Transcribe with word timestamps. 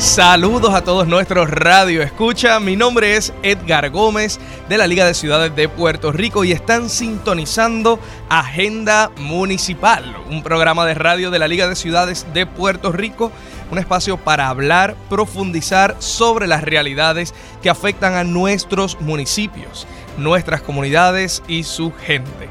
Saludos 0.00 0.72
a 0.72 0.82
todos 0.82 1.06
nuestros 1.06 1.50
radio 1.50 2.00
escucha. 2.00 2.58
Mi 2.58 2.74
nombre 2.74 3.16
es 3.16 3.34
Edgar 3.42 3.90
Gómez 3.90 4.40
de 4.66 4.78
la 4.78 4.86
Liga 4.86 5.04
de 5.04 5.12
Ciudades 5.12 5.54
de 5.54 5.68
Puerto 5.68 6.10
Rico 6.10 6.42
y 6.42 6.52
están 6.52 6.88
sintonizando 6.88 8.00
Agenda 8.30 9.10
Municipal, 9.18 10.16
un 10.30 10.42
programa 10.42 10.86
de 10.86 10.94
radio 10.94 11.30
de 11.30 11.38
la 11.38 11.48
Liga 11.48 11.68
de 11.68 11.76
Ciudades 11.76 12.26
de 12.32 12.46
Puerto 12.46 12.92
Rico, 12.92 13.30
un 13.70 13.76
espacio 13.76 14.16
para 14.16 14.48
hablar, 14.48 14.96
profundizar 15.10 15.94
sobre 15.98 16.46
las 16.46 16.64
realidades 16.64 17.34
que 17.60 17.68
afectan 17.68 18.14
a 18.14 18.24
nuestros 18.24 18.98
municipios, 19.02 19.86
nuestras 20.16 20.62
comunidades 20.62 21.42
y 21.46 21.64
su 21.64 21.92
gente. 21.92 22.48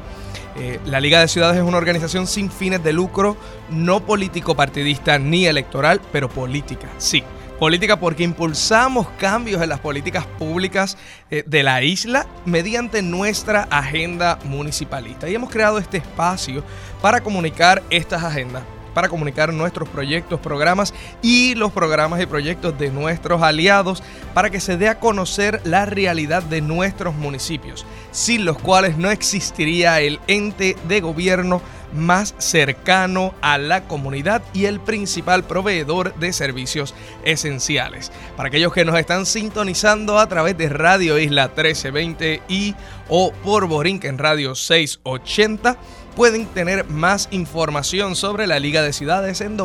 Eh, 0.56 0.78
la 0.84 1.00
Liga 1.00 1.18
de 1.18 1.26
Ciudades 1.26 1.56
es 1.56 1.64
una 1.64 1.78
organización 1.78 2.28
sin 2.28 2.48
fines 2.48 2.84
de 2.84 2.92
lucro, 2.92 3.36
no 3.70 4.06
político 4.06 4.54
partidista 4.54 5.18
ni 5.18 5.46
electoral, 5.46 6.00
pero 6.12 6.28
política, 6.28 6.86
sí 6.98 7.24
política 7.60 8.00
porque 8.00 8.22
impulsamos 8.22 9.06
cambios 9.18 9.60
en 9.60 9.68
las 9.68 9.80
políticas 9.80 10.24
públicas 10.24 10.96
eh, 11.30 11.44
de 11.46 11.62
la 11.62 11.82
isla 11.82 12.26
mediante 12.46 13.02
nuestra 13.02 13.68
agenda 13.70 14.38
municipalista. 14.44 15.28
Y 15.28 15.34
hemos 15.34 15.50
creado 15.50 15.76
este 15.76 15.98
espacio 15.98 16.64
para 17.02 17.20
comunicar 17.20 17.82
estas 17.90 18.24
agendas 18.24 18.62
para 18.94 19.08
comunicar 19.08 19.52
nuestros 19.52 19.88
proyectos, 19.88 20.40
programas 20.40 20.92
y 21.22 21.54
los 21.54 21.70
programas 21.70 22.20
y 22.20 22.26
proyectos 22.26 22.76
de 22.76 22.90
nuestros 22.90 23.40
aliados 23.40 24.02
para 24.34 24.50
que 24.50 24.58
se 24.58 24.76
dé 24.76 24.88
a 24.88 24.98
conocer 24.98 25.60
la 25.64 25.86
realidad 25.86 26.42
de 26.42 26.60
nuestros 26.60 27.14
municipios, 27.14 27.86
sin 28.10 28.44
los 28.44 28.58
cuales 28.58 28.96
no 28.96 29.12
existiría 29.12 30.00
el 30.00 30.18
ente 30.26 30.76
de 30.88 31.00
gobierno 31.00 31.62
más 31.92 32.34
cercano 32.38 33.34
a 33.40 33.58
la 33.58 33.84
comunidad 33.84 34.42
y 34.52 34.66
el 34.66 34.80
principal 34.80 35.44
proveedor 35.44 36.14
de 36.16 36.32
servicios 36.32 36.94
esenciales. 37.24 38.12
Para 38.36 38.48
aquellos 38.48 38.72
que 38.72 38.84
nos 38.84 38.98
están 38.98 39.26
sintonizando 39.26 40.18
a 40.18 40.28
través 40.28 40.56
de 40.56 40.68
Radio 40.68 41.18
Isla 41.18 41.46
1320 41.48 42.42
y 42.48 42.74
o 43.08 43.32
por 43.32 43.66
Borinquen 43.66 44.18
Radio 44.18 44.54
680, 44.54 45.76
pueden 46.16 46.46
tener 46.46 46.84
más 46.86 47.28
información 47.30 48.16
sobre 48.16 48.46
la 48.46 48.58
Liga 48.58 48.82
de 48.82 48.92
Ciudades 48.92 49.40
en 49.40 49.56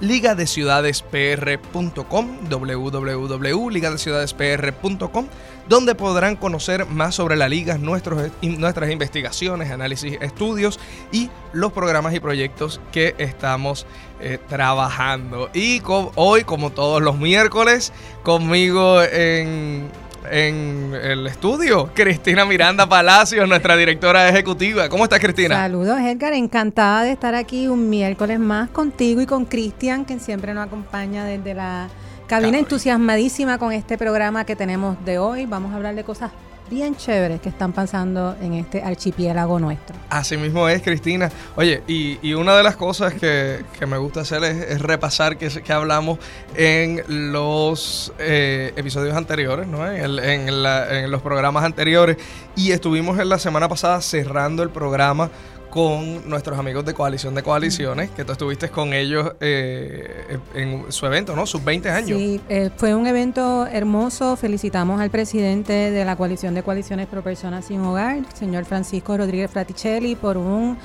www.ligadeciudadespr.com 0.00 2.48
www.ligadeciudadespr.com 2.48 5.26
donde 5.68 5.94
podrán 5.94 6.36
conocer 6.36 6.86
más 6.86 7.14
sobre 7.14 7.36
la 7.36 7.48
liga, 7.48 7.78
nuestros, 7.78 8.32
nuestras 8.42 8.90
investigaciones, 8.90 9.70
análisis, 9.70 10.18
estudios 10.20 10.80
y 11.12 11.30
los 11.52 11.72
programas 11.72 12.12
y 12.12 12.20
proyectos 12.20 12.80
que 12.90 13.14
estamos 13.18 13.86
eh, 14.20 14.38
trabajando. 14.48 15.48
Y 15.54 15.80
hoy, 15.86 16.42
como 16.42 16.70
todos 16.70 17.00
los 17.00 17.18
miércoles, 17.18 17.92
conmigo 18.24 19.00
en 19.02 19.88
en 20.30 20.92
el 20.94 21.26
estudio, 21.26 21.90
Cristina 21.94 22.44
Miranda 22.44 22.88
Palacios, 22.88 23.48
nuestra 23.48 23.76
directora 23.76 24.28
ejecutiva. 24.28 24.88
¿Cómo 24.88 25.04
estás, 25.04 25.20
Cristina? 25.20 25.56
Saludos, 25.56 25.98
Edgar. 26.00 26.32
Encantada 26.32 27.04
de 27.04 27.12
estar 27.12 27.34
aquí 27.34 27.68
un 27.68 27.88
miércoles 27.88 28.38
más 28.38 28.70
contigo 28.70 29.20
y 29.20 29.26
con 29.26 29.44
Cristian, 29.44 30.04
que 30.04 30.18
siempre 30.18 30.54
nos 30.54 30.66
acompaña 30.66 31.24
desde 31.24 31.54
la 31.54 31.88
cabina, 32.26 32.58
entusiasmadísima 32.58 33.58
con 33.58 33.72
este 33.72 33.98
programa 33.98 34.44
que 34.44 34.56
tenemos 34.56 35.02
de 35.04 35.18
hoy. 35.18 35.46
Vamos 35.46 35.72
a 35.72 35.76
hablar 35.76 35.94
de 35.94 36.04
cosas 36.04 36.30
bien 36.70 36.94
chéveres 36.96 37.40
que 37.40 37.48
están 37.48 37.72
pasando 37.72 38.36
en 38.40 38.54
este 38.54 38.82
archipiélago 38.82 39.58
nuestro. 39.58 39.96
Así 40.08 40.36
mismo 40.36 40.68
es, 40.68 40.80
Cristina. 40.80 41.30
Oye, 41.56 41.82
y, 41.86 42.32
una 42.32 42.56
de 42.56 42.62
las 42.62 42.76
cosas 42.76 43.12
que, 43.14 43.64
me 43.86 43.98
gusta 43.98 44.20
hacer 44.20 44.44
es, 44.44 44.80
repasar 44.80 45.36
que, 45.36 45.48
que, 45.48 45.72
hablamos 45.72 46.18
en 46.56 47.02
los 47.32 48.12
eh, 48.18 48.72
episodios 48.76 49.16
anteriores, 49.16 49.66
¿no? 49.66 49.86
En, 49.90 50.18
en 50.20 51.10
los 51.10 51.20
programas 51.20 51.64
anteriores. 51.64 52.16
Y 52.54 52.70
estuvimos 52.70 53.18
en 53.18 53.28
la 53.28 53.38
semana 53.38 53.68
pasada 53.68 54.00
cerrando 54.00 54.62
el 54.62 54.70
programa 54.70 55.30
con 55.70 56.28
nuestros 56.28 56.58
amigos 56.58 56.84
de 56.84 56.92
Coalición 56.94 57.34
de 57.34 57.42
Coaliciones, 57.42 58.10
que 58.10 58.24
tú 58.24 58.32
estuviste 58.32 58.68
con 58.68 58.92
ellos 58.92 59.32
eh, 59.40 60.38
en 60.54 60.90
su 60.92 61.06
evento, 61.06 61.34
¿no? 61.34 61.46
Sus 61.46 61.64
20 61.64 61.88
años. 61.90 62.18
Sí, 62.18 62.40
eh, 62.48 62.70
fue 62.76 62.94
un 62.94 63.06
evento 63.06 63.66
hermoso. 63.66 64.36
Felicitamos 64.36 65.00
al 65.00 65.10
presidente 65.10 65.72
de 65.72 66.04
la 66.04 66.16
Coalición 66.16 66.54
de 66.54 66.62
Coaliciones 66.62 67.06
Pro 67.06 67.22
Personas 67.22 67.64
Sin 67.66 67.80
Hogar, 67.80 68.18
señor 68.34 68.64
Francisco 68.64 69.16
Rodríguez 69.16 69.50
Fraticelli, 69.50 70.16
por 70.16 70.36
un 70.36 70.76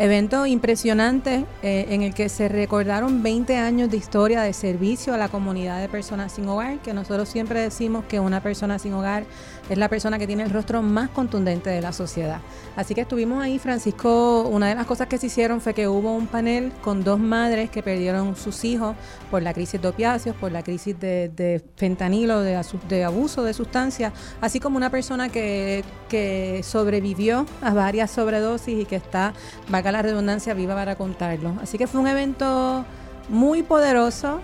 Evento 0.00 0.46
impresionante 0.46 1.44
eh, 1.62 1.86
en 1.90 2.02
el 2.02 2.14
que 2.14 2.28
se 2.28 2.48
recordaron 2.48 3.22
20 3.22 3.56
años 3.56 3.90
de 3.90 3.96
historia 3.96 4.40
de 4.40 4.52
servicio 4.52 5.12
a 5.12 5.18
la 5.18 5.28
comunidad 5.28 5.78
de 5.78 5.90
personas 5.90 6.32
sin 6.32 6.48
hogar, 6.48 6.78
que 6.78 6.94
nosotros 6.94 7.28
siempre 7.28 7.60
decimos 7.60 8.04
que 8.06 8.20
una 8.20 8.40
persona 8.40 8.78
sin 8.78 8.94
hogar 8.94 9.24
es 9.70 9.78
la 9.78 9.88
persona 9.88 10.18
que 10.18 10.26
tiene 10.26 10.42
el 10.42 10.50
rostro 10.50 10.82
más 10.82 11.08
contundente 11.10 11.70
de 11.70 11.80
la 11.80 11.92
sociedad. 11.92 12.40
Así 12.76 12.94
que 12.94 13.02
estuvimos 13.02 13.42
ahí, 13.42 13.58
Francisco, 13.58 14.42
una 14.42 14.68
de 14.68 14.74
las 14.74 14.84
cosas 14.84 15.06
que 15.06 15.16
se 15.16 15.26
hicieron 15.26 15.60
fue 15.60 15.74
que 15.74 15.88
hubo 15.88 16.12
un 16.14 16.26
panel 16.26 16.72
con 16.82 17.04
dos 17.04 17.18
madres 17.18 17.70
que 17.70 17.82
perdieron 17.82 18.36
sus 18.36 18.64
hijos 18.64 18.96
por 19.30 19.42
la 19.42 19.54
crisis 19.54 19.80
de 19.80 19.88
opiáceos, 19.88 20.36
por 20.36 20.50
la 20.52 20.62
crisis 20.62 20.98
de, 20.98 21.62
fentanilo, 21.76 22.40
de, 22.40 22.60
de, 22.88 23.04
abuso 23.04 23.44
de 23.44 23.54
sustancias, 23.54 24.12
así 24.40 24.60
como 24.60 24.76
una 24.76 24.90
persona 24.90 25.28
que, 25.28 25.84
que 26.08 26.62
sobrevivió 26.64 27.46
a 27.62 27.72
varias 27.72 28.10
sobredosis 28.10 28.82
y 28.82 28.84
que 28.84 28.96
está 28.96 29.32
la 29.70 30.02
redundancia, 30.02 30.54
viva 30.54 30.74
para 30.74 30.96
contarlo. 30.96 31.54
Así 31.62 31.78
que 31.78 31.86
fue 31.86 32.00
un 32.00 32.08
evento 32.08 32.84
muy 33.28 33.62
poderoso, 33.62 34.40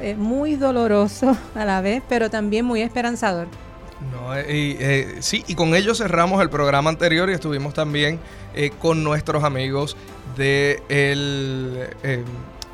eh, 0.00 0.14
muy 0.16 0.56
doloroso 0.56 1.36
a 1.54 1.64
la 1.64 1.80
vez, 1.80 2.02
pero 2.08 2.30
también 2.30 2.64
muy 2.64 2.82
esperanzador. 2.82 3.46
No, 4.12 4.34
eh, 4.34 4.46
y, 4.48 4.76
eh, 4.80 5.16
sí, 5.20 5.44
y 5.46 5.54
con 5.54 5.74
ello 5.74 5.94
cerramos 5.94 6.40
el 6.40 6.50
programa 6.50 6.90
anterior 6.90 7.28
y 7.28 7.34
estuvimos 7.34 7.74
también 7.74 8.18
con 8.78 9.04
nuestros 9.04 9.44
amigos 9.44 9.96
de 10.36 10.82
el 10.88 12.24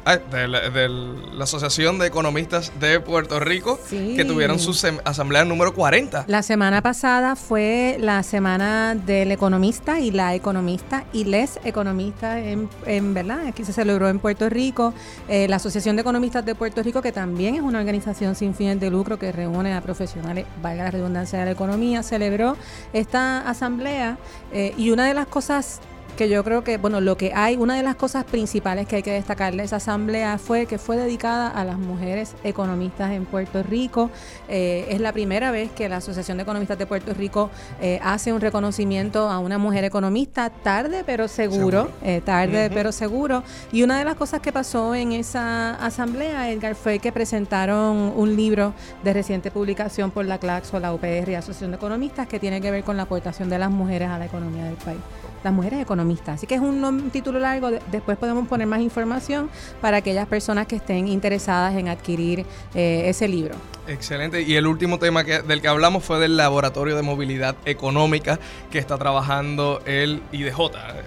de, 0.06 0.48
la, 0.48 1.44
Asociación 1.44 1.98
de 1.98 2.06
Economistas 2.06 2.72
de 2.78 3.00
Puerto 3.00 3.40
Rico, 3.40 3.78
que 3.90 4.24
tuvieron 4.24 4.58
su 4.58 4.70
asamblea 5.04 5.44
número 5.44 5.74
40. 5.74 6.24
La 6.28 6.42
semana 6.42 6.80
pasada 6.80 7.34
fue 7.34 7.96
la 7.98 8.22
semana 8.22 8.94
del 8.94 9.32
economista 9.32 9.98
y 9.98 10.12
la 10.12 10.34
economista 10.34 11.04
y 11.12 11.24
les 11.24 11.58
economistas, 11.64 12.38
en, 12.38 12.68
en 12.86 13.14
verdad, 13.14 13.46
aquí 13.48 13.64
se 13.64 13.72
celebró 13.72 14.08
en 14.08 14.20
Puerto 14.20 14.48
Rico. 14.48 14.94
Eh, 15.28 15.48
la 15.48 15.56
Asociación 15.56 15.96
de 15.96 16.02
Economistas 16.02 16.44
de 16.44 16.54
Puerto 16.54 16.82
Rico, 16.82 17.02
que 17.02 17.12
también 17.12 17.56
es 17.56 17.60
una 17.60 17.80
organización 17.80 18.36
sin 18.36 18.54
fines 18.54 18.78
de 18.78 18.90
lucro 18.90 19.18
que 19.18 19.32
reúne 19.32 19.74
a 19.74 19.80
profesionales, 19.80 20.46
valga 20.62 20.84
la 20.84 20.90
redundancia 20.90 21.40
de 21.40 21.46
la 21.46 21.50
economía, 21.50 22.02
celebró 22.02 22.56
esta 22.92 23.48
asamblea 23.48 24.18
eh, 24.52 24.72
y 24.76 24.90
una 24.90 25.06
de 25.06 25.14
las 25.14 25.26
cosas 25.26 25.80
que 26.16 26.28
yo 26.28 26.42
creo 26.42 26.64
que, 26.64 26.78
bueno, 26.78 27.00
lo 27.00 27.16
que 27.16 27.32
hay, 27.34 27.56
una 27.56 27.76
de 27.76 27.82
las 27.82 27.94
cosas 27.94 28.24
principales 28.24 28.88
que 28.88 28.96
hay 28.96 29.02
que 29.02 29.12
destacar 29.12 29.54
de 29.54 29.62
esa 29.62 29.76
asamblea 29.76 30.38
fue 30.38 30.66
que 30.66 30.78
fue 30.78 30.96
dedicada 30.96 31.48
a 31.48 31.64
las 31.64 31.78
mujeres 31.78 32.34
economistas 32.42 33.12
en 33.12 33.26
Puerto 33.26 33.62
Rico. 33.62 34.10
Eh, 34.48 34.86
es 34.88 35.00
la 35.00 35.12
primera 35.12 35.50
vez 35.50 35.70
que 35.70 35.88
la 35.88 35.98
Asociación 35.98 36.38
de 36.38 36.44
Economistas 36.44 36.78
de 36.78 36.86
Puerto 36.86 37.12
Rico 37.12 37.50
eh, 37.80 38.00
hace 38.02 38.32
un 38.32 38.40
reconocimiento 38.40 39.28
a 39.28 39.38
una 39.38 39.58
mujer 39.58 39.84
economista, 39.84 40.48
tarde 40.50 41.04
pero 41.04 41.28
seguro, 41.28 41.90
eh, 42.02 42.22
tarde 42.24 42.70
pero 42.72 42.92
seguro. 42.92 43.42
Y 43.70 43.82
una 43.82 43.98
de 43.98 44.04
las 44.04 44.16
cosas 44.16 44.40
que 44.40 44.52
pasó 44.52 44.94
en 44.94 45.12
esa 45.12 45.74
asamblea, 45.74 46.50
Edgar, 46.50 46.74
fue 46.74 46.98
que 46.98 47.12
presentaron 47.12 48.12
un 48.16 48.34
libro 48.34 48.72
de 49.04 49.12
reciente 49.12 49.50
publicación 49.50 50.10
por 50.10 50.24
la 50.24 50.38
CLACSO, 50.38 50.80
la 50.80 50.94
UPR 50.94 51.30
y 51.30 51.34
Asociación 51.34 51.72
de 51.72 51.76
Economistas 51.76 52.26
que 52.26 52.40
tiene 52.40 52.62
que 52.62 52.70
ver 52.70 52.84
con 52.84 52.96
la 52.96 53.02
aportación 53.02 53.50
de 53.50 53.58
las 53.58 53.70
mujeres 53.70 54.08
a 54.08 54.18
la 54.18 54.24
economía 54.24 54.64
del 54.64 54.76
país 54.76 55.00
las 55.46 55.54
mujeres 55.54 55.80
economistas. 55.80 56.05
Así 56.32 56.46
que 56.46 56.54
es 56.54 56.60
un, 56.60 57.10
título 57.10 57.38
largo, 57.38 57.70
después 57.90 58.16
podemos 58.18 58.46
poner 58.48 58.66
más 58.66 58.80
información 58.80 59.50
para 59.80 59.98
aquellas 59.98 60.26
personas 60.26 60.66
que 60.66 60.76
estén 60.76 61.08
interesadas 61.08 61.74
en 61.76 61.88
adquirir 61.88 62.44
eh, 62.74 63.04
ese 63.06 63.28
libro. 63.28 63.54
Excelente. 63.88 64.42
Y 64.42 64.56
el 64.56 64.66
último 64.66 64.98
tema 64.98 65.22
del 65.22 65.60
que 65.60 65.68
hablamos 65.68 66.04
fue 66.04 66.18
del 66.18 66.36
Laboratorio 66.36 66.96
de 66.96 67.02
Movilidad 67.02 67.56
Económica 67.64 68.38
que 68.70 68.78
está 68.78 68.98
trabajando 68.98 69.80
el 69.86 70.22
IDJ. 70.32 70.58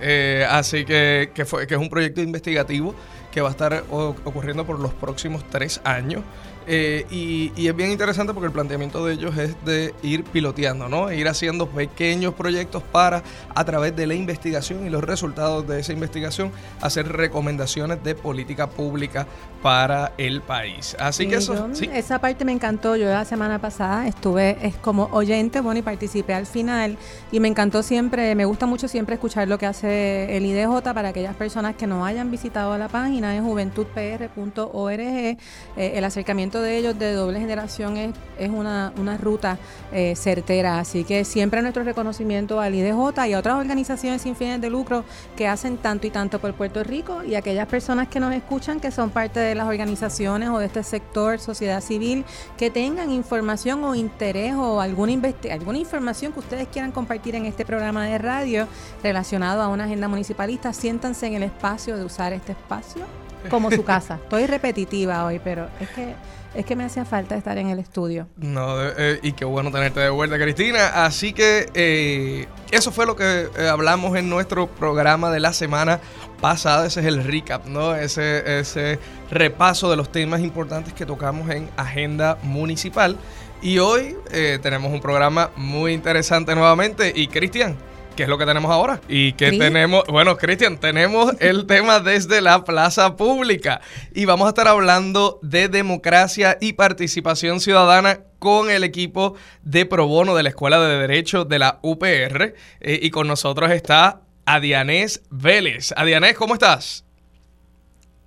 Eh, 0.01 0.46
así 0.50 0.86
que, 0.86 1.31
que 1.34 1.42
es 1.44 1.80
un 1.80 1.90
proyecto 1.90 2.22
investigativo 2.22 2.96
que 3.31 3.42
va 3.42 3.50
a 3.50 3.51
estar 3.51 3.84
ocurriendo 3.90 4.66
por 4.66 4.80
los 4.80 4.94
próximos 4.94 5.44
tres 5.50 5.81
años 5.84 6.24
Eh, 6.71 7.07
y, 7.10 7.68
es 7.68 7.75
bien 7.75 7.89
interesante 7.89 8.31
porque 8.31 8.45
el 8.45 8.51
planteamiento 8.51 9.04
de 9.04 9.13
ellos 9.13 9.36
es 9.38 9.56
de 9.66 9.95
ir 10.04 10.24
piloteando, 10.24 10.88
¿no? 10.88 11.12
Ir 11.12 11.27
haciendo 11.27 11.68
pequeños 11.68 12.36
proyectos 12.36 12.83
para, 12.83 13.24
a 13.56 13.66
través 13.66 13.95
de 13.95 14.06
la 14.06 14.13
investigación 14.13 14.86
y 14.86 14.92
los 14.92 15.04
resultados 15.04 15.68
de 15.68 15.80
esa 15.80 15.94
investigación, 15.94 16.51
hacer 16.80 17.12
recomendaciones 17.12 18.04
de 18.04 18.13
política 18.13 18.69
pública 18.69 19.25
para 19.63 20.13
el 20.19 20.42
país. 20.42 20.95
Así 21.00 21.27
que 21.27 21.38
eso, 21.38 21.69
sí. 21.74 21.89
Esa 21.92 22.19
parte 22.19 22.45
me 22.45 22.51
encantó. 22.51 22.95
Yo 22.95 23.07
la 23.07 23.25
semana 23.25 23.60
pasada 23.60 24.07
estuve 24.07 24.57
es 24.62 24.75
como 24.75 25.10
oyente, 25.12 25.62
bueno, 25.62 25.80
y 25.80 25.83
participé 25.83 26.36
al 26.36 26.45
final. 26.45 26.98
Y 27.31 27.39
me 27.39 27.48
encantó 27.48 27.81
siempre, 27.81 28.36
me 28.36 28.45
gusta 28.45 28.68
mucho 28.68 28.88
siempre 28.88 29.15
escuchar 29.15 29.48
lo 29.48 29.57
que 29.57 29.65
hace 29.65 30.38
el 30.38 30.45
IDJ 30.45 30.94
para 30.94 31.10
aquellas 31.10 31.36
personas 31.36 31.75
que 31.75 31.88
no 31.88 32.06
hayan 32.06 32.30
visitado 32.30 32.77
la 32.77 32.89
página 32.89 33.36
en 33.36 33.44
juventudpr.org. 33.44 35.00
Eh, 35.00 35.38
el 35.77 36.04
acercamiento 36.04 36.58
de 36.61 36.77
ellos 36.77 36.97
de 36.97 37.13
doble 37.13 37.39
generación 37.39 37.97
es, 37.97 38.13
es 38.38 38.50
una, 38.50 38.94
una 38.97 39.17
ruta 39.17 39.57
eh, 39.91 40.15
certera. 40.15 40.79
Así 40.79 41.03
que 41.03 41.25
siempre 41.25 41.61
nuestro 41.61 41.83
reconocimiento 41.83 42.59
al 42.59 42.75
IDJ 42.75 43.27
y 43.27 43.33
a 43.33 43.39
otras 43.39 43.56
organizaciones 43.56 44.21
sin 44.21 44.35
fines 44.35 44.61
de 44.61 44.69
lucro 44.69 45.03
que 45.35 45.47
hacen 45.47 45.77
tanto 45.77 46.07
y 46.07 46.09
tanto 46.09 46.39
por 46.39 46.53
Puerto 46.53 46.83
Rico 46.83 47.23
y 47.23 47.35
aquellas 47.35 47.67
personas 47.67 48.07
que 48.07 48.19
nos 48.19 48.33
escuchan 48.33 48.79
que 48.79 48.91
son 48.91 49.09
parte 49.09 49.39
de 49.39 49.56
las 49.56 49.67
organizaciones 49.67 50.50
o 50.50 50.59
de 50.59 50.65
este 50.65 50.83
sector, 50.83 51.39
sociedad 51.39 51.81
civil, 51.81 52.25
que 52.57 52.69
tengan 52.69 53.12
información 53.12 53.83
o 53.83 53.95
interés 53.95 54.55
o 54.55 54.81
alguna, 54.81 55.13
alguna 55.51 55.77
información 55.77 56.33
que 56.33 56.39
ustedes 56.39 56.67
quieran 56.67 56.91
compartir 56.91 57.35
en 57.35 57.45
este 57.45 57.65
programa 57.65 58.05
de 58.05 58.17
radio 58.17 58.67
relacionado 59.03 59.62
a 59.62 59.67
una 59.67 59.85
agenda 59.85 60.07
municipalista, 60.07 60.73
siéntanse 60.73 61.27
en 61.27 61.35
el 61.35 61.44
espacio 61.44 61.97
de 61.97 62.03
usar 62.03 62.33
este 62.33 62.51
espacio 62.51 63.03
como 63.50 63.71
su 63.71 63.83
casa. 63.85 64.15
Estoy 64.15 64.45
repetitiva 64.45 65.25
hoy, 65.25 65.39
pero 65.44 65.67
es 65.79 65.89
que 65.89 66.15
es 66.54 66.66
que 66.66 66.75
me 66.75 66.84
hacía 66.84 67.06
falta 67.06 67.36
estar 67.36 67.57
en 67.57 67.69
el 67.69 67.80
estudio. 67.80 68.28
No, 68.38 68.75
eh, 68.81 69.19
y 69.22 69.34
qué 69.34 69.46
bueno 69.46 69.72
tenerte 69.72 70.00
de 70.00 70.10
vuelta, 70.10 70.38
Cristina. 70.38 71.06
Así 71.06 71.34
que 71.34 71.69
eh, 71.74 72.48
eso 72.72 72.92
fue 72.92 73.06
lo 73.06 73.16
que 73.16 73.48
eh, 73.57 73.68
hablamos 73.69 74.18
en 74.18 74.30
nuestro 74.30 74.68
programa 74.68 75.31
de 75.31 75.40
la 75.40 75.54
semana 75.54 76.00
pasada. 76.42 76.88
Ese 76.88 77.01
es 77.01 77.06
el 77.06 77.24
recap, 77.24 77.68
¿no? 77.68 77.96
Ese, 77.96 78.60
ese 78.60 79.00
repaso 79.30 79.90
de 79.90 79.98
los 79.98 80.12
temas 80.12 80.42
importantes 80.42 80.94
que 80.94 81.06
tocamos 81.06 81.50
en 81.50 81.69
Agenda 81.78 82.38
Municipal. 82.44 83.18
Y 83.62 83.80
hoy 83.80 84.16
tenemos 84.62 84.94
un 84.94 85.01
programa 85.01 85.51
muy 85.57 85.92
interesante 85.92 86.56
nuevamente. 86.56 87.12
Y 87.13 87.28
Cristian, 87.28 87.75
¿qué 88.19 88.24
es 88.24 88.30
lo 88.30 88.38
que 88.38 88.45
tenemos 88.45 88.69
ahora? 88.69 89.00
Y 89.07 89.31
que 89.31 89.54
tenemos, 89.54 90.04
bueno, 90.07 90.36
Cristian, 90.36 90.77
tenemos 90.77 91.31
el 91.39 91.66
tema 91.68 92.01
desde 92.01 92.42
la 92.42 92.66
plaza 92.66 93.16
pública 93.16 93.80
y 94.13 94.25
vamos 94.25 94.48
a 94.48 94.50
estar 94.50 94.68
hablando 94.68 95.39
de 95.42 95.69
democracia 95.69 96.57
y 96.60 96.74
participación 96.74 97.62
ciudadana 97.62 98.19
con 98.38 98.69
el 98.71 98.83
equipo 98.83 99.38
de 99.63 99.86
pro 99.86 100.06
bono 100.06 100.36
de 100.36 100.44
la 100.44 100.50
Escuela 100.50 100.81
de 100.81 100.98
Derecho 100.98 101.45
de 101.45 101.60
la 101.60 101.80
UPR 101.81 102.56
eh, 102.81 103.00
y 103.01 103.10
con 103.10 103.25
nosotros 103.25 103.71
está 103.71 104.19
Adianés 104.45 105.24
Vélez. 105.30 105.94
Adianés, 105.95 106.38
¿cómo 106.38 106.56
estás? 106.56 107.06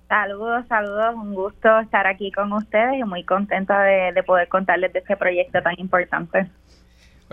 Saludos, 0.09 0.65
saludos, 0.69 1.13
un 1.13 1.35
gusto 1.35 1.79
estar 1.81 2.07
aquí 2.07 2.31
con 2.31 2.51
ustedes 2.51 2.95
y 2.99 3.03
muy 3.03 3.23
contenta 3.23 3.83
de 3.83 4.23
poder 4.23 4.47
contarles 4.47 4.91
de 4.91 4.99
este 4.99 5.15
proyecto 5.17 5.61
tan 5.61 5.75
importante. 5.77 6.49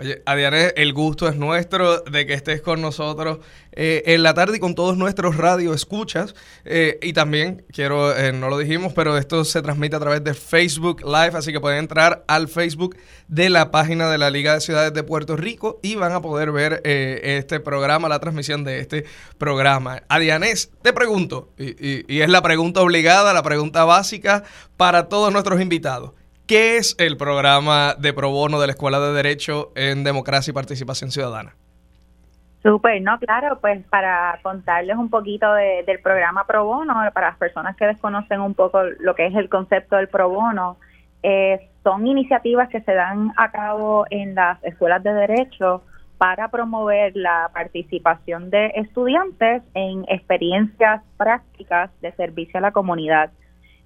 Oye, 0.01 0.23
Adiane, 0.25 0.73
el 0.77 0.93
gusto 0.93 1.29
es 1.29 1.35
nuestro 1.35 2.01
de 2.01 2.25
que 2.25 2.33
estés 2.33 2.63
con 2.63 2.81
nosotros 2.81 3.37
eh, 3.71 4.01
en 4.07 4.23
la 4.23 4.33
tarde 4.33 4.57
y 4.57 4.59
con 4.59 4.73
todos 4.73 4.97
nuestros 4.97 5.37
radio 5.37 5.75
escuchas. 5.75 6.33
Eh, 6.65 6.97
y 7.03 7.13
también, 7.13 7.63
quiero, 7.71 8.17
eh, 8.17 8.33
no 8.33 8.49
lo 8.49 8.57
dijimos, 8.57 8.93
pero 8.93 9.15
esto 9.15 9.45
se 9.45 9.61
transmite 9.61 9.95
a 9.95 9.99
través 9.99 10.23
de 10.23 10.33
Facebook 10.33 11.03
Live, 11.03 11.37
así 11.37 11.51
que 11.51 11.59
pueden 11.59 11.77
entrar 11.77 12.23
al 12.27 12.47
Facebook 12.47 12.97
de 13.27 13.51
la 13.51 13.69
página 13.69 14.09
de 14.09 14.17
la 14.17 14.31
Liga 14.31 14.55
de 14.55 14.61
Ciudades 14.61 14.91
de 14.91 15.03
Puerto 15.03 15.35
Rico 15.35 15.79
y 15.83 15.93
van 15.93 16.13
a 16.13 16.21
poder 16.21 16.51
ver 16.51 16.81
este 16.83 17.59
programa, 17.59 18.09
la 18.09 18.17
transmisión 18.17 18.63
de 18.63 18.79
este 18.79 19.05
programa. 19.37 20.01
Adianés, 20.09 20.71
te 20.81 20.93
pregunto, 20.93 21.53
y 21.59 22.21
es 22.21 22.29
la 22.29 22.41
pregunta 22.41 22.81
obligada, 22.81 23.33
la 23.33 23.43
pregunta 23.43 23.85
básica 23.85 24.45
para 24.77 25.09
todos 25.09 25.31
nuestros 25.31 25.61
invitados. 25.61 26.13
¿Qué 26.51 26.75
es 26.75 26.97
el 26.99 27.15
programa 27.15 27.95
de 27.97 28.11
pro 28.11 28.29
bono 28.29 28.59
de 28.59 28.67
la 28.67 28.73
Escuela 28.73 28.99
de 28.99 29.13
Derecho 29.13 29.71
en 29.73 30.03
Democracia 30.03 30.51
y 30.51 30.53
Participación 30.53 31.09
Ciudadana? 31.09 31.55
Súper, 32.61 33.01
no, 33.01 33.17
claro, 33.19 33.59
pues 33.61 33.81
para 33.85 34.37
contarles 34.43 34.97
un 34.97 35.09
poquito 35.09 35.53
del 35.53 36.01
programa 36.03 36.45
pro 36.45 36.65
bono, 36.65 36.93
para 37.13 37.29
las 37.29 37.37
personas 37.37 37.77
que 37.77 37.85
desconocen 37.85 38.41
un 38.41 38.53
poco 38.53 38.83
lo 38.83 39.15
que 39.15 39.27
es 39.27 39.35
el 39.35 39.47
concepto 39.47 39.95
del 39.95 40.09
pro 40.09 40.27
bono, 40.27 40.75
eh, 41.23 41.69
son 41.85 42.05
iniciativas 42.05 42.67
que 42.67 42.81
se 42.81 42.95
dan 42.95 43.31
a 43.37 43.49
cabo 43.49 44.05
en 44.09 44.35
las 44.35 44.61
escuelas 44.65 45.01
de 45.03 45.13
derecho 45.13 45.83
para 46.17 46.49
promover 46.49 47.15
la 47.15 47.49
participación 47.53 48.49
de 48.49 48.73
estudiantes 48.75 49.63
en 49.73 50.03
experiencias 50.09 51.01
prácticas 51.15 51.91
de 52.01 52.11
servicio 52.11 52.57
a 52.57 52.61
la 52.61 52.71
comunidad. 52.73 53.31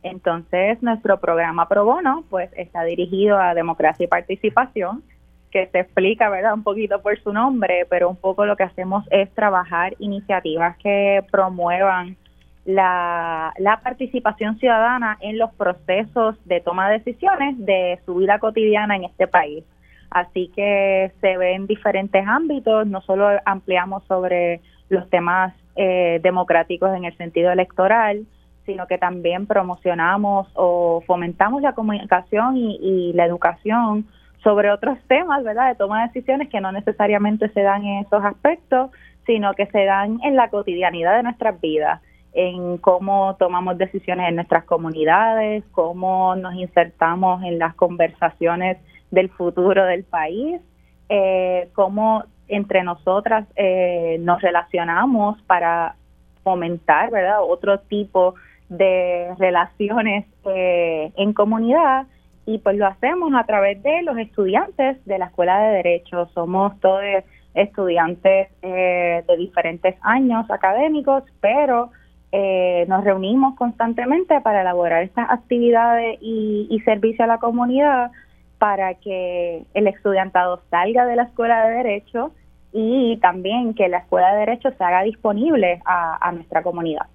Entonces, 0.06 0.84
nuestro 0.84 1.20
programa 1.20 1.68
Pro 1.68 1.84
Bono, 1.84 2.26
pues, 2.30 2.52
está 2.56 2.84
dirigido 2.84 3.40
a 3.40 3.56
democracia 3.56 4.04
y 4.04 4.08
participación, 4.08 5.02
que 5.50 5.66
se 5.72 5.80
explica, 5.80 6.30
¿verdad?, 6.30 6.54
un 6.54 6.62
poquito 6.62 7.02
por 7.02 7.20
su 7.22 7.34
nombre, 7.34 7.88
pero 7.90 8.08
un 8.08 8.16
poco 8.16 8.46
lo 8.46 8.56
que 8.56 8.62
hacemos 8.62 9.04
es 9.10 9.34
trabajar 9.34 9.96
iniciativas 9.98 10.78
que 10.78 11.24
promuevan 11.32 12.18
la, 12.66 13.52
participación 13.84 14.60
ciudadana 14.60 15.18
en 15.22 15.40
los 15.40 15.52
procesos 15.56 16.36
de 16.46 16.62
toma 16.62 16.88
de 16.88 17.00
decisiones 17.00 17.56
de 17.66 18.00
su 18.06 18.14
vida 18.14 18.38
cotidiana 18.38 18.96
en 18.98 19.06
este 19.06 19.26
país. 19.26 19.64
Así 20.12 20.52
que 20.56 21.14
se 21.20 21.36
ve 21.36 21.54
en 21.54 21.66
diferentes 21.66 22.28
ámbitos, 22.28 22.86
no 22.86 23.02
solo 23.02 23.28
ampliamos 23.44 24.04
sobre 24.04 24.62
los 24.90 25.10
temas 25.10 25.52
eh, 25.76 26.20
democráticos 26.22 26.96
en 26.96 27.06
el 27.06 27.18
sentido 27.18 27.52
electoral, 27.52 28.28
sino 28.66 28.88
que 28.88 28.98
también 28.98 29.46
promocionamos 29.46 30.48
o 30.56 31.02
fomentamos 31.06 31.62
la 31.62 31.74
comunicación 31.74 32.58
y, 32.58 33.14
la 33.14 33.26
educación 33.26 34.06
sobre 34.44 34.72
otros 34.72 34.98
temas, 35.08 35.44
¿verdad?, 35.44 35.70
de 35.70 35.76
toma 35.76 36.02
de 36.02 36.08
decisiones 36.08 36.50
que 36.50 36.62
no 36.62 36.72
necesariamente 36.72 37.50
se 37.50 37.62
dan 37.62 37.84
en 37.84 38.06
esos 38.06 38.24
aspectos, 38.24 38.92
sino 39.26 39.54
que 39.54 39.66
se 39.68 39.86
dan 39.86 40.20
en 40.24 40.36
la 40.36 40.50
cotidianidad 40.50 41.16
de 41.16 41.24
nuestras 41.24 41.60
vidas, 41.60 42.02
en 42.34 42.78
cómo 42.78 43.36
tomamos 43.40 43.78
decisiones 43.78 44.30
en 44.30 44.36
nuestras 44.36 44.66
comunidades, 44.66 45.64
cómo 45.72 46.36
nos 46.36 46.54
insertamos 46.56 47.44
en 47.44 47.58
las 47.58 47.74
conversaciones 47.76 48.78
del 49.10 49.30
futuro 49.30 49.86
del 49.86 50.04
país, 50.04 50.62
eh, 51.10 51.70
cómo 51.74 52.24
entre 52.48 52.84
nosotras 52.84 53.48
eh, 53.56 54.18
nos 54.20 54.42
relacionamos 54.42 55.42
para 55.44 55.96
fomentar, 56.44 57.10
¿verdad?, 57.10 57.40
otro 57.42 57.80
tipo 57.80 58.36
de 58.70 59.34
relaciones 59.38 60.26
eh, 60.46 61.12
en 61.16 61.34
comunidad 61.34 62.08
y 62.46 62.60
pues 62.60 62.78
lo 62.78 62.86
hacemos 62.86 63.34
a 63.34 63.44
través 63.46 63.82
de 63.84 64.04
los 64.04 64.18
estudiantes 64.18 65.04
de 65.06 65.18
la 65.18 65.26
Escuela 65.26 65.60
de 65.60 65.78
Derecho. 65.78 66.30
Somos 66.34 66.80
todos 66.80 67.02
estudiantes 67.54 68.50
eh, 68.62 69.24
de 69.28 69.38
diferentes 69.38 69.96
años 70.02 70.50
académicos, 70.50 71.24
pero 71.42 71.92
eh, 72.32 72.86
nos 72.88 73.04
reunimos 73.04 73.56
constantemente 73.56 74.42
para 74.42 74.62
elaborar 74.62 75.04
estas 75.04 75.30
actividades 75.30 76.18
y, 76.22 76.68
y 76.70 76.80
servicio 76.82 77.24
a 77.24 77.28
la 77.28 77.38
comunidad 77.38 78.12
para 78.58 78.96
que 78.96 79.64
el 79.74 79.88
estudiantado 79.88 80.62
salga 80.70 81.06
de 81.06 81.16
la 81.16 81.24
Escuela 81.24 81.68
de 81.68 81.78
Derecho 81.78 82.32
y 82.74 83.18
también 83.18 83.74
que 83.74 83.88
la 83.88 84.00
Escuela 84.00 84.34
de 84.34 84.40
Derecho 84.40 84.70
se 84.78 84.84
haga 84.84 85.04
disponible 85.04 85.82
a 85.86 86.32
nuestra 86.34 86.62
comunidad. 86.62 87.08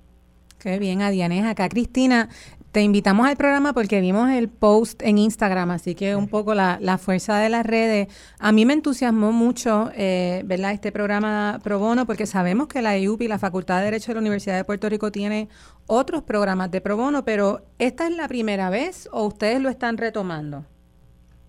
Qué 0.61 0.79
bien, 0.79 1.01
Adianés. 1.01 1.47
Acá, 1.47 1.71
Cristina, 1.71 2.29
te 2.71 2.83
invitamos 2.83 3.27
al 3.27 3.37
programa 3.37 3.73
porque 3.73 4.03
vimos 4.03 4.29
el 4.29 4.51
post 4.51 5.03
en 5.03 5.17
Instagram, 5.17 5.71
así 5.71 5.95
que 5.95 6.15
un 6.15 6.29
poco 6.29 6.55
la, 6.55 6.99
fuerza 6.99 7.39
de 7.39 7.49
las 7.49 7.65
redes. 7.65 8.09
A 8.39 8.53
mí 8.53 8.67
me 8.67 8.75
entusiasmó 8.75 9.33
mucho, 9.33 9.91
eh, 9.97 10.43
¿verdad?, 10.45 10.73
este 10.73 10.93
programa 10.93 11.61
pro 11.65 11.79
bono, 11.79 12.05
porque 12.05 12.27
sabemos 12.27 12.69
que 12.69 12.83
la 12.83 12.99
IUPI, 12.99 13.27
la 13.27 13.39
Facultad 13.39 13.79
de 13.79 13.87
Derecho 13.87 14.09
de 14.09 14.17
la 14.17 14.21
Universidad 14.21 14.57
de 14.57 14.65
Puerto 14.65 14.91
Rico, 14.91 15.11
tiene 15.11 15.49
otros 15.87 16.23
programas 16.25 16.71
de 16.71 16.83
pro 16.83 16.99
bono, 16.99 17.25
pero 17.25 17.63
¿esta 17.79 18.07
es 18.07 18.15
la 18.15 18.29
primera 18.29 18.69
vez 18.69 19.09
o 19.13 19.25
ustedes 19.25 19.63
lo 19.63 19.71
están 19.71 19.97
retomando? 19.97 20.67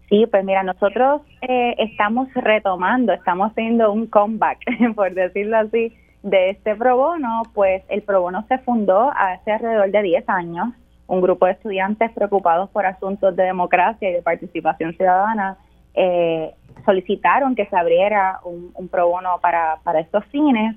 Sí, 0.08 0.26
pues 0.32 0.46
mira, 0.46 0.64
nosotros 0.64 1.22
eh, 1.42 1.76
estamos 1.80 2.30
retomando, 2.34 3.12
estamos 3.12 3.52
haciendo 3.52 3.92
un 3.92 4.08
comeback, 4.08 4.60
por 4.96 5.14
decirlo 5.14 5.58
así 5.58 5.94
de 6.24 6.52
este 6.52 6.76
pro 6.76 6.98
bono, 6.98 7.44
pues 7.54 7.84
el 7.90 8.04
pro 8.04 8.22
bono 8.22 8.46
se 8.48 8.60
fundó 8.60 9.12
hace 9.16 9.52
alrededor 9.52 9.92
de 9.92 10.02
10 10.02 10.30
años. 10.30 10.70
Un 11.08 11.22
grupo 11.22 11.46
de 11.46 11.54
estudiantes 11.54 12.12
preocupados 12.12 12.70
por 12.70 12.86
asuntos 12.86 13.36
de 13.36 13.44
democracia 13.44 14.10
y 14.10 14.14
de 14.14 14.22
participación 14.22 14.94
ciudadana 14.94 15.58
eh, 15.94 16.54
solicitaron 16.86 17.56
que 17.56 17.66
se 17.66 17.76
abriera 17.76 18.40
un, 18.44 18.72
un 18.76 18.88
pro 18.88 19.10
bono 19.10 19.40
para, 19.42 19.78
para 19.84 20.00
estos 20.00 20.24
fines. 20.26 20.76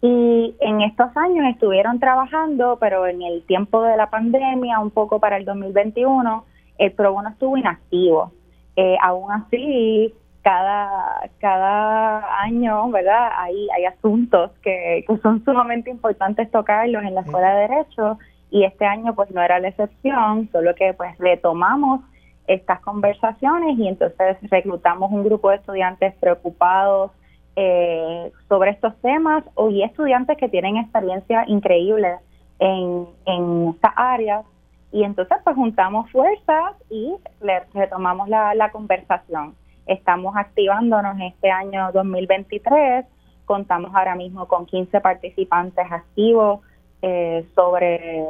Y 0.00 0.56
en 0.60 0.80
estos 0.82 1.16
años 1.16 1.46
estuvieron 1.48 2.00
trabajando, 2.00 2.76
pero 2.80 3.06
en 3.06 3.22
el 3.22 3.44
tiempo 3.44 3.82
de 3.82 3.96
la 3.96 4.10
pandemia, 4.10 4.80
un 4.80 4.90
poco 4.90 5.20
para 5.20 5.36
el 5.36 5.44
2021, 5.44 6.44
el 6.78 6.92
pro 6.92 7.12
bono 7.12 7.30
estuvo 7.30 7.56
inactivo. 7.56 8.32
Eh, 8.74 8.96
aún 9.00 9.30
así, 9.30 10.12
cada, 10.42 11.30
cada 11.38 12.42
año, 12.42 12.90
¿verdad? 12.90 13.30
Hay, 13.36 13.68
hay 13.76 13.84
asuntos 13.84 14.50
que, 14.62 15.04
que 15.06 15.16
son 15.18 15.44
sumamente 15.44 15.90
importantes 15.90 16.50
tocarlos 16.50 17.02
en 17.04 17.14
la 17.14 17.22
Escuela 17.22 17.54
de 17.54 17.68
Derecho 17.68 18.18
y 18.50 18.64
este 18.64 18.84
año 18.84 19.14
pues 19.14 19.30
no 19.30 19.40
era 19.40 19.58
la 19.60 19.68
excepción, 19.68 20.48
solo 20.52 20.74
que 20.74 20.92
pues 20.94 21.16
retomamos 21.18 22.00
estas 22.46 22.80
conversaciones 22.80 23.78
y 23.78 23.88
entonces 23.88 24.36
reclutamos 24.50 25.10
un 25.10 25.24
grupo 25.24 25.50
de 25.50 25.56
estudiantes 25.56 26.14
preocupados 26.16 27.12
eh, 27.56 28.32
sobre 28.48 28.70
estos 28.70 28.96
temas 29.00 29.44
y 29.70 29.82
estudiantes 29.82 30.36
que 30.38 30.48
tienen 30.48 30.76
experiencia 30.76 31.44
increíble 31.46 32.16
en, 32.58 33.06
en 33.26 33.68
estas 33.68 33.92
áreas 33.96 34.44
y 34.90 35.04
entonces 35.04 35.38
pues 35.44 35.56
juntamos 35.56 36.10
fuerzas 36.10 36.74
y 36.90 37.14
le, 37.40 37.60
retomamos 37.72 38.28
la, 38.28 38.54
la 38.54 38.70
conversación. 38.70 39.54
Estamos 39.86 40.36
activándonos 40.36 41.16
este 41.20 41.50
año 41.50 41.90
2023, 41.92 43.04
contamos 43.44 43.92
ahora 43.94 44.14
mismo 44.14 44.46
con 44.46 44.66
15 44.66 45.00
participantes 45.00 45.84
activos 45.90 46.60
eh, 47.02 47.46
sobre 47.54 48.24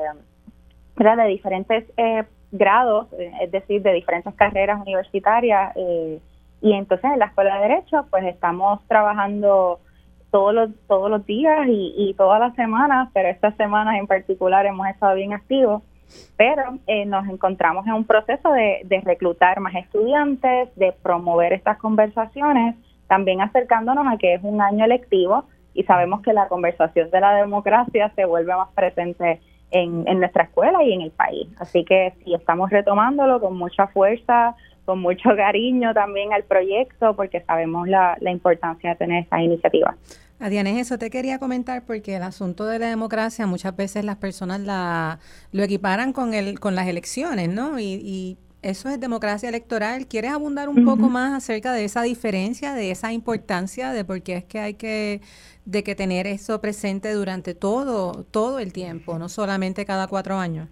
de 0.97 1.25
diferentes 1.27 1.85
eh, 1.97 2.25
grados, 2.53 3.09
eh, 3.19 3.33
es 3.43 3.51
decir, 3.51 3.83
de 3.83 3.93
diferentes 3.93 4.33
carreras 4.35 4.81
universitarias. 4.81 5.75
y 5.77 6.73
entonces 6.73 7.11
en 7.13 7.19
la 7.19 7.27
Escuela 7.27 7.57
de 7.57 7.69
Derecho 7.69 8.07
pues 8.09 8.25
estamos 8.25 8.81
trabajando 8.87 9.81
todos 10.31 10.55
los, 10.55 10.71
todos 10.87 11.11
los 11.11 11.27
días 11.27 11.67
y, 11.67 11.93
y 11.97 12.15
todas 12.15 12.41
las 12.41 12.55
semanas, 12.55 13.11
pero 13.13 13.29
estas 13.29 13.55
semanas 13.57 13.97
en 13.99 14.07
particular 14.07 14.65
hemos 14.65 14.87
estado 14.87 15.17
bien 15.17 15.33
activos 15.33 15.83
pero 16.37 16.79
eh, 16.87 17.05
nos 17.05 17.29
encontramos 17.29 17.87
en 17.87 17.93
un 17.93 18.05
proceso 18.05 18.53
de, 18.53 19.01
reclutar 19.05 19.61
más 19.61 19.75
estudiantes, 19.75 20.75
de 20.77 20.93
promover 21.03 21.53
estas 21.53 21.79
conversaciones, 21.79 22.77
también 23.07 23.41
acercándonos 23.41 24.07
a 24.07 24.17
que 24.17 24.35
es 24.35 24.41
un 24.43 24.61
año 24.61 24.85
electivo 24.85 25.45
y 25.75 25.85
sabemos 25.85 26.23
que 26.23 26.33
la 26.33 26.49
conversación 26.49 27.11
de 27.11 27.21
la 27.21 27.35
democracia 27.35 28.11
se 28.15 28.25
vuelve 28.25 28.55
más 28.55 28.69
presente 28.75 29.41
en, 29.71 30.05
nuestra 30.19 30.45
escuela 30.45 30.83
y 30.83 30.93
en 30.93 31.03
el 31.03 31.11
país. 31.11 31.49
Así 31.59 31.85
que 31.85 32.13
sí, 32.25 32.35
estamos 32.35 32.71
retomándolo 32.71 33.41
con 33.41 33.57
mucha 33.57 33.87
fuerza, 33.87 34.55
con 34.85 35.01
mucho 35.01 35.31
cariño 35.37 35.95
también 35.95 36.33
al 36.33 36.45
proyecto, 36.45 37.15
porque 37.17 37.41
sabemos 37.43 37.89
la, 37.89 38.17
la 38.21 38.31
importancia 38.31 38.91
de 38.91 38.97
tener 38.97 39.23
estas 39.23 39.41
iniciativas. 39.41 39.97
Adianes, 40.43 40.77
eso 40.77 40.99
te 40.99 41.09
quería 41.09 41.39
comentar 41.39 41.85
porque 41.85 42.17
el 42.17 42.25
asunto 42.25 42.67
de 42.67 42.81
la 42.81 42.89
democracia 42.89 43.47
muchas 43.47 43.77
veces 43.77 44.05
las 44.05 44.17
personas 44.17 44.59
la, 44.59 45.21
lo 45.53 45.63
equiparan 45.63 46.13
con, 46.13 46.35
el, 46.35 46.59
con 46.59 46.75
las 46.75 46.89
elecciones, 46.89 47.49
¿no? 47.49 47.79
Y, 47.79 48.39
eso 48.61 48.89
es 48.89 49.01
democracia 49.01 49.49
electoral. 49.49 50.07
¿Quieres 50.07 50.31
abundar 50.31 50.69
un 50.69 50.85
poco 50.85 51.09
más 51.09 51.33
acerca 51.33 51.73
de 51.73 51.85
esa 51.85 52.03
diferencia, 52.03 52.75
de 52.75 52.93
esa 52.93 53.13
importancia, 53.13 53.91
de 53.91 54.05
por 54.05 54.23
qué 54.23 54.37
es 54.37 54.45
que 54.45 54.61
hay 54.61 54.75
que, 54.75 55.21
de 55.65 55.83
que 55.83 55.97
tener 55.97 56.29
eso 56.29 56.61
presente 56.61 57.13
durante 57.13 57.57
todo, 57.57 58.23
todo 58.23 58.61
el 58.61 58.73
tiempo, 58.73 59.19
no 59.19 59.29
solamente 59.29 59.85
cada 59.85 60.07
cuatro 60.07 60.37
años? 60.37 60.69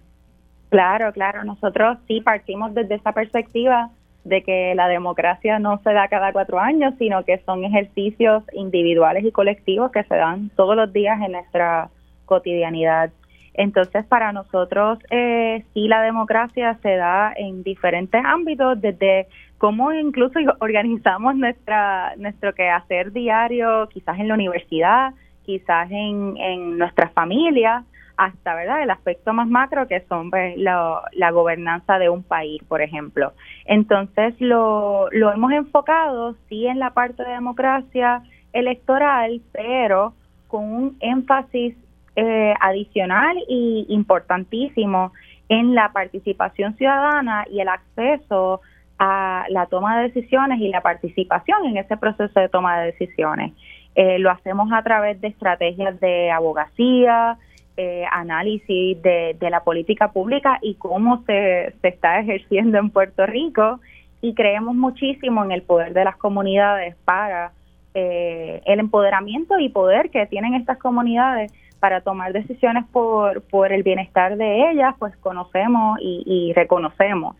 Claro, 0.69 1.11
claro. 1.11 1.43
Nosotros 1.43 1.97
sí 2.07 2.21
partimos 2.21 2.73
desde 2.73 2.95
esa 2.95 3.11
perspectiva 3.11 3.91
de 4.23 4.43
que 4.43 4.73
la 4.75 4.87
democracia 4.87 5.59
no 5.59 5.79
se 5.83 5.93
da 5.93 6.07
cada 6.07 6.31
cuatro 6.31 6.59
años, 6.59 6.93
sino 6.99 7.23
que 7.25 7.39
son 7.39 7.63
ejercicios 7.63 8.43
individuales 8.53 9.25
y 9.25 9.31
colectivos 9.31 9.91
que 9.91 10.03
se 10.03 10.15
dan 10.15 10.49
todos 10.55 10.75
los 10.75 10.93
días 10.93 11.19
en 11.21 11.33
nuestra 11.33 11.89
cotidianidad. 12.25 13.11
Entonces, 13.53 14.05
para 14.05 14.31
nosotros, 14.31 14.99
eh, 15.09 15.65
sí, 15.73 15.87
la 15.87 16.01
democracia 16.01 16.77
se 16.81 16.95
da 16.95 17.33
en 17.35 17.63
diferentes 17.63 18.21
ámbitos, 18.23 18.79
desde 18.79 19.27
cómo 19.57 19.91
incluso 19.91 20.39
organizamos 20.59 21.35
nuestra, 21.35 22.13
nuestro 22.17 22.53
quehacer 22.53 23.11
diario, 23.11 23.89
quizás 23.89 24.19
en 24.19 24.27
la 24.27 24.35
universidad, 24.35 25.13
quizás 25.43 25.89
en, 25.91 26.37
en 26.37 26.77
nuestras 26.77 27.11
familias, 27.13 27.83
hasta 28.17 28.55
verdad 28.55 28.83
el 28.83 28.89
aspecto 28.89 29.33
más 29.33 29.47
macro 29.47 29.87
que 29.87 30.01
son 30.09 30.29
pues, 30.29 30.57
la 30.57 31.31
gobernanza 31.31 31.99
de 31.99 32.09
un 32.09 32.23
país 32.23 32.61
por 32.67 32.81
ejemplo 32.81 33.33
entonces 33.65 34.35
lo, 34.39 35.07
lo 35.11 35.31
hemos 35.31 35.51
enfocado 35.51 36.35
sí 36.49 36.67
en 36.67 36.79
la 36.79 36.91
parte 36.91 37.23
de 37.23 37.31
democracia 37.31 38.23
electoral 38.53 39.41
pero 39.51 40.13
con 40.47 40.63
un 40.65 40.97
énfasis 40.99 41.75
eh, 42.15 42.53
adicional 42.59 43.37
y 43.47 43.85
importantísimo 43.89 45.13
en 45.47 45.75
la 45.75 45.91
participación 45.93 46.75
ciudadana 46.75 47.45
y 47.49 47.61
el 47.61 47.69
acceso 47.69 48.61
a 48.99 49.45
la 49.49 49.65
toma 49.65 49.97
de 49.97 50.09
decisiones 50.09 50.59
y 50.59 50.67
la 50.67 50.81
participación 50.81 51.65
en 51.65 51.77
ese 51.77 51.97
proceso 51.97 52.39
de 52.39 52.49
toma 52.49 52.79
de 52.79 52.87
decisiones. 52.87 53.53
Eh, 53.95 54.19
lo 54.19 54.29
hacemos 54.29 54.71
a 54.71 54.83
través 54.83 55.19
de 55.21 55.29
estrategias 55.29 55.99
de 55.99 56.31
abogacía, 56.31 57.37
eh, 57.77 58.03
análisis 58.11 59.01
de, 59.01 59.35
la 59.49 59.63
política 59.63 60.11
pública 60.11 60.59
y 60.61 60.75
cómo 60.75 61.23
se, 61.25 61.73
se 61.81 61.87
está 61.87 62.19
ejerciendo 62.19 62.77
en 62.77 62.89
Puerto 62.89 63.25
Rico. 63.25 63.79
Y 64.21 64.33
creemos 64.35 64.75
muchísimo 64.75 65.43
en 65.43 65.51
el 65.51 65.63
poder 65.63 65.93
de 65.93 66.03
las 66.03 66.17
comunidades 66.17 66.95
para 67.05 67.53
eh, 67.93 68.61
el 68.65 68.79
empoderamiento 68.79 69.59
y 69.59 69.69
poder 69.69 70.11
que 70.11 70.25
tienen 70.27 70.53
estas 70.53 70.77
comunidades 70.77 71.51
para 71.81 72.01
tomar 72.01 72.31
decisiones 72.31 72.85
por, 72.91 73.41
por 73.41 73.73
el 73.73 73.83
bienestar 73.83 74.37
de 74.37 74.71
ellas, 74.71 74.95
pues 74.99 75.17
conocemos 75.17 75.97
y, 75.99 76.53
reconocemos 76.55 77.35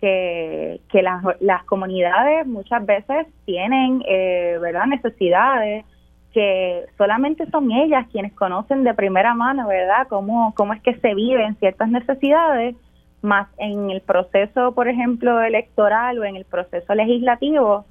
que, 0.00 0.80
que 0.88 1.02
las, 1.02 1.22
las 1.40 1.62
comunidades 1.64 2.46
muchas 2.46 2.84
veces 2.84 3.26
tienen 3.44 4.02
eh, 4.08 4.58
verdad 4.60 4.86
necesidades 4.86 5.84
que 6.34 6.86
solamente 6.98 7.48
son 7.50 7.70
ellas 7.70 8.08
quienes 8.10 8.32
conocen 8.32 8.82
de 8.82 8.92
primera 8.92 9.34
mano, 9.34 9.68
¿verdad?, 9.68 10.08
cómo, 10.08 10.52
cómo 10.56 10.72
es 10.72 10.82
que 10.82 10.96
se 10.96 11.14
viven 11.14 11.54
ciertas 11.56 11.88
necesidades, 11.88 12.74
más 13.22 13.48
en 13.56 13.90
el 13.90 14.02
proceso, 14.02 14.72
por 14.72 14.88
ejemplo, 14.88 15.40
electoral 15.40 16.18
o 16.18 16.24
en 16.24 16.36
el 16.36 16.44
proceso 16.44 16.92
legislativo, 16.94 17.86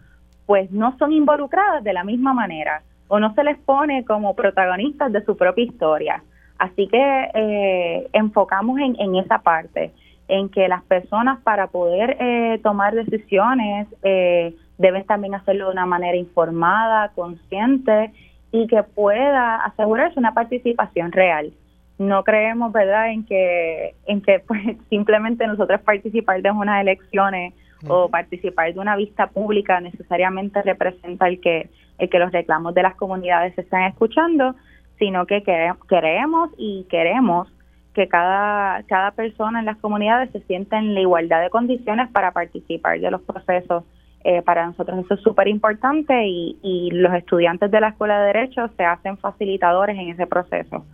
pues 0.45 0.69
no 0.71 0.95
son 0.99 1.13
involucradas 1.13 1.83
de 1.83 1.93
la 1.93 2.03
misma 2.03 2.33
manera 2.33 2.83
o 3.07 3.19
no 3.19 3.33
se 3.33 3.43
les 3.43 3.57
pone 3.59 4.03
como 4.05 4.35
protagonistas 4.35 5.11
de 5.11 5.23
su 5.23 5.35
propia 5.37 5.63
historia. 5.63 6.23
Así 6.59 6.87
que 6.87 7.29
eh, 7.33 8.09
enfocamos 8.13 8.77
en, 8.79 8.95
en, 8.99 9.15
esa 9.15 9.39
parte, 9.39 9.91
en 10.27 10.49
que 10.49 10.67
las 10.67 10.83
personas 10.83 11.39
para 11.41 11.67
poder 11.67 12.17
eh, 12.19 12.59
tomar 12.61 12.93
decisiones 12.93 13.87
eh, 14.03 14.53
deben 14.77 15.05
también 15.05 15.33
hacerlo 15.33 15.67
de 15.67 15.71
una 15.71 15.85
manera 15.85 16.17
informada, 16.17 17.09
consciente 17.15 18.11
y 18.53 18.67
que 18.67 18.83
pueda 18.83 19.55
asegurarse 19.65 20.19
una 20.19 20.35
participación 20.35 21.11
real. 21.11 21.51
No 21.97 22.23
creemos, 22.23 22.71
¿verdad?, 22.71 23.11
en 23.11 23.25
que, 23.25 23.95
en 24.05 24.21
que 24.21 24.39
pues, 24.47 24.61
simplemente 24.89 25.45
nosotros 25.47 25.81
participar 25.81 26.41
de 26.41 26.51
unas 26.51 26.81
elecciones 26.81 27.53
o 27.85 28.07
participar 28.07 28.73
de 28.73 28.79
una 28.79 28.95
vista 28.95 29.27
pública 29.27 29.81
necesariamente 29.81 30.61
representa 30.61 31.27
el 31.27 31.41
que, 31.41 31.69
el 31.97 32.09
que 32.09 32.19
los 32.19 32.31
reclamos 32.31 32.73
de 32.73 32.83
las 32.83 32.95
comunidades 32.95 33.55
se 33.55 33.61
están 33.61 33.83
escuchando, 33.83 34.55
sino 34.99 35.25
que 35.25 35.43
queremos 35.43 36.49
y 36.57 36.85
queremos 36.89 37.51
que 37.93 38.07
cada, 38.07 38.83
cada 38.83 39.11
persona 39.11 39.59
en 39.59 39.65
las 39.65 39.77
comunidades 39.77 40.31
se 40.31 40.39
sienta 40.41 40.77
en 40.77 40.93
la 40.93 41.01
igualdad 41.01 41.41
de 41.41 41.49
condiciones 41.49 42.09
para 42.11 42.31
participar 42.31 42.99
de 42.99 43.11
los 43.11 43.21
procesos 43.21 43.83
eh, 44.23 44.41
para 44.41 44.65
nosotros 44.65 45.03
eso 45.03 45.15
es 45.15 45.21
súper 45.21 45.47
importante 45.47 46.13
y, 46.25 46.57
y 46.61 46.91
los 46.91 47.13
estudiantes 47.13 47.69
de 47.71 47.81
la 47.81 47.89
Escuela 47.89 48.19
de 48.21 48.27
Derecho 48.27 48.69
se 48.77 48.83
hacen 48.83 49.17
facilitadores 49.17 49.97
en 49.97 50.09
ese 50.09 50.27
proceso. 50.27 50.85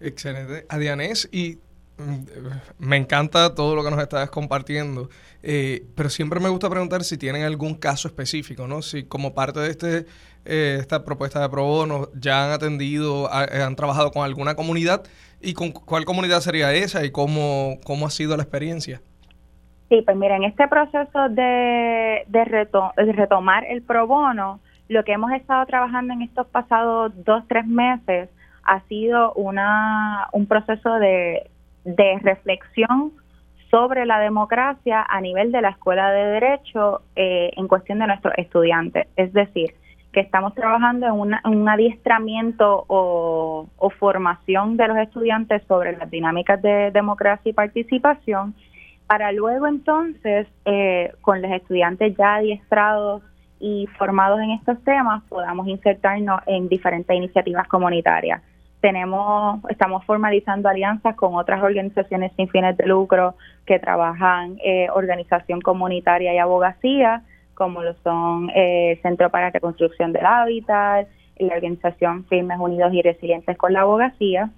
Excelente. 0.00 0.64
Adianés, 0.68 1.28
y 1.32 1.58
mm, 1.98 2.86
me 2.86 2.96
encanta 2.96 3.54
todo 3.54 3.74
lo 3.74 3.84
que 3.84 3.90
nos 3.90 4.00
estás 4.00 4.30
compartiendo, 4.30 5.08
eh, 5.42 5.86
pero 5.94 6.08
siempre 6.08 6.40
me 6.40 6.48
gusta 6.48 6.70
preguntar 6.70 7.04
si 7.04 7.16
tienen 7.18 7.42
algún 7.42 7.74
caso 7.74 8.08
específico, 8.08 8.66
¿no? 8.66 8.82
Si 8.82 9.04
como 9.04 9.34
parte 9.34 9.60
de 9.60 9.70
este 9.70 10.06
eh, 10.44 10.78
esta 10.80 11.04
propuesta 11.04 11.40
de 11.40 11.48
pro 11.48 11.64
bono 11.64 12.10
ya 12.14 12.46
han 12.46 12.52
atendido, 12.52 13.32
han 13.32 13.76
trabajado 13.76 14.12
con 14.12 14.24
alguna 14.24 14.54
comunidad 14.54 15.02
y 15.40 15.52
con 15.52 15.72
cuál 15.72 16.04
comunidad 16.04 16.40
sería 16.40 16.72
esa 16.72 17.04
y 17.04 17.10
cómo, 17.10 17.78
cómo 17.84 18.06
ha 18.06 18.10
sido 18.10 18.36
la 18.36 18.44
experiencia. 18.44 19.02
Sí, 19.88 20.02
pues 20.02 20.16
mira, 20.16 20.36
en 20.36 20.44
este 20.44 20.68
proceso 20.68 21.28
de, 21.30 22.24
de, 22.26 22.44
retomar 22.44 23.64
el 23.64 23.82
pro 23.82 24.06
bono, 24.06 24.60
lo 24.88 25.02
que 25.04 25.12
hemos 25.12 25.32
estado 25.32 25.64
trabajando 25.66 26.12
en 26.12 26.22
estos 26.22 26.46
pasados 26.48 27.12
dos, 27.24 27.44
tres 27.48 27.66
meses 27.66 28.28
ha 28.64 28.80
sido 28.82 29.32
una, 29.32 30.28
un 30.32 30.46
proceso 30.46 30.94
de, 30.94 31.48
reflexión 32.22 33.12
sobre 33.70 34.04
la 34.04 34.18
democracia 34.18 35.06
a 35.08 35.22
nivel 35.22 35.52
de 35.52 35.62
la 35.62 35.70
Escuela 35.70 36.10
de 36.10 36.24
Derecho 36.32 37.00
eh, 37.16 37.50
en 37.56 37.66
cuestión 37.66 37.98
de 38.00 38.08
nuestros 38.08 38.34
estudiantes. 38.36 39.08
Es 39.16 39.32
decir, 39.32 39.74
que 40.12 40.20
estamos 40.20 40.54
trabajando 40.54 41.06
en, 41.06 41.12
un 41.44 41.68
adiestramiento 41.68 42.84
o, 42.88 43.68
formación 43.98 44.76
de 44.76 44.88
los 44.88 44.98
estudiantes 44.98 45.62
sobre 45.66 45.96
las 45.96 46.10
dinámicas 46.10 46.60
de 46.60 46.90
democracia 46.90 47.50
y 47.50 47.52
participación 47.54 48.54
para 49.08 49.32
luego 49.32 49.66
entonces, 49.66 50.46
eh, 50.66 51.12
con 51.22 51.40
los 51.40 51.50
estudiantes 51.50 52.14
ya 52.16 52.36
adiestrados 52.36 53.22
y 53.58 53.86
formados 53.98 54.38
en 54.40 54.50
estos 54.50 54.84
temas, 54.84 55.22
podamos 55.30 55.66
insertarnos 55.66 56.40
en 56.46 56.68
diferentes 56.68 57.16
iniciativas 57.16 57.66
comunitarias. 57.68 58.42
Tenemos, 58.82 59.60
estamos 59.70 60.04
formalizando 60.04 60.68
alianzas 60.68 61.16
con 61.16 61.34
otras 61.34 61.62
organizaciones 61.62 62.32
sin 62.36 62.48
fines 62.50 62.76
de 62.76 62.86
lucro 62.86 63.34
que 63.66 63.78
trabajan 63.78 64.58
eh, 64.62 64.88
organización 64.94 65.62
comunitaria 65.62 66.34
y 66.34 66.38
abogacía, 66.38 67.22
como 67.54 67.82
lo 67.82 67.94
son 68.04 68.50
eh, 68.50 68.92
el 68.92 69.02
Centro 69.02 69.30
para 69.30 69.50
Reconstrucción 69.50 70.12
del 70.12 70.26
Hábitat, 70.26 71.08
la 71.38 71.54
organización 71.54 72.26
Firmes 72.26 72.58
Unidos 72.60 72.92
y 72.92 73.00
Resilientes 73.00 73.56
con 73.56 73.72
la 73.72 73.80
Abogacía. 73.80 74.50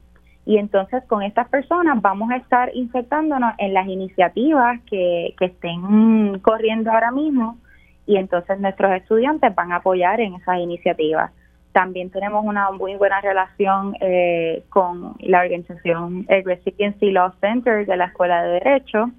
Y 0.51 0.59
entonces 0.59 1.05
con 1.05 1.23
estas 1.23 1.49
personas 1.49 2.03
vamos 2.03 2.29
a 2.33 2.37
estar 2.37 2.75
insertándonos 2.75 3.53
en 3.59 3.73
las 3.73 3.87
iniciativas 3.87 4.81
que, 4.81 5.33
que 5.39 5.45
estén 5.45 6.41
corriendo 6.41 6.91
ahora 6.91 7.13
mismo 7.13 7.57
y 8.05 8.17
entonces 8.17 8.59
nuestros 8.59 8.91
estudiantes 8.91 9.55
van 9.55 9.71
a 9.71 9.77
apoyar 9.77 10.21
en 10.21 10.35
esas 10.35 10.59
iniciativas. 10.59 11.31
También 11.71 12.11
tenemos 12.11 12.45
una 12.45 12.73
muy 12.73 12.97
buena 12.97 13.21
relación 13.21 13.95
eh, 14.01 14.65
con 14.71 15.15
la 15.21 15.43
organización 15.43 16.27
el 16.29 16.45
Recipiency 16.45 17.13
Law 17.13 17.33
Center 17.41 17.87
de 17.87 17.97
la 17.97 18.07
Escuela 18.07 18.43
de 18.43 18.55
Derecho 18.55 19.13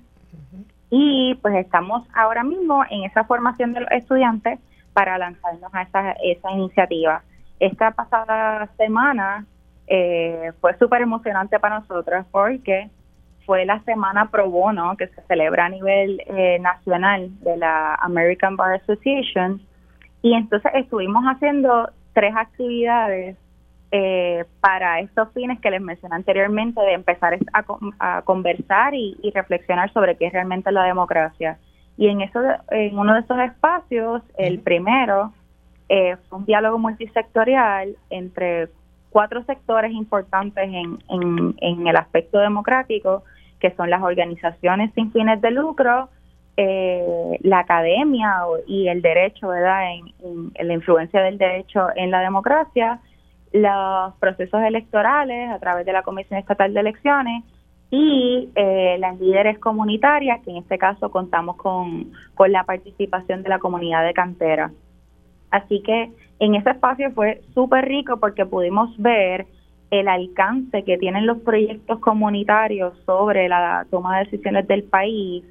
y 0.89 1.35
pues 1.35 1.55
estamos 1.55 2.05
ahora 2.13 2.43
mismo 2.43 2.83
en 2.89 3.05
esa 3.05 3.23
formación 3.23 3.71
de 3.71 3.79
los 3.79 3.91
estudiantes 3.91 4.59
para 4.91 5.17
lanzarnos 5.17 5.73
a 5.73 5.83
esa, 5.83 6.11
esa 6.25 6.51
iniciativa. 6.51 7.23
Esta 7.61 7.91
pasada 7.91 8.67
semana 8.75 9.45
eh, 9.93 10.53
fue 10.61 10.77
súper 10.77 11.01
emocionante 11.01 11.59
para 11.59 11.81
nosotros 11.81 12.25
porque 12.31 12.89
fue 13.45 13.65
la 13.65 13.83
semana 13.83 14.31
pro 14.31 14.49
bono 14.49 14.95
que 14.95 15.07
se 15.07 15.21
celebra 15.23 15.65
a 15.65 15.69
nivel 15.69 16.21
eh, 16.27 16.59
nacional 16.59 17.29
de 17.41 17.57
la 17.57 17.95
American 17.95 18.55
Bar 18.55 18.75
Association 18.75 19.59
y 20.21 20.33
entonces 20.33 20.71
estuvimos 20.75 21.25
haciendo 21.25 21.89
tres 22.13 22.33
actividades 22.37 23.35
eh, 23.91 24.45
para 24.61 25.01
estos 25.01 25.29
fines 25.33 25.59
que 25.59 25.71
les 25.71 25.81
mencioné 25.81 26.15
anteriormente 26.15 26.79
de 26.79 26.93
empezar 26.93 27.37
a, 27.99 28.21
conversar 28.21 28.93
y, 28.93 29.17
reflexionar 29.35 29.91
sobre 29.91 30.15
qué 30.15 30.27
es 30.27 30.31
realmente 30.31 30.71
la 30.71 30.85
democracia. 30.85 31.57
Y 31.97 32.07
en 32.07 32.21
eso, 32.21 32.39
en 32.69 32.97
uno 32.97 33.13
de 33.15 33.19
esos 33.19 33.37
espacios, 33.39 34.21
el 34.37 34.61
primero 34.61 35.33
eh, 35.89 36.15
fue 36.29 36.39
un 36.39 36.45
diálogo 36.45 36.79
multisectorial 36.79 37.97
entre 38.09 38.69
cuatro 39.11 39.43
sectores 39.43 39.91
importantes 39.91 40.63
en, 40.63 40.97
en, 41.59 41.87
el 41.87 41.95
aspecto 41.95 42.39
democrático, 42.39 43.23
que 43.59 43.71
son 43.75 43.89
las 43.89 44.01
organizaciones 44.01 44.91
sin 44.95 45.11
fines 45.11 45.39
de 45.41 45.51
lucro, 45.51 46.09
eh, 46.57 47.37
la 47.41 47.59
academia 47.59 48.33
y 48.65 48.87
el 48.87 49.01
derecho, 49.01 49.49
¿verdad? 49.49 49.93
En, 50.23 50.51
la 50.67 50.73
influencia 50.73 51.21
del 51.21 51.37
derecho 51.37 51.87
en 51.95 52.09
la 52.09 52.21
democracia, 52.21 52.99
los 53.51 54.13
procesos 54.15 54.61
electorales 54.63 55.51
a 55.51 55.59
través 55.59 55.85
de 55.85 55.93
la 55.93 56.03
Comisión 56.03 56.39
Estatal 56.39 56.73
de 56.73 56.79
Elecciones 56.79 57.43
y 57.89 58.49
eh, 58.55 58.95
las 58.99 59.19
líderes 59.19 59.59
comunitarias, 59.59 60.39
que 60.43 60.51
en 60.51 60.57
este 60.57 60.77
caso 60.77 61.11
contamos 61.11 61.57
con, 61.57 62.13
con 62.33 62.51
la 62.51 62.63
participación 62.63 63.43
de 63.43 63.49
la 63.49 63.59
comunidad 63.59 64.05
de 64.05 64.13
cantera. 64.13 64.71
Así 65.51 65.81
que 65.81 66.11
en 66.39 66.55
ese 66.55 66.71
espacio 66.71 67.11
fue 67.11 67.41
súper 67.53 67.85
rico 67.85 68.17
porque 68.17 68.45
pudimos 68.45 68.97
ver 68.97 69.45
el 69.91 70.07
alcance 70.07 70.83
que 70.83 70.97
tienen 70.97 71.27
los 71.27 71.39
proyectos 71.39 71.99
comunitarios 71.99 72.93
sobre 73.05 73.49
la 73.49 73.85
toma 73.91 74.17
de 74.17 74.25
decisiones 74.25 74.67
del 74.67 74.83
país 74.83 75.43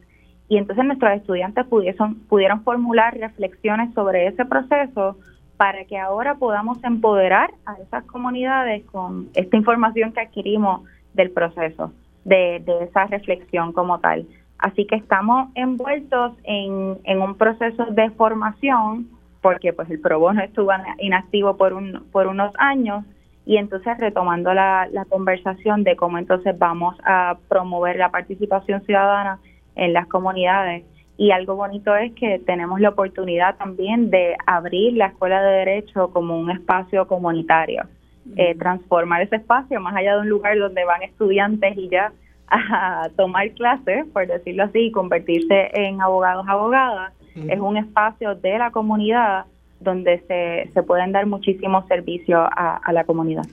y 0.49 0.57
entonces 0.57 0.85
nuestros 0.85 1.13
estudiantes 1.13 1.65
pudieron, 1.67 2.17
pudieron 2.21 2.63
formular 2.65 3.17
reflexiones 3.17 3.95
sobre 3.95 4.27
ese 4.27 4.45
proceso 4.47 5.17
para 5.59 5.85
que 5.85 5.99
ahora 5.99 6.37
podamos 6.37 6.83
empoderar 6.83 7.53
a 7.67 7.75
esas 7.75 8.05
comunidades 8.07 8.83
con 8.87 9.29
esta 9.35 9.57
información 9.57 10.13
que 10.13 10.23
adquirimos 10.23 10.83
del 11.13 11.31
proceso, 11.31 11.93
de, 12.25 12.63
de 12.65 12.85
esa 12.85 13.05
reflexión 13.07 13.73
como 13.73 14.01
tal. 14.01 14.27
Así 14.59 14.87
que 14.87 14.97
estamos 14.97 15.51
envueltos 15.55 16.33
en, 16.45 16.99
en 17.05 17.21
un 17.21 17.37
proceso 17.37 17.85
de 17.87 18.11
formación 18.11 19.09
porque 19.41 19.73
pues 19.73 19.91
el 19.91 20.01
pro 20.01 20.19
bono 20.19 20.43
estuvo 20.43 20.71
inactivo 20.99 21.57
por, 21.57 21.73
un, 21.73 22.05
por 22.13 22.27
unos 22.27 22.53
años 22.59 23.05
y 23.47 23.57
entonces 23.57 23.97
retomando 23.99 24.53
la, 24.53 24.89
la 24.93 25.05
conversación 25.07 25.83
de 25.83 25.97
cómo 25.97 26.19
entonces 26.19 26.59
vamos 26.59 26.97
a 27.05 27.39
promover 27.49 27.97
la 27.97 28.11
participación 28.11 28.83
ciudadana 28.83 29.39
en 29.77 29.93
las 29.93 30.07
comunidades. 30.07 30.85
Y 31.17 31.33
algo 31.33 31.55
bonito 31.55 31.95
es 31.97 32.13
que 32.15 32.39
tenemos 32.39 32.81
la 32.81 32.91
oportunidad 32.91 33.57
también 33.57 34.11
de 34.11 34.37
abrir 34.47 34.95
la 34.95 35.07
Escuela 35.07 35.43
de 35.43 35.59
Derecho 35.59 36.11
como 36.13 36.39
un 36.39 36.51
espacio 36.51 37.07
comunitario, 37.07 37.83
eh, 38.37 38.55
transformar 38.55 39.23
ese 39.23 39.37
espacio 39.37 39.81
más 39.81 39.95
allá 39.95 40.15
de 40.15 40.21
un 40.21 40.29
lugar 40.29 40.59
donde 40.59 40.85
van 40.85 41.03
estudiantes 41.03 41.77
y 41.77 41.89
ya 41.91 42.13
a 42.49 43.09
tomar 43.17 43.51
clases, 43.51 44.07
por 44.13 44.27
decirlo 44.27 44.65
así, 44.65 44.87
y 44.87 44.93
convertirse 44.93 45.71
en 45.75 46.01
abogados, 46.01 46.47
abogadas, 46.49 47.13
es 47.49 47.61
un 47.61 47.77
espacio 47.77 48.35
de 48.35 48.59
la 48.59 48.71
comunidad 48.71 49.47
donde 49.81 50.23
se, 50.29 50.71
se 50.73 50.83
pueden 50.83 51.13
dar 51.13 51.27
muchísimos 51.27 51.87
servicios 51.87 52.41
a, 52.51 52.93
la 52.93 53.05
comunidad. 53.05 53.45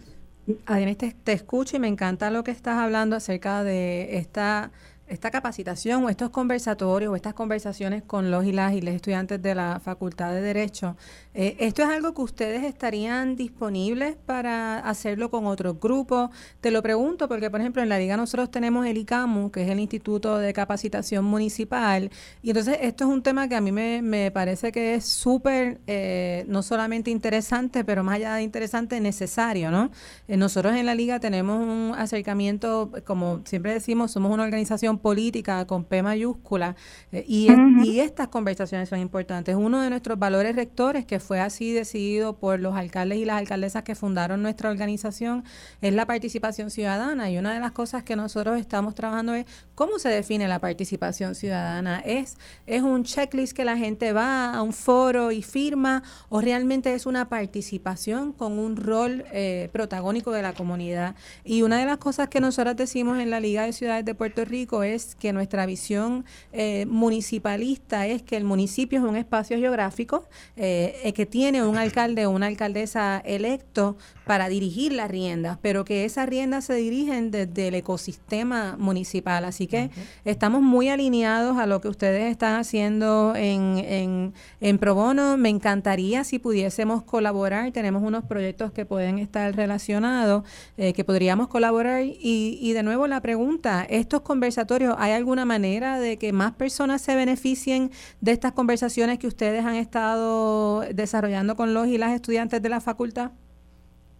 Además, 0.65 0.97
te, 0.97 1.13
te 1.13 1.33
escucho 1.33 1.77
y 1.77 1.79
me 1.79 1.87
encanta 1.87 2.31
lo 2.31 2.43
que 2.43 2.51
estás 2.51 2.77
hablando 2.77 3.15
acerca 3.15 3.63
de 3.63 4.17
esta 4.17 4.71
esta 5.07 5.31
capacitación 5.31 6.03
o 6.03 6.09
estos 6.09 6.29
conversatorios 6.29 7.11
o 7.11 7.15
estas 7.15 7.33
conversaciones 7.33 8.03
con 8.03 8.31
los 8.31 8.45
y 8.45 8.51
las 8.51 8.73
y 8.73 8.81
los 8.81 8.93
estudiantes 8.93 9.41
de 9.41 9.55
la 9.55 9.79
Facultad 9.83 10.31
de 10.31 10.41
Derecho, 10.41 10.95
eh, 11.33 11.55
¿esto 11.59 11.83
es 11.83 11.89
algo 11.89 12.13
que 12.13 12.21
ustedes 12.21 12.63
estarían 12.63 13.35
disponibles 13.35 14.15
para 14.25 14.79
hacerlo 14.79 15.29
con 15.29 15.45
otros 15.45 15.79
grupos? 15.79 16.29
Te 16.61 16.71
lo 16.71 16.81
pregunto 16.81 17.27
porque, 17.27 17.49
por 17.49 17.61
ejemplo, 17.61 17.81
en 17.81 17.89
la 17.89 17.99
Liga 17.99 18.17
nosotros 18.17 18.51
tenemos 18.51 18.85
el 18.85 18.97
ICAMU, 18.97 19.51
que 19.51 19.63
es 19.63 19.69
el 19.69 19.79
Instituto 19.79 20.37
de 20.37 20.53
Capacitación 20.53 21.25
Municipal, 21.25 22.09
y 22.41 22.49
entonces 22.49 22.77
esto 22.81 23.05
es 23.05 23.09
un 23.09 23.23
tema 23.23 23.47
que 23.47 23.55
a 23.55 23.61
mí 23.61 23.71
me, 23.71 24.01
me 24.01 24.31
parece 24.31 24.71
que 24.71 24.95
es 24.95 25.05
súper, 25.05 25.79
eh, 25.87 26.45
no 26.47 26.63
solamente 26.63 27.11
interesante, 27.11 27.83
pero 27.83 28.03
más 28.03 28.15
allá 28.15 28.35
de 28.35 28.43
interesante, 28.43 28.99
necesario, 28.99 29.71
¿no? 29.71 29.91
Eh, 30.27 30.37
nosotros 30.37 30.75
en 30.75 30.85
la 30.85 30.95
Liga 30.95 31.19
tenemos 31.19 31.61
un 31.61 31.93
acercamiento, 31.97 32.91
como 33.05 33.41
siempre 33.45 33.73
decimos, 33.73 34.11
somos 34.11 34.31
una 34.31 34.43
organización 34.43 34.96
política 34.99 35.65
con 35.65 35.83
P 35.83 36.03
mayúscula 36.03 36.75
eh, 37.11 37.23
y, 37.27 37.49
y, 37.83 37.99
estas 37.99 38.27
conversaciones 38.27 38.89
son 38.89 38.99
importantes. 38.99 39.55
Uno 39.55 39.81
de 39.81 39.89
nuestros 39.89 40.19
valores 40.19 40.55
rectores, 40.55 41.05
que 41.05 41.19
fue 41.19 41.39
así 41.39 41.73
decidido 41.73 42.37
por 42.37 42.59
los 42.59 42.75
alcaldes 42.75 43.19
y 43.19 43.25
las 43.25 43.37
alcaldesas 43.37 43.83
que 43.83 43.95
fundaron 43.95 44.41
nuestra 44.41 44.69
organización, 44.69 45.43
es 45.81 45.93
la 45.93 46.05
participación 46.05 46.69
ciudadana. 46.69 47.29
Y 47.29 47.37
una 47.37 47.53
de 47.53 47.59
las 47.59 47.71
cosas 47.71 48.03
que 48.03 48.15
nosotros 48.15 48.59
estamos 48.59 48.95
trabajando 48.95 49.33
es 49.33 49.45
cómo 49.75 49.99
se 49.99 50.09
define 50.09 50.47
la 50.47 50.59
participación 50.59 51.35
ciudadana. 51.35 51.99
¿Es, 51.99 52.37
es 52.65 52.81
un 52.81 53.03
checklist 53.03 53.55
que 53.55 53.65
la 53.65 53.77
gente 53.77 54.13
va 54.13 54.53
a 54.53 54.61
un 54.61 54.73
foro 54.73 55.31
y 55.31 55.43
firma 55.43 56.03
o 56.29 56.41
realmente 56.41 56.93
es 56.93 57.05
una 57.05 57.29
participación 57.29 58.33
con 58.33 58.59
un 58.59 58.75
rol 58.75 59.25
eh, 59.31 59.69
protagónico 59.71 60.31
de 60.31 60.41
la 60.41 60.53
comunidad? 60.53 61.15
Y 61.43 61.61
una 61.61 61.79
de 61.79 61.85
las 61.85 61.97
cosas 61.97 62.29
que 62.29 62.41
nosotros 62.41 62.75
decimos 62.75 63.19
en 63.19 63.29
la 63.29 63.39
Liga 63.39 63.63
de 63.63 63.73
Ciudades 63.73 64.05
de 64.05 64.15
Puerto 64.15 64.45
Rico 64.45 64.83
es 64.87 65.15
que 65.15 65.33
nuestra 65.33 65.65
visión 65.65 66.25
eh, 66.51 66.85
municipalista 66.87 68.07
es 68.07 68.21
que 68.21 68.37
el 68.37 68.43
municipio 68.43 68.99
es 68.99 69.05
un 69.05 69.15
espacio 69.15 69.57
geográfico 69.57 70.27
eh, 70.55 70.99
eh, 71.03 71.13
que 71.13 71.25
tiene 71.25 71.63
un 71.63 71.77
alcalde 71.77 72.25
o 72.25 72.31
una 72.31 72.47
alcaldesa 72.47 73.21
electo 73.25 73.97
para 74.25 74.49
dirigir 74.49 74.91
las 74.91 75.09
riendas, 75.09 75.57
pero 75.61 75.85
que 75.85 76.03
esas 76.03 76.27
riendas 76.27 76.65
se 76.65 76.75
dirigen 76.75 77.31
desde 77.31 77.69
el 77.69 77.75
ecosistema 77.75 78.75
municipal. 78.77 79.45
Así 79.45 79.67
que 79.67 79.89
estamos 80.25 80.61
muy 80.61 80.89
alineados 80.89 81.57
a 81.57 81.65
lo 81.65 81.79
que 81.79 81.87
ustedes 81.87 82.29
están 82.29 82.59
haciendo 82.59 83.33
en, 83.35 83.77
en, 83.77 84.33
en 84.59 84.77
Pro 84.79 84.95
Bono. 84.95 85.37
Me 85.37 85.49
encantaría 85.49 86.23
si 86.25 86.39
pudiésemos 86.39 87.03
colaborar. 87.03 87.71
Tenemos 87.71 88.03
unos 88.03 88.25
proyectos 88.25 88.73
que 88.73 88.85
pueden 88.85 89.17
estar 89.17 89.55
relacionados, 89.55 90.43
que 90.75 91.03
podríamos 91.05 91.47
colaborar. 91.47 92.03
Y, 92.03 92.59
y 92.61 92.73
de 92.73 92.83
nuevo 92.83 93.07
la 93.07 93.21
pregunta, 93.21 93.85
estos 93.89 94.21
conversatorios 94.21 94.76
¿hay 94.97 95.11
alguna 95.11 95.45
manera 95.45 95.99
de 95.99 96.17
que 96.17 96.33
más 96.33 96.53
personas 96.53 97.01
se 97.01 97.15
beneficien 97.15 97.89
de 98.21 98.31
estas 98.31 98.51
conversaciones 98.51 99.19
que 99.19 99.27
ustedes 99.27 99.65
han 99.65 99.75
estado 99.75 100.81
desarrollando 100.93 101.55
con 101.55 101.73
los 101.73 101.87
y 101.87 101.97
las 101.97 102.11
estudiantes 102.11 102.61
de 102.61 102.69
la 102.69 102.79
facultad? 102.81 103.31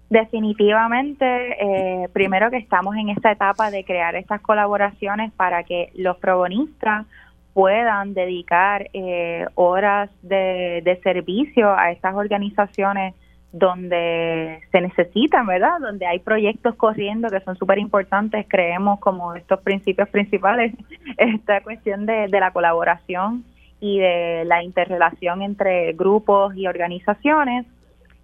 Definitivamente, 0.10 1.26
eh, 1.26 2.08
primero 2.14 2.50
que 2.50 2.58
estamos 2.58 2.96
en 2.96 3.10
esta 3.10 3.32
etapa 3.32 3.72
de 3.72 3.84
crear 3.84 4.16
estas 4.16 4.40
colaboraciones 4.42 5.34
para 5.34 5.64
que 5.64 5.92
los 5.96 6.18
probonistas 6.18 7.06
puedan 7.54 8.14
dedicar 8.14 8.88
eh, 8.94 9.48
horas 9.56 10.10
de, 10.22 10.82
de 10.86 11.00
servicio 11.04 11.74
a 11.76 11.92
estas 11.92 12.16
organizaciones 12.16 13.16
donde 13.58 14.62
se 14.72 14.82
necesitan, 14.82 15.46
¿verdad? 15.46 15.80
Donde 15.80 16.06
hay 16.06 16.20
proyectos 16.20 16.76
corriendo 16.76 17.30
que 17.30 17.40
son 17.42 17.58
súper 17.58 17.80
importantes, 17.80 18.46
creemos 18.48 19.00
como 19.00 19.34
estos 19.34 19.60
principios 19.62 20.10
principales, 20.10 20.74
esta 21.18 21.62
cuestión 21.62 22.06
de, 22.06 22.28
de 22.28 22.40
la 22.40 22.52
colaboración 22.52 23.44
y 23.80 24.00
de 24.00 24.44
la 24.46 24.64
interrelación 24.64 25.42
entre 25.42 25.94
grupos 25.94 26.56
y 26.56 26.68
organizaciones. 26.68 27.66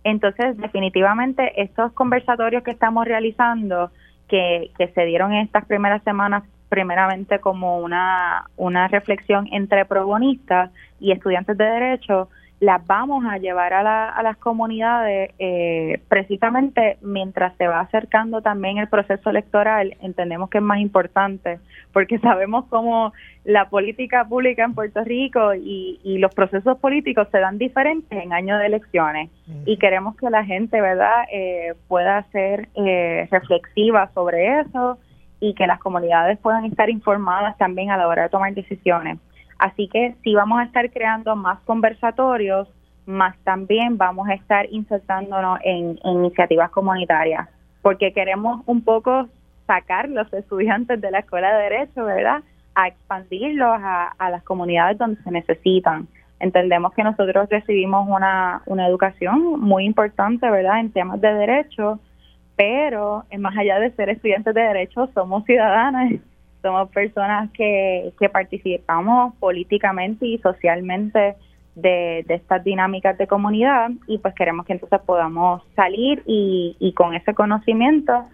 Entonces, 0.04 0.58
definitivamente, 0.58 1.62
estos 1.62 1.94
conversatorios 1.94 2.64
que 2.64 2.72
estamos 2.72 3.06
realizando, 3.06 3.92
que, 4.28 4.72
que 4.78 4.88
se 4.90 5.06
dieron 5.06 5.34
estas 5.34 5.66
primeras 5.66 6.04
semanas, 6.04 6.44
primeramente 6.70 7.40
como 7.40 7.80
una, 7.80 8.46
una 8.58 8.88
reflexión 8.88 9.48
entre 9.52 9.86
probonistas 9.86 10.72
y 11.00 11.12
estudiantes 11.12 11.58
de 11.58 11.66
derecho, 11.66 12.30
las 12.64 12.86
vamos 12.88 13.26
a 13.26 13.38
llevar 13.40 13.74
a, 13.74 14.10
a 14.10 14.24
las 14.24 14.38
comunidades 14.38 15.32
eh, 15.38 16.00
precisamente 16.08 16.98
mientras 17.02 17.56
se 17.58 17.68
va 17.68 17.82
acercando 17.82 18.42
también 18.42 18.78
el 18.78 18.88
proceso 18.88 19.30
electoral, 19.30 19.98
entendemos 20.02 20.50
que 20.50 20.60
es 20.60 20.64
más 20.64 20.80
importante, 20.80 21.60
porque 21.92 22.20
sabemos 22.20 22.64
cómo 22.70 23.12
la 23.44 23.68
política 23.68 24.24
pública 24.24 24.64
en 24.64 24.76
Puerto 24.76 25.04
Rico 25.04 25.54
y, 25.54 26.00
los 26.24 26.34
procesos 26.34 26.78
políticos 26.78 27.28
se 27.32 27.40
dan 27.40 27.58
diferentes 27.58 28.18
en 28.24 28.32
años 28.32 28.58
de 28.60 28.68
elecciones 28.68 29.30
y 29.66 29.78
queremos 29.78 30.16
que 30.16 30.30
la 30.30 30.46
gente, 30.46 30.80
¿verdad?, 30.80 31.26
eh, 31.34 31.74
pueda 31.90 32.24
ser 32.32 32.70
eh, 32.76 33.28
reflexiva 33.30 34.10
sobre 34.14 34.62
eso 34.62 34.98
y 35.42 35.54
que 35.54 35.68
las 35.68 35.80
comunidades 35.80 36.40
puedan 36.40 36.64
estar 36.64 36.90
informadas 36.90 37.58
también 37.58 37.92
a 37.92 37.98
la 37.98 38.08
hora 38.08 38.24
de 38.24 38.30
tomar 38.30 38.54
decisiones. 38.54 39.18
Así 39.64 39.88
que 39.88 40.14
sí 40.26 40.34
vamos 40.34 40.60
a 40.60 40.64
estar 40.64 40.92
creando 40.92 41.38
más 41.38 41.58
conversatorios, 41.62 42.68
más 43.06 43.38
también 43.46 43.98
vamos 43.98 44.28
a 44.28 44.34
estar 44.34 44.68
insertándonos 44.70 45.58
en, 45.64 45.98
iniciativas 46.04 46.70
comunitarias, 46.70 47.48
porque 47.82 48.12
queremos 48.12 48.62
un 48.66 48.84
poco 48.84 49.30
sacar 49.66 50.10
los 50.10 50.32
estudiantes 50.34 51.00
de 51.00 51.12
la 51.12 51.20
escuela 51.20 51.56
de 51.56 51.64
derecho, 51.64 52.04
¿verdad? 52.04 52.44
A 52.76 52.90
expandirlos 52.90 53.74
a, 53.82 54.30
las 54.30 54.44
comunidades 54.44 54.98
donde 54.98 55.24
se 55.24 55.32
necesitan. 55.32 56.10
Entendemos 56.42 56.94
que 56.94 57.06
nosotros 57.06 57.48
recibimos 57.50 58.06
una, 58.10 58.64
una 58.66 58.86
educación 58.86 59.62
muy 59.62 59.86
importante, 59.86 60.52
¿verdad?, 60.52 60.82
en 60.82 60.92
temas 60.92 61.22
de 61.22 61.34
derecho, 61.34 62.02
pero 62.58 63.24
más 63.40 63.58
allá 63.58 63.80
de 63.80 63.92
ser 63.92 64.10
estudiantes 64.10 64.54
de 64.54 64.62
derecho, 64.62 65.10
somos 65.14 65.46
ciudadanas 65.46 66.12
somos 66.64 66.90
personas 66.90 67.52
que, 67.52 68.12
que 68.20 68.30
participamos 68.30 69.36
políticamente 69.36 70.26
y 70.26 70.40
socialmente 70.40 71.36
de, 71.76 72.26
estas 72.28 72.64
dinámicas 72.64 73.18
de 73.18 73.28
comunidad 73.28 73.92
y 74.08 74.18
pues 74.18 74.34
queremos 74.34 74.66
que 74.66 74.74
entonces 74.74 75.00
podamos 75.06 75.62
salir 75.76 76.24
y, 76.26 76.76
y 76.80 76.94
con 76.94 77.14
ese 77.14 77.36
conocimiento 77.36 78.26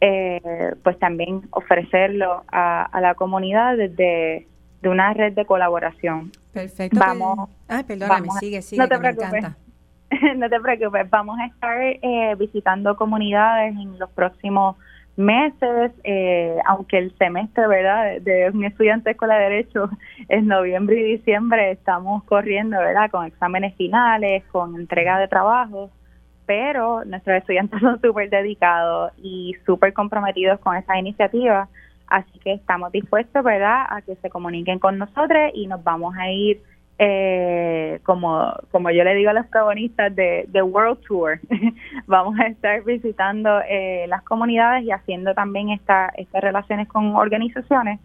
eh, 0.00 0.74
pues 0.84 0.96
también 1.00 1.42
ofrecerlo 1.50 2.44
a, 2.52 2.84
a 2.84 3.00
la 3.00 3.16
comunidad 3.16 3.76
desde 3.76 4.46
de 4.82 4.88
una 4.88 5.12
red 5.12 5.32
de 5.32 5.44
colaboración. 5.44 6.30
Perfecto. 6.52 6.98
Vamos, 7.00 7.50
ay, 7.66 7.84
perdóname, 7.84 8.28
sigue, 8.38 8.62
sigue, 8.62 8.80
no 8.80 8.88
te 8.88 8.98
preocupes. 8.98 9.44
no 10.36 10.48
te 10.48 10.60
preocupes, 10.60 11.10
vamos 11.10 11.38
a 11.38 11.46
estar 11.46 11.80
eh, 11.80 12.34
visitando 12.38 12.96
comunidades 12.96 13.74
en 13.74 13.98
los 13.98 14.10
próximos 14.10 14.76
meses, 15.18 15.92
eh, 16.04 16.56
aunque 16.64 16.96
el 16.96 17.16
semestre, 17.18 17.66
¿verdad?, 17.66 18.20
de 18.20 18.50
un 18.54 18.64
estudiante 18.64 19.10
de 19.10 19.12
escuela 19.12 19.36
de 19.36 19.50
Derecho 19.50 19.90
es 20.28 20.44
noviembre 20.44 20.96
y 21.00 21.16
diciembre, 21.16 21.72
estamos 21.72 22.22
corriendo, 22.24 22.78
¿verdad?, 22.78 23.10
con 23.10 23.26
exámenes 23.26 23.74
finales, 23.74 24.44
con 24.52 24.76
entrega 24.76 25.18
de 25.18 25.26
trabajo, 25.26 25.90
pero 26.46 27.04
nuestros 27.04 27.36
estudiantes 27.36 27.80
son 27.82 28.00
súper 28.00 28.30
dedicados 28.30 29.12
y 29.18 29.56
súper 29.66 29.92
comprometidos 29.92 30.60
con 30.60 30.76
esta 30.76 30.96
iniciativa, 30.96 31.68
así 32.06 32.38
que 32.38 32.52
estamos 32.52 32.92
dispuestos, 32.92 33.42
¿verdad?, 33.42 33.86
a 33.88 34.02
que 34.02 34.14
se 34.16 34.30
comuniquen 34.30 34.78
con 34.78 34.98
nosotros 34.98 35.50
y 35.52 35.66
nos 35.66 35.82
vamos 35.82 36.14
a 36.16 36.30
ir 36.30 36.62
eh, 36.98 38.00
como, 38.02 38.52
como 38.72 38.90
yo 38.90 39.04
le 39.04 39.14
digo 39.14 39.30
a 39.30 39.32
los 39.32 39.46
protagonistas 39.46 40.14
de, 40.16 40.46
de 40.48 40.62
World 40.62 41.00
Tour, 41.06 41.40
vamos 42.06 42.38
a 42.40 42.48
estar 42.48 42.82
visitando 42.82 43.60
eh, 43.68 44.06
las 44.08 44.22
comunidades 44.24 44.84
y 44.84 44.90
haciendo 44.90 45.32
también 45.34 45.70
esta, 45.70 46.10
estas 46.16 46.42
relaciones 46.42 46.88
con 46.88 47.14
organizaciones 47.14 48.00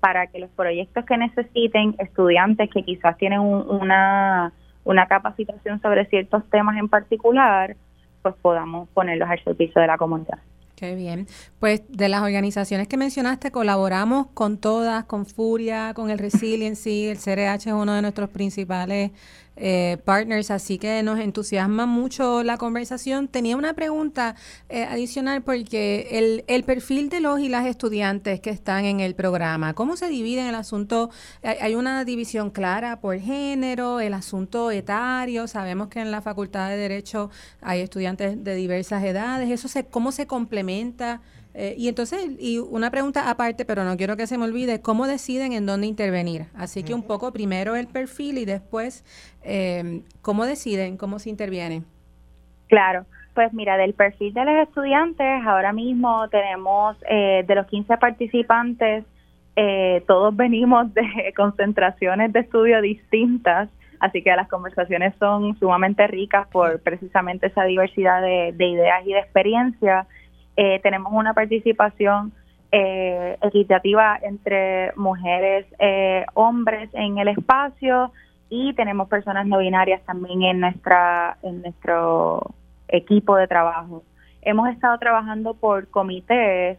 para 0.00 0.26
que 0.26 0.38
los 0.38 0.50
proyectos 0.50 1.06
que 1.06 1.16
necesiten 1.16 1.94
estudiantes 1.98 2.68
que 2.70 2.82
quizás 2.82 3.16
tienen 3.16 3.40
una, 3.40 4.52
una 4.84 5.06
capacitación 5.06 5.80
sobre 5.80 6.04
ciertos 6.06 6.44
temas 6.50 6.76
en 6.76 6.90
particular, 6.90 7.76
pues 8.20 8.34
podamos 8.42 8.88
ponerlos 8.90 9.30
al 9.30 9.42
servicio 9.42 9.80
de 9.80 9.86
la 9.86 9.96
comunidad. 9.96 10.38
Qué 10.84 10.94
bien. 10.94 11.26
Pues 11.60 11.80
de 11.88 12.10
las 12.10 12.20
organizaciones 12.20 12.88
que 12.88 12.98
mencionaste, 12.98 13.50
colaboramos 13.50 14.26
con 14.34 14.58
todas, 14.58 15.06
con 15.06 15.24
Furia, 15.24 15.94
con 15.94 16.10
el 16.10 16.18
Resiliency, 16.18 17.06
el 17.06 17.16
CRH 17.16 17.70
es 17.70 17.74
uno 17.74 17.94
de 17.94 18.02
nuestros 18.02 18.28
principales 18.28 19.10
eh, 19.56 19.98
partners, 20.04 20.50
así 20.50 20.78
que 20.78 21.02
nos 21.02 21.20
entusiasma 21.20 21.86
mucho 21.86 22.42
la 22.42 22.56
conversación. 22.56 23.28
Tenía 23.28 23.56
una 23.56 23.74
pregunta 23.74 24.34
eh, 24.68 24.84
adicional 24.84 25.42
porque 25.42 26.08
el, 26.12 26.44
el, 26.48 26.64
perfil 26.64 27.08
de 27.08 27.20
los 27.20 27.38
y 27.40 27.48
las 27.48 27.66
estudiantes 27.66 28.40
que 28.40 28.50
están 28.50 28.84
en 28.84 29.00
el 29.00 29.14
programa, 29.14 29.74
¿cómo 29.74 29.96
se 29.96 30.08
divide 30.08 30.40
en 30.40 30.48
el 30.48 30.54
asunto? 30.54 31.10
Hay, 31.42 31.74
una 31.74 32.04
división 32.04 32.50
clara 32.50 33.00
por 33.00 33.18
género, 33.18 34.00
el 34.00 34.14
asunto 34.14 34.70
etario, 34.70 35.46
sabemos 35.46 35.88
que 35.88 36.00
en 36.00 36.10
la 36.10 36.20
Facultad 36.20 36.68
de 36.68 36.76
Derecho 36.76 37.30
hay 37.60 37.80
estudiantes 37.80 38.42
de 38.42 38.54
diversas 38.54 39.04
edades, 39.04 39.50
¿eso 39.50 39.68
se, 39.68 39.84
cómo 39.84 40.12
se 40.12 40.26
complementa? 40.26 41.20
Eh, 41.54 41.74
y 41.78 41.88
entonces, 41.88 42.36
y 42.40 42.58
una 42.58 42.90
pregunta 42.90 43.30
aparte, 43.30 43.64
pero 43.64 43.84
no 43.84 43.96
quiero 43.96 44.16
que 44.16 44.26
se 44.26 44.36
me 44.36 44.44
olvide, 44.44 44.82
¿cómo 44.82 45.06
deciden 45.06 45.52
en 45.52 45.66
dónde 45.66 45.86
intervenir? 45.86 46.46
Así 46.54 46.82
que 46.82 46.94
un 46.94 47.04
poco 47.04 47.32
primero 47.32 47.76
el 47.76 47.86
perfil 47.86 48.38
y 48.38 48.44
después, 48.44 49.04
eh, 49.44 50.02
¿cómo 50.20 50.46
deciden, 50.46 50.96
cómo 50.96 51.20
se 51.20 51.30
interviene? 51.30 51.82
Claro, 52.66 53.06
pues 53.34 53.52
mira, 53.54 53.76
del 53.76 53.94
perfil 53.94 54.34
de 54.34 54.44
los 54.44 54.68
estudiantes, 54.68 55.46
ahora 55.46 55.72
mismo 55.72 56.28
tenemos 56.28 56.96
eh, 57.08 57.44
de 57.46 57.54
los 57.54 57.66
15 57.68 57.98
participantes, 57.98 59.04
todos 60.08 60.34
venimos 60.36 60.92
de 60.92 61.32
concentraciones 61.36 62.32
de 62.32 62.40
estudio 62.40 62.82
distintas, 62.82 63.68
así 64.00 64.22
que 64.22 64.34
las 64.34 64.48
conversaciones 64.48 65.14
son 65.20 65.56
sumamente 65.60 66.04
ricas 66.08 66.48
por 66.48 66.82
precisamente 66.82 67.46
esa 67.46 67.62
diversidad 67.62 68.20
de, 68.22 68.52
de 68.56 68.66
ideas 68.66 69.06
y 69.06 69.12
de 69.12 69.20
experiencias. 69.20 70.08
Eh, 70.56 70.80
tenemos 70.82 71.12
una 71.12 71.34
participación 71.34 72.32
eh, 72.70 73.36
equitativa 73.42 74.18
entre 74.22 74.92
mujeres, 74.96 75.66
eh, 75.78 76.24
hombres 76.34 76.90
en 76.92 77.18
el 77.18 77.28
espacio 77.28 78.12
y 78.48 78.72
tenemos 78.74 79.08
personas 79.08 79.46
no 79.46 79.58
binarias 79.58 80.02
también 80.04 80.42
en 80.42 80.60
nuestra 80.60 81.36
en 81.42 81.62
nuestro 81.62 82.54
equipo 82.88 83.36
de 83.36 83.46
trabajo. 83.46 84.02
Hemos 84.42 84.68
estado 84.70 84.98
trabajando 84.98 85.54
por 85.54 85.88
comités, 85.88 86.78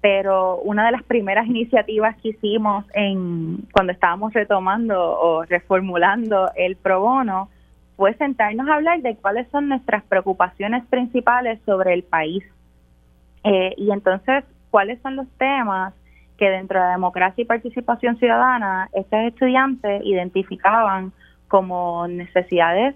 pero 0.00 0.56
una 0.58 0.86
de 0.86 0.92
las 0.92 1.02
primeras 1.02 1.46
iniciativas 1.48 2.16
que 2.16 2.30
hicimos 2.30 2.84
en 2.94 3.66
cuando 3.72 3.92
estábamos 3.92 4.32
retomando 4.32 5.20
o 5.20 5.44
reformulando 5.44 6.50
el 6.56 6.76
pro 6.76 7.00
bono 7.00 7.48
fue 7.96 8.14
sentarnos 8.14 8.68
a 8.68 8.74
hablar 8.74 9.02
de 9.02 9.16
cuáles 9.16 9.48
son 9.50 9.68
nuestras 9.68 10.04
preocupaciones 10.04 10.84
principales 10.86 11.60
sobre 11.64 11.94
el 11.94 12.04
país 12.04 12.44
eh, 13.44 13.74
y 13.76 13.90
entonces, 13.90 14.44
¿cuáles 14.70 15.00
son 15.02 15.16
los 15.16 15.28
temas 15.38 15.94
que 16.36 16.48
dentro 16.48 16.78
de 16.78 16.86
la 16.86 16.92
democracia 16.92 17.42
y 17.42 17.44
participación 17.44 18.16
ciudadana 18.18 18.88
estos 18.92 19.20
estudiantes 19.20 20.02
identificaban 20.04 21.12
como 21.48 22.06
necesidades 22.06 22.94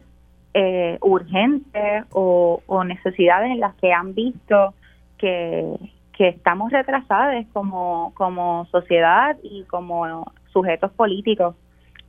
eh, 0.55 0.99
urgentes 1.01 2.05
o, 2.13 2.61
necesidades 2.85 3.51
en 3.51 3.61
las 3.61 3.75
que 3.77 3.93
han 3.93 4.15
visto 4.15 4.75
que, 5.19 5.77
estamos 6.19 6.71
retrasados 6.71 7.45
como, 7.53 8.13
como 8.15 8.65
sociedad 8.67 9.37
y 9.43 9.65
como 9.65 10.31
sujetos 10.53 10.93
políticos. 10.93 11.57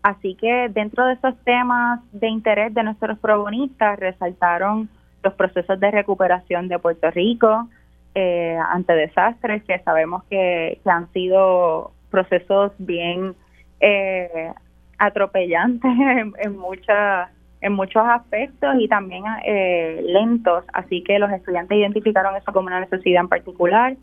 Así 0.04 0.36
que 0.36 0.70
dentro 0.70 1.08
de 1.08 1.14
esos 1.14 1.36
temas 1.44 2.00
de 2.12 2.28
interés 2.28 2.76
de 2.76 2.84
nuestros 2.84 3.18
probonistas 3.18 3.98
resaltaron 3.98 4.88
los 5.24 5.34
procesos 5.34 5.80
de 5.80 5.90
recuperación 5.90 6.68
de 6.68 6.78
Puerto 6.78 7.10
Rico, 7.10 7.68
eh, 8.16 8.58
ante 8.70 8.94
desastres 8.94 9.64
que 9.64 9.80
sabemos 9.80 10.24
que, 10.30 10.80
han 10.86 11.12
sido 11.14 11.92
procesos 12.12 12.72
bien 12.78 13.36
eh, 13.80 14.52
atropellantes 15.00 15.92
en, 16.00 16.34
en, 16.38 16.58
en 17.62 17.74
muchos 17.74 18.04
aspectos 18.06 18.76
y 18.80 18.88
también 18.88 19.24
eh, 19.46 20.02
lentos, 20.06 20.64
así 20.74 21.02
que 21.04 21.18
los 21.18 21.32
estudiantes 21.32 21.78
identificaron 21.78 22.36
eso 22.36 22.52
como 22.52 22.68
una 22.68 22.82
necesidad 22.82 23.22
en 23.22 23.30
particular. 23.30 23.96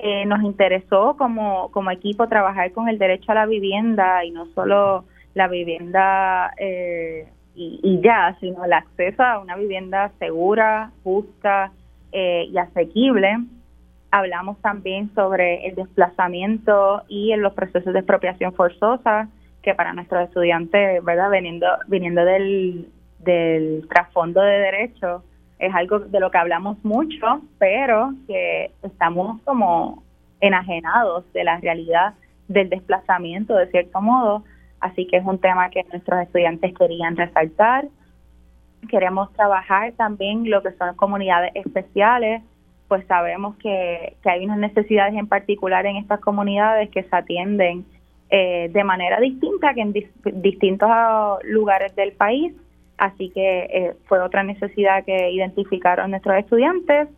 Eh, 0.00 0.26
nos 0.26 0.42
interesó 0.42 1.16
como, 1.16 1.70
como 1.72 1.90
equipo 1.90 2.28
trabajar 2.28 2.70
con 2.72 2.88
el 2.88 2.98
derecho 2.98 3.32
a 3.32 3.34
la 3.34 3.46
vivienda 3.46 4.24
y 4.24 4.30
no 4.30 4.46
solo 4.54 5.04
la 5.34 5.48
vivienda 5.48 6.52
y, 7.54 8.00
ya, 8.02 8.36
sino 8.40 8.64
el 8.64 8.72
acceso 8.72 9.22
a 9.22 9.40
una 9.40 9.56
vivienda 9.56 10.12
segura, 10.18 10.92
justa 11.02 11.72
eh, 12.12 12.48
y 12.50 12.58
asequible. 12.58 13.38
Hablamos 14.10 14.58
también 14.60 15.10
sobre 15.14 15.66
el 15.66 15.74
desplazamiento 15.74 17.02
y 17.08 17.32
en 17.32 17.42
los 17.42 17.52
procesos 17.52 17.92
de 17.92 18.00
expropiación 18.00 18.54
forzosa, 18.54 19.28
que 19.62 19.74
para 19.74 19.92
nuestros 19.92 20.24
estudiantes, 20.24 21.04
¿verdad? 21.04 21.30
Viniendo, 21.30 21.66
viniendo 21.88 22.24
del, 22.24 22.88
del 23.18 23.86
trasfondo 23.88 24.40
de 24.40 24.58
derecho, 24.58 25.22
es 25.58 25.74
algo 25.74 25.98
de 25.98 26.20
lo 26.20 26.30
que 26.30 26.38
hablamos 26.38 26.82
mucho, 26.84 27.42
pero 27.58 28.14
que 28.26 28.70
estamos 28.82 29.42
como 29.42 30.02
enajenados 30.40 31.30
de 31.32 31.44
la 31.44 31.58
realidad 31.58 32.14
del 32.46 32.70
desplazamiento, 32.70 33.54
de 33.54 33.66
cierto 33.70 34.00
modo. 34.00 34.44
Así 34.80 35.06
que 35.06 35.16
es 35.16 35.24
un 35.24 35.38
tema 35.38 35.70
que 35.70 35.84
nuestros 35.92 36.22
estudiantes 36.22 36.74
querían 36.76 37.16
resaltar. 37.16 37.86
Queremos 38.88 39.32
trabajar 39.32 39.92
también 39.92 40.48
lo 40.48 40.62
que 40.62 40.72
son 40.72 40.94
comunidades 40.96 41.52
especiales, 41.54 42.42
pues 42.86 43.06
sabemos 43.06 43.56
que, 43.56 44.16
que 44.22 44.30
hay 44.30 44.44
unas 44.44 44.58
necesidades 44.58 45.14
en 45.14 45.26
particular 45.26 45.84
en 45.86 45.96
estas 45.96 46.20
comunidades 46.20 46.88
que 46.90 47.02
se 47.02 47.16
atienden 47.16 47.84
eh, 48.30 48.68
de 48.70 48.84
manera 48.84 49.20
distinta 49.20 49.72
que 49.72 49.80
en 49.80 49.94
distintos 50.42 50.90
lugares 51.44 51.94
del 51.96 52.12
país. 52.12 52.52
Así 52.98 53.30
que 53.30 53.60
eh, 53.72 53.96
fue 54.06 54.20
otra 54.20 54.42
necesidad 54.42 55.04
que 55.04 55.30
identificaron 55.30 56.10
nuestros 56.10 56.36
estudiantes. 56.36 57.08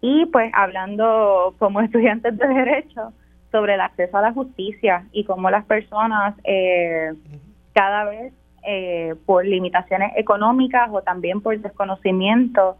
Y 0.00 0.26
pues 0.26 0.50
hablando 0.54 1.54
como 1.58 1.80
estudiantes 1.80 2.36
de 2.38 2.46
derecho 2.46 3.12
sobre 3.50 3.74
el 3.74 3.80
acceso 3.80 4.16
a 4.16 4.22
la 4.22 4.32
justicia 4.32 5.06
y 5.12 5.24
cómo 5.24 5.50
las 5.50 5.64
personas 5.64 6.36
eh, 6.44 7.10
cada 7.72 8.04
vez 8.04 8.32
por 9.26 9.44
limitaciones 9.44 10.12
económicas 10.16 10.90
o 10.92 11.02
también 11.02 11.40
por 11.40 11.58
desconocimiento 11.58 12.76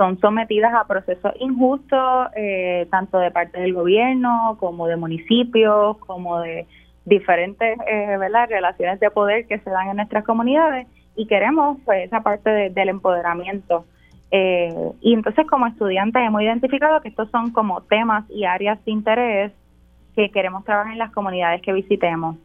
son 0.00 0.18
sometidas 0.18 0.72
a 0.72 0.86
procesos 0.86 1.32
injustos, 1.40 2.28
eh, 2.34 2.86
tanto 2.90 3.18
de 3.18 3.30
parte 3.30 3.60
del 3.60 3.74
gobierno 3.74 4.56
como 4.58 4.86
de 4.86 4.96
municipios, 4.96 5.98
como 5.98 6.40
de 6.40 6.66
diferentes 7.04 7.78
eh, 7.86 8.16
relaciones 8.16 8.98
de 8.98 9.10
poder 9.10 9.46
que 9.46 9.58
se 9.58 9.68
dan 9.68 9.88
en 9.90 9.96
nuestras 9.96 10.24
comunidades 10.24 10.86
y 11.16 11.26
queremos 11.26 11.76
pues 11.84 12.06
esa 12.06 12.22
parte 12.22 12.70
del 12.70 12.88
empoderamiento. 12.88 13.84
Eh, 14.30 14.92
y 15.02 15.12
entonces 15.12 15.46
como 15.46 15.66
estudiantes 15.66 16.22
hemos 16.22 16.40
identificado 16.40 17.02
que 17.02 17.08
estos 17.08 17.30
son 17.30 17.50
como 17.50 17.82
temas 17.82 18.24
y 18.30 18.44
áreas 18.44 18.82
de 18.86 18.92
interés 18.92 19.52
que 20.16 20.30
queremos 20.30 20.64
trabajar 20.64 20.94
en 20.94 20.98
las 20.98 21.12
comunidades 21.12 21.60
que 21.60 21.74
visitemos. 21.74 22.36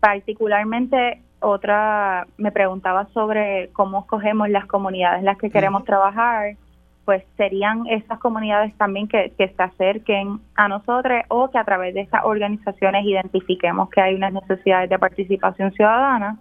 Particularmente 0.00 1.20
otra 1.42 2.26
me 2.36 2.52
preguntaba 2.52 3.06
sobre 3.12 3.70
cómo 3.72 4.00
escogemos 4.00 4.48
las 4.48 4.66
comunidades 4.66 5.20
en 5.20 5.26
las 5.26 5.38
que 5.38 5.50
queremos 5.50 5.84
trabajar 5.84 6.56
pues 7.04 7.24
serían 7.36 7.86
esas 7.88 8.18
comunidades 8.20 8.74
también 8.76 9.08
que, 9.08 9.32
que 9.36 9.48
se 9.48 9.62
acerquen 9.62 10.40
a 10.54 10.68
nosotros 10.68 11.22
o 11.28 11.50
que 11.50 11.58
a 11.58 11.64
través 11.64 11.94
de 11.94 12.00
estas 12.00 12.24
organizaciones 12.24 13.04
identifiquemos 13.04 13.90
que 13.90 14.00
hay 14.00 14.14
unas 14.14 14.32
necesidades 14.32 14.88
de 14.88 14.98
participación 14.98 15.72
ciudadana. 15.72 16.38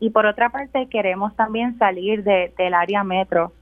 Y 0.00 0.10
por 0.10 0.26
otra 0.26 0.50
parte, 0.50 0.88
queremos 0.88 1.36
también 1.36 1.78
salir 1.78 2.24
de, 2.24 2.52
del 2.58 2.74
área 2.74 3.04
metro, 3.04 3.52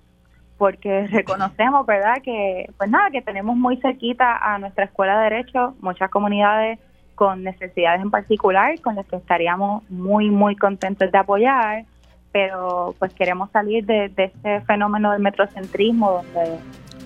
porque 0.57 1.07
reconocemos, 1.13 1.85
¿verdad?, 1.85 2.23
que, 2.23 2.71
pues 2.79 2.89
nada, 2.89 3.11
que 3.11 3.21
tenemos 3.21 3.57
muy 3.57 3.77
cerquita 3.77 4.39
a 4.39 4.59
nuestra 4.59 4.85
escuela 4.85 5.19
de 5.19 5.25
Derecho 5.25 5.75
muchas 5.81 6.11
comunidades 6.11 6.79
con 7.21 7.45
necesidades 7.45 8.01
en 8.01 8.11
particular, 8.11 8.81
con 8.81 8.95
las 8.95 9.05
que 9.05 9.17
estaríamos 9.17 9.83
muy, 9.91 10.31
muy 10.31 10.57
contentos 10.57 11.13
de 11.13 11.19
apoyar 11.19 11.85
pero 12.33 12.95
pues 12.99 13.13
queremos 13.13 13.51
salir 13.51 13.85
de, 13.85 14.09
de 14.09 14.25
este 14.25 14.61
fenómeno 14.63 15.13
del 15.13 15.21
metrocentrismo 15.21 16.23
donde 16.23 16.59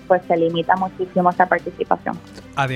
pues 0.07 0.21
se 0.27 0.37
limita 0.37 0.75
muchísimo 0.75 1.31
esa 1.31 1.47
participación. 1.47 2.17
A 2.55 2.67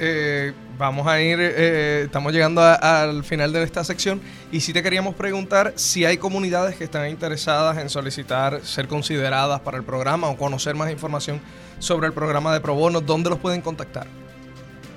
eh, 0.00 0.52
vamos 0.76 1.06
a 1.06 1.20
ir, 1.20 1.38
eh, 1.40 2.02
estamos 2.06 2.32
llegando 2.32 2.60
al 2.60 3.22
final 3.22 3.52
de 3.52 3.62
esta 3.62 3.84
sección 3.84 4.20
y 4.50 4.60
sí 4.60 4.72
te 4.72 4.82
queríamos 4.82 5.14
preguntar 5.14 5.72
si 5.76 6.04
hay 6.04 6.18
comunidades 6.18 6.74
que 6.74 6.84
están 6.84 7.08
interesadas 7.08 7.78
en 7.78 7.88
solicitar 7.88 8.60
ser 8.62 8.88
consideradas 8.88 9.60
para 9.60 9.78
el 9.78 9.84
programa 9.84 10.28
o 10.28 10.36
conocer 10.36 10.74
más 10.74 10.90
información 10.90 11.40
sobre 11.78 12.08
el 12.08 12.12
programa 12.12 12.52
de 12.52 12.60
Pro 12.60 12.74
Bono, 12.74 13.00
¿dónde 13.00 13.30
los 13.30 13.38
pueden 13.38 13.60
contactar? 13.60 14.08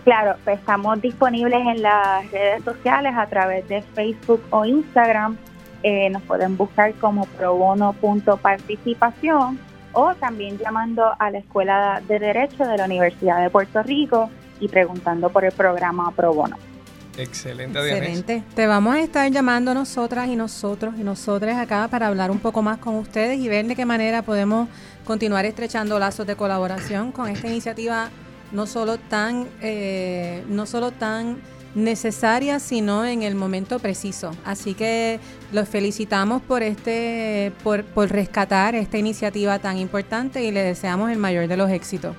Claro, 0.10 0.36
pues 0.44 0.58
estamos 0.58 1.00
disponibles 1.04 1.60
en 1.68 1.84
las 1.84 2.32
redes 2.32 2.64
sociales 2.64 3.14
a 3.16 3.28
través 3.28 3.68
de 3.68 3.84
Facebook 3.94 4.42
o 4.50 4.66
Instagram 4.66 5.38
eh, 5.84 6.10
nos 6.10 6.24
pueden 6.24 6.58
buscar 6.58 6.96
como 6.96 7.28
probono.participación 7.28 9.60
o 9.94 10.16
también 10.16 10.58
llamando 10.58 11.12
a 11.20 11.30
la 11.30 11.38
Escuela 11.38 12.02
de 12.08 12.18
Derecho 12.18 12.66
de 12.66 12.78
la 12.78 12.86
Universidad 12.86 13.40
de 13.40 13.52
Puerto 13.52 13.84
Rico 13.84 14.32
y 14.60 14.68
preguntando 14.68 15.30
por 15.30 15.46
el 15.46 15.52
programa 15.52 16.12
Pro 16.16 16.34
Bono. 16.34 16.58
Excelente, 17.16 17.78
Excelente. 17.78 18.42
Te 18.56 18.66
vamos 18.66 18.96
a 18.96 19.02
estar 19.02 19.30
llamando 19.30 19.76
nosotras 19.76 20.28
y 20.28 20.36
nosotros 20.36 20.96
y 20.98 21.04
nosotras 21.04 21.60
acá 21.60 21.88
para 21.88 22.08
hablar 22.08 22.32
un 22.32 22.40
poco 22.40 22.64
más 22.64 22.80
con 22.80 22.96
ustedes 22.96 23.38
y 23.38 23.48
ver 23.48 23.68
de 23.68 23.76
qué 23.76 23.86
manera 23.86 24.24
podemos 24.24 24.70
continuar 25.06 25.46
estrechando 25.46 26.00
lazos 26.00 26.26
de 26.26 26.36
colaboración 26.36 27.12
con 27.12 27.30
esta 27.30 27.48
iniciativa 27.48 28.10
no 28.52 28.66
solo 28.66 28.98
tan, 28.98 29.48
eh, 29.62 30.44
no 30.50 30.66
solo 30.66 30.92
tan 30.92 31.38
necesaria, 31.76 32.60
sino 32.60 33.06
en 33.06 33.24
el 33.24 33.36
momento 33.36 33.80
preciso. 33.80 34.32
Así 34.44 34.74
que 34.74 35.20
los 35.52 35.70
felicitamos 35.70 36.42
por 36.42 36.64
este, 36.64 37.52
por, 37.64 37.84
por 37.84 38.10
rescatar 38.10 38.76
esta 38.76 38.98
iniciativa 38.98 39.60
tan 39.60 39.78
importante 39.78 40.44
y 40.44 40.52
le 40.52 40.64
deseamos 40.64 41.12
el 41.12 41.18
mayor 41.18 41.48
de 41.48 41.58
los 41.58 41.70
éxitos 41.70 42.16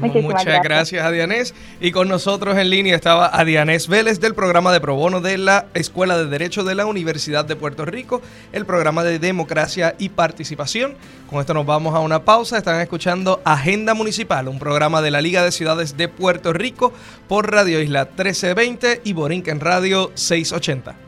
muchas 0.00 0.62
gracias. 0.62 1.04
a 1.04 1.10
Dianés. 1.10 1.54
Y 1.80 1.92
con 1.92 2.08
nosotros 2.08 2.56
en 2.56 2.70
línea 2.70 2.96
estaba 2.96 3.26
Adianés 3.26 3.88
Vélez 3.88 4.20
del 4.20 4.34
programa 4.34 4.72
de 4.72 4.80
pro 4.80 4.94
bono 4.94 5.20
de 5.20 5.38
la 5.38 5.66
Escuela 5.74 6.16
de 6.18 6.26
Derecho 6.26 6.64
de 6.64 6.74
la 6.74 6.86
Universidad 6.86 7.44
de 7.44 7.56
Puerto 7.56 7.84
Rico, 7.84 8.20
el 8.52 8.66
programa 8.66 9.04
de 9.04 9.18
democracia 9.18 9.94
y 9.98 10.10
participación. 10.10 10.94
Con 11.28 11.40
esto 11.40 11.54
nos 11.54 11.66
vamos 11.66 11.94
a 11.94 12.00
una 12.00 12.24
pausa. 12.24 12.58
Están 12.58 12.80
escuchando 12.80 13.40
Agenda 13.44 13.94
Municipal, 13.94 14.48
un 14.48 14.58
programa 14.58 15.02
de 15.02 15.10
la 15.10 15.20
Liga 15.20 15.42
de 15.42 15.52
Ciudades 15.52 15.96
de 15.96 16.08
Puerto 16.08 16.52
Rico 16.52 16.92
por 17.28 17.50
Radio 17.50 17.80
Isla 17.80 18.04
1320 18.04 19.02
y 19.04 19.12
Borinquen 19.12 19.60
Radio 19.60 20.10
680. 20.14 21.07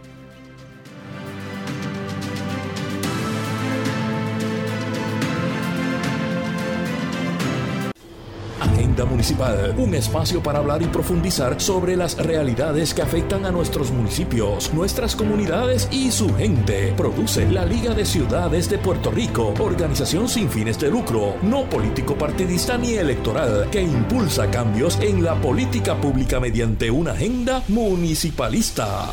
Municipal, 9.04 9.74
un 9.76 9.94
espacio 9.94 10.42
para 10.42 10.58
hablar 10.58 10.82
y 10.82 10.86
profundizar 10.86 11.60
sobre 11.60 11.96
las 11.96 12.16
realidades 12.16 12.94
que 12.94 13.02
afectan 13.02 13.46
a 13.46 13.50
nuestros 13.50 13.90
municipios, 13.90 14.72
nuestras 14.72 15.16
comunidades 15.16 15.88
y 15.90 16.10
su 16.10 16.34
gente. 16.34 16.92
Produce 16.96 17.48
la 17.50 17.64
Liga 17.64 17.94
de 17.94 18.04
Ciudades 18.04 18.68
de 18.68 18.78
Puerto 18.78 19.10
Rico, 19.10 19.54
organización 19.58 20.28
sin 20.28 20.50
fines 20.50 20.78
de 20.78 20.90
lucro, 20.90 21.36
no 21.42 21.68
político 21.68 22.16
partidista 22.16 22.76
ni 22.76 22.94
electoral, 22.94 23.68
que 23.70 23.82
impulsa 23.82 24.50
cambios 24.50 24.98
en 25.00 25.24
la 25.24 25.34
política 25.34 25.96
pública 26.00 26.40
mediante 26.40 26.90
una 26.90 27.12
agenda 27.12 27.62
municipalista. 27.68 29.10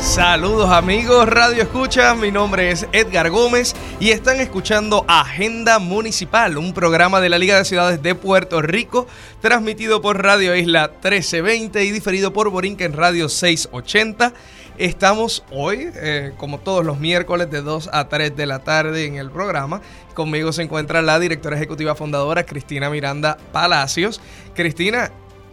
Saludos 0.00 0.70
amigos 0.70 1.26
Radio 1.26 1.62
Escucha, 1.62 2.14
mi 2.14 2.30
nombre 2.30 2.70
es 2.70 2.86
Edgar 2.92 3.30
Gómez 3.30 3.74
y 3.98 4.10
están 4.10 4.40
escuchando 4.40 5.04
Agenda 5.08 5.78
Municipal, 5.78 6.58
un 6.58 6.74
programa 6.74 7.20
de 7.20 7.30
la 7.30 7.38
Liga 7.38 7.56
de 7.56 7.64
Ciudades 7.64 8.02
de 8.02 8.14
Puerto 8.14 8.60
Rico, 8.60 9.05
transmitido 9.40 10.00
por 10.00 10.22
Radio 10.22 10.56
Isla 10.56 10.88
1320 10.88 11.84
y 11.84 11.90
diferido 11.90 12.32
por 12.32 12.50
Borinquen 12.50 12.92
Radio 12.92 13.28
680. 13.28 14.32
Estamos 14.78 15.42
hoy, 15.50 15.88
eh, 15.94 16.32
como 16.36 16.58
todos 16.58 16.84
los 16.84 16.98
miércoles, 16.98 17.50
de 17.50 17.62
2 17.62 17.90
a 17.92 18.08
3 18.08 18.36
de 18.36 18.46
la 18.46 18.58
tarde 18.58 19.06
en 19.06 19.16
el 19.16 19.30
programa. 19.30 19.80
Conmigo 20.14 20.52
se 20.52 20.62
encuentra 20.62 21.00
la 21.00 21.18
directora 21.18 21.56
ejecutiva 21.56 21.94
fundadora, 21.94 22.44
Cristina 22.44 22.90
Miranda 22.90 23.38
Palacios. 23.52 24.20
Cristina, 24.54 25.10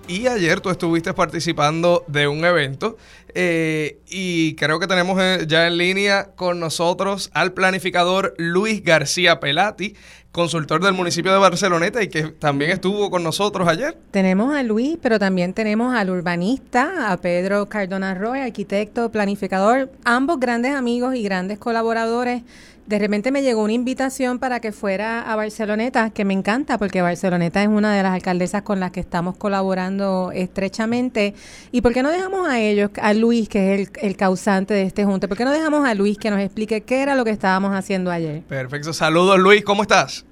y 0.07 0.27
ayer 0.27 0.59
tú 0.59 0.69
estuviste 0.69 1.13
participando 1.13 2.03
de 2.07 2.27
un 2.27 2.43
evento 2.43 2.97
eh, 3.33 3.99
y 4.09 4.55
creo 4.55 4.79
que 4.79 4.87
tenemos 4.87 5.17
eh, 5.21 5.45
ya 5.47 5.65
en 5.65 5.77
línea 5.77 6.31
con 6.35 6.59
nosotros 6.59 7.31
al 7.33 7.53
planificador 7.53 8.33
Luis 8.37 8.83
García 8.83 9.39
Pelati, 9.39 9.95
consultor 10.33 10.83
del 10.83 10.93
municipio 10.93 11.31
de 11.31 11.37
Barceloneta 11.37 12.01
y 12.01 12.09
que 12.09 12.23
también 12.23 12.71
estuvo 12.71 13.11
con 13.11 13.23
nosotros 13.23 13.67
ayer. 13.67 13.95
Tenemos 14.09 14.53
a 14.55 14.63
Luis, 14.63 14.97
pero 14.99 15.19
también 15.19 15.53
tenemos 15.53 15.95
al 15.95 16.09
urbanista, 16.09 17.11
a 17.11 17.17
Pedro 17.17 17.69
Cardona 17.69 18.15
Roy, 18.15 18.39
arquitecto, 18.39 19.11
planificador, 19.11 19.91
ambos 20.03 20.39
grandes 20.39 20.73
amigos 20.73 21.15
y 21.15 21.21
grandes 21.21 21.59
colaboradores 21.59 22.41
de 22.85 22.99
repente 22.99 23.31
me 23.31 23.41
llegó 23.41 23.63
una 23.63 23.73
invitación 23.73 24.39
para 24.39 24.59
que 24.59 24.71
fuera 24.71 25.21
a 25.21 25.35
Barceloneta, 25.35 26.09
que 26.09 26.25
me 26.25 26.33
encanta 26.33 26.77
porque 26.77 27.01
Barceloneta 27.01 27.61
es 27.61 27.69
una 27.69 27.95
de 27.95 28.03
las 28.03 28.13
alcaldesas 28.13 28.63
con 28.63 28.79
las 28.79 28.91
que 28.91 28.99
estamos 28.99 29.37
colaborando 29.37 30.31
estrechamente. 30.33 31.33
¿Y 31.71 31.81
por 31.81 31.93
qué 31.93 32.03
no 32.03 32.11
dejamos 32.11 32.47
a 32.47 32.59
ellos, 32.59 32.91
a 33.01 33.13
Luis, 33.13 33.47
que 33.47 33.75
es 33.75 33.89
el, 34.01 34.17
causante 34.17 34.73
de 34.73 34.83
este 34.83 35.05
junte, 35.05 35.27
por 35.27 35.37
qué 35.37 35.45
no 35.45 35.51
dejamos 35.51 35.87
a 35.87 35.93
Luis 35.93 36.17
que 36.17 36.29
nos 36.29 36.39
explique 36.39 36.81
qué 36.81 37.01
era 37.01 37.15
lo 37.15 37.23
que 37.23 37.31
estábamos 37.31 37.73
haciendo 37.73 38.11
ayer? 38.11 38.41
Perfecto, 38.43 38.93
saludos 38.93 39.39
Luis, 39.39 39.63
¿cómo 39.63 39.83
estás? 39.83 40.22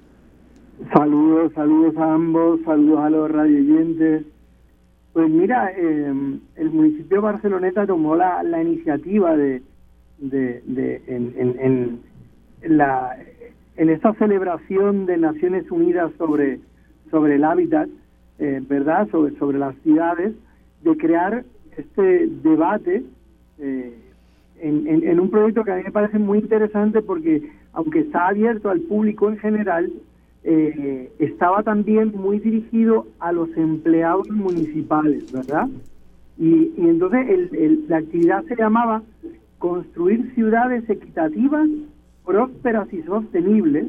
Saludos, 0.90 1.52
saludos 1.54 1.96
a 1.96 2.14
ambos, 2.14 2.60
saludos 2.64 3.00
a 3.00 3.10
los 3.10 3.30
radioyentes. 3.30 4.24
Pues 5.12 5.30
mira, 5.30 5.70
em, 5.76 6.40
el 6.56 6.70
municipio 6.70 7.18
de 7.18 7.22
Barceloneta 7.22 7.86
tomó 7.86 8.16
la, 8.16 8.42
iniciativa 8.62 9.36
de, 9.36 9.62
de, 10.18 11.02
en 11.06 12.00
la, 12.62 13.16
en 13.76 13.90
esta 13.90 14.12
celebración 14.14 15.06
de 15.06 15.16
Naciones 15.16 15.70
Unidas 15.70 16.10
sobre, 16.18 16.60
sobre 17.10 17.36
el 17.36 17.44
hábitat, 17.44 17.88
eh, 18.38 18.60
¿verdad? 18.68 19.08
Sobre, 19.10 19.36
sobre 19.36 19.58
las 19.58 19.76
ciudades, 19.82 20.34
de 20.82 20.96
crear 20.96 21.44
este 21.76 22.26
debate 22.42 23.04
eh, 23.58 23.94
en, 24.60 24.86
en, 24.86 25.20
un 25.20 25.30
proyecto 25.30 25.64
que 25.64 25.72
a 25.72 25.76
mí 25.76 25.82
me 25.84 25.90
parece 25.90 26.18
muy 26.18 26.38
interesante 26.38 27.02
porque, 27.02 27.50
aunque 27.72 28.00
está 28.00 28.28
abierto 28.28 28.70
al 28.70 28.80
público 28.80 29.28
en 29.28 29.38
general, 29.38 29.92
eh, 30.44 31.12
estaba 31.20 31.62
también 31.62 32.12
muy 32.16 32.40
dirigido 32.40 33.06
a 33.20 33.30
los 33.32 33.48
empleados 33.56 34.28
municipales, 34.28 35.30
¿verdad? 35.30 35.68
Y, 36.36 36.72
entonces 36.78 37.28
el, 37.28 37.84
la 37.88 37.98
actividad 37.98 38.44
se 38.44 38.56
llamaba 38.56 39.02
Construir 39.58 40.34
ciudades 40.34 40.88
equitativas 40.90 41.68
prósperas 42.24 42.92
y 42.92 43.02
sostenibles 43.02 43.86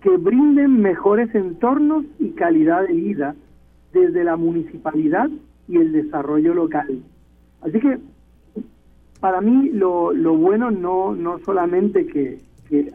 que 0.00 0.16
brinden 0.16 0.80
mejores 0.80 1.32
entornos 1.36 2.04
y 2.18 2.30
calidad 2.30 2.88
de 2.88 2.94
vida 2.94 3.36
desde 3.92 4.24
la 4.24 4.36
municipalidad 4.36 5.30
y 5.68 5.76
el 5.76 5.92
desarrollo 5.92 6.54
local. 6.54 7.00
Así 7.60 7.78
que 7.78 7.98
para 9.20 9.40
mí 9.40 9.70
lo, 9.72 10.12
bueno 10.36 10.72
no, 10.72 11.14
no 11.14 11.38
solamente 11.44 12.04
que 12.06 12.40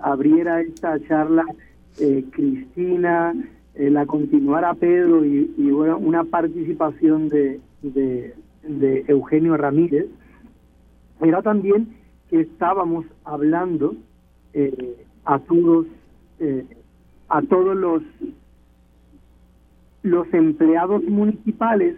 abriera 0.01 0.59
esta 0.59 0.99
charla 1.07 1.45
eh, 1.99 2.23
Cristina, 2.31 3.33
eh, 3.75 3.89
la 3.89 4.05
continuara 4.05 4.73
Pedro 4.73 5.23
y, 5.25 5.53
una 5.69 6.23
participación 6.23 7.29
de, 7.29 7.59
de, 7.81 8.33
de 8.63 9.05
Eugenio 9.07 9.55
Ramírez, 9.57 10.07
era 11.21 11.41
también 11.41 11.95
que 12.29 12.41
estábamos 12.41 13.05
hablando 13.23 13.95
eh, 14.53 15.05
a 15.25 15.39
todos 15.39 15.85
eh, 16.39 16.65
a 17.29 17.41
todos 17.43 17.75
los 17.75 18.01
los 20.03 20.33
empleados 20.33 21.03
municipales 21.03 21.97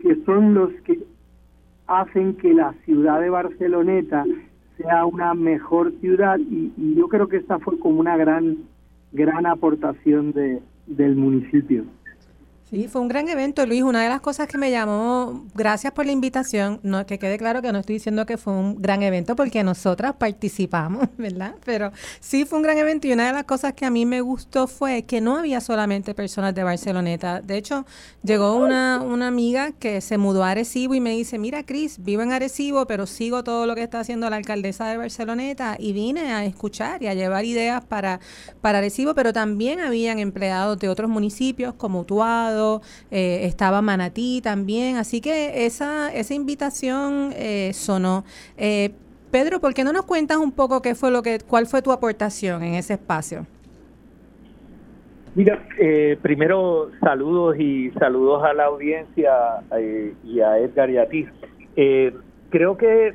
que 0.00 0.16
son 0.24 0.54
los 0.54 0.72
que 0.84 0.98
hacen 1.86 2.34
que 2.34 2.52
la 2.52 2.72
ciudad 2.84 3.20
de 3.20 3.30
Barceloneta 3.30 4.24
sea 4.76 5.06
una 5.06 5.34
mejor 5.34 5.92
ciudad. 6.00 6.38
Y, 6.38 6.72
y 6.76 6.94
yo 6.94 7.08
creo 7.08 7.28
que 7.28 7.38
esta 7.38 7.58
fue 7.58 7.78
como 7.78 8.00
una 8.00 8.16
gran 8.16 8.58
gran 9.12 9.46
aportación 9.46 10.32
de 10.32 10.60
del 10.88 11.16
municipio. 11.16 11.84
Sí, 12.70 12.86
fue 12.86 13.00
un 13.00 13.08
gran 13.08 13.26
evento, 13.30 13.64
Luis. 13.64 13.82
Una 13.82 14.02
de 14.02 14.10
las 14.10 14.20
cosas 14.20 14.46
que 14.46 14.58
me 14.58 14.70
llamó, 14.70 15.46
gracias 15.54 15.90
por 15.94 16.04
la 16.04 16.12
invitación, 16.12 16.80
no 16.82 17.06
que 17.06 17.18
quede 17.18 17.38
claro 17.38 17.62
que 17.62 17.72
no 17.72 17.78
estoy 17.78 17.94
diciendo 17.94 18.26
que 18.26 18.36
fue 18.36 18.52
un 18.52 18.82
gran 18.82 19.02
evento 19.02 19.34
porque 19.36 19.64
nosotras 19.64 20.16
participamos, 20.18 21.08
¿verdad? 21.16 21.54
Pero 21.64 21.92
sí 22.20 22.44
fue 22.44 22.58
un 22.58 22.64
gran 22.64 22.76
evento 22.76 23.06
y 23.06 23.12
una 23.12 23.28
de 23.28 23.32
las 23.32 23.44
cosas 23.44 23.72
que 23.72 23.86
a 23.86 23.90
mí 23.90 24.04
me 24.04 24.20
gustó 24.20 24.66
fue 24.66 25.04
que 25.04 25.22
no 25.22 25.38
había 25.38 25.62
solamente 25.62 26.14
personas 26.14 26.54
de 26.54 26.62
Barceloneta. 26.62 27.40
De 27.40 27.56
hecho, 27.56 27.86
llegó 28.22 28.56
una, 28.56 29.00
una 29.00 29.28
amiga 29.28 29.72
que 29.72 30.02
se 30.02 30.18
mudó 30.18 30.44
a 30.44 30.50
Arecibo 30.50 30.94
y 30.94 31.00
me 31.00 31.12
dice, 31.12 31.38
mira, 31.38 31.64
Cris, 31.64 32.04
vivo 32.04 32.20
en 32.20 32.32
Arecibo, 32.32 32.86
pero 32.86 33.06
sigo 33.06 33.44
todo 33.44 33.64
lo 33.64 33.74
que 33.76 33.82
está 33.82 34.00
haciendo 34.00 34.28
la 34.28 34.36
alcaldesa 34.36 34.88
de 34.88 34.98
Barceloneta 34.98 35.76
y 35.78 35.94
vine 35.94 36.34
a 36.34 36.44
escuchar 36.44 37.02
y 37.02 37.06
a 37.06 37.14
llevar 37.14 37.46
ideas 37.46 37.82
para, 37.82 38.20
para 38.60 38.76
Arecibo, 38.76 39.14
pero 39.14 39.32
también 39.32 39.80
habían 39.80 40.18
empleados 40.18 40.78
de 40.78 40.90
otros 40.90 41.08
municipios 41.08 41.72
como 41.72 42.04
Eh, 43.10 43.44
estaba 43.44 43.82
Manatí 43.82 44.40
también, 44.42 44.96
así 44.96 45.20
que 45.20 45.66
esa, 45.66 46.12
esa 46.12 46.34
invitación 46.34 47.32
eh, 47.34 47.70
sonó. 47.74 48.24
Eh, 48.56 48.90
Pedro, 49.30 49.60
¿por 49.60 49.74
qué 49.74 49.84
no 49.84 49.92
nos 49.92 50.04
cuentas 50.04 50.38
un 50.38 50.52
poco 50.52 50.80
qué 50.82 50.94
fue 50.94 51.10
lo 51.10 51.22
que, 51.22 51.38
cuál 51.46 51.66
fue 51.66 51.82
tu 51.82 51.92
aportación 51.92 52.62
en 52.62 52.74
ese 52.74 52.94
espacio? 52.94 53.46
Mira, 55.34 55.62
primero 56.22 56.90
saludos 57.00 57.56
y 57.60 57.90
saludos 57.90 58.42
a 58.42 58.54
la 58.54 58.64
audiencia 58.64 59.30
y 60.24 60.40
a 60.40 60.58
Edgar 60.58 60.90
y 60.90 60.98
a 60.98 61.08
ti. 61.08 61.26
creo 62.50 62.76
que 62.76 63.14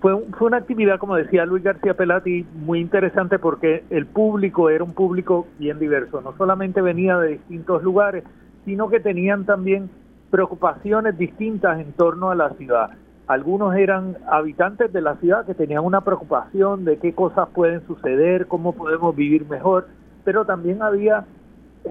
fue, 0.00 0.18
fue 0.36 0.48
una 0.48 0.56
actividad, 0.56 0.98
como 0.98 1.14
decía 1.14 1.44
Luis 1.44 1.62
García 1.62 1.94
Pelati, 1.94 2.44
muy 2.54 2.80
interesante 2.80 3.38
porque 3.38 3.84
el 3.90 4.06
público 4.06 4.70
era 4.70 4.82
un 4.82 4.94
público 4.94 5.46
bien 5.58 5.78
diverso. 5.78 6.20
No 6.22 6.34
solamente 6.36 6.80
venía 6.80 7.18
de 7.18 7.32
distintos 7.32 7.82
lugares, 7.84 8.24
sino 8.64 8.88
que 8.88 9.00
tenían 9.00 9.44
también 9.44 9.90
preocupaciones 10.30 11.18
distintas 11.18 11.80
en 11.80 11.92
torno 11.92 12.30
a 12.30 12.34
la 12.34 12.50
ciudad. 12.50 12.90
Algunos 13.26 13.76
eran 13.76 14.16
habitantes 14.28 14.92
de 14.92 15.00
la 15.00 15.16
ciudad 15.16 15.46
que 15.46 15.54
tenían 15.54 15.84
una 15.84 16.00
preocupación 16.00 16.84
de 16.84 16.98
qué 16.98 17.14
cosas 17.14 17.48
pueden 17.54 17.86
suceder, 17.86 18.46
cómo 18.46 18.72
podemos 18.72 19.14
vivir 19.14 19.48
mejor, 19.48 19.86
pero 20.24 20.44
también 20.44 20.82
había 20.82 21.24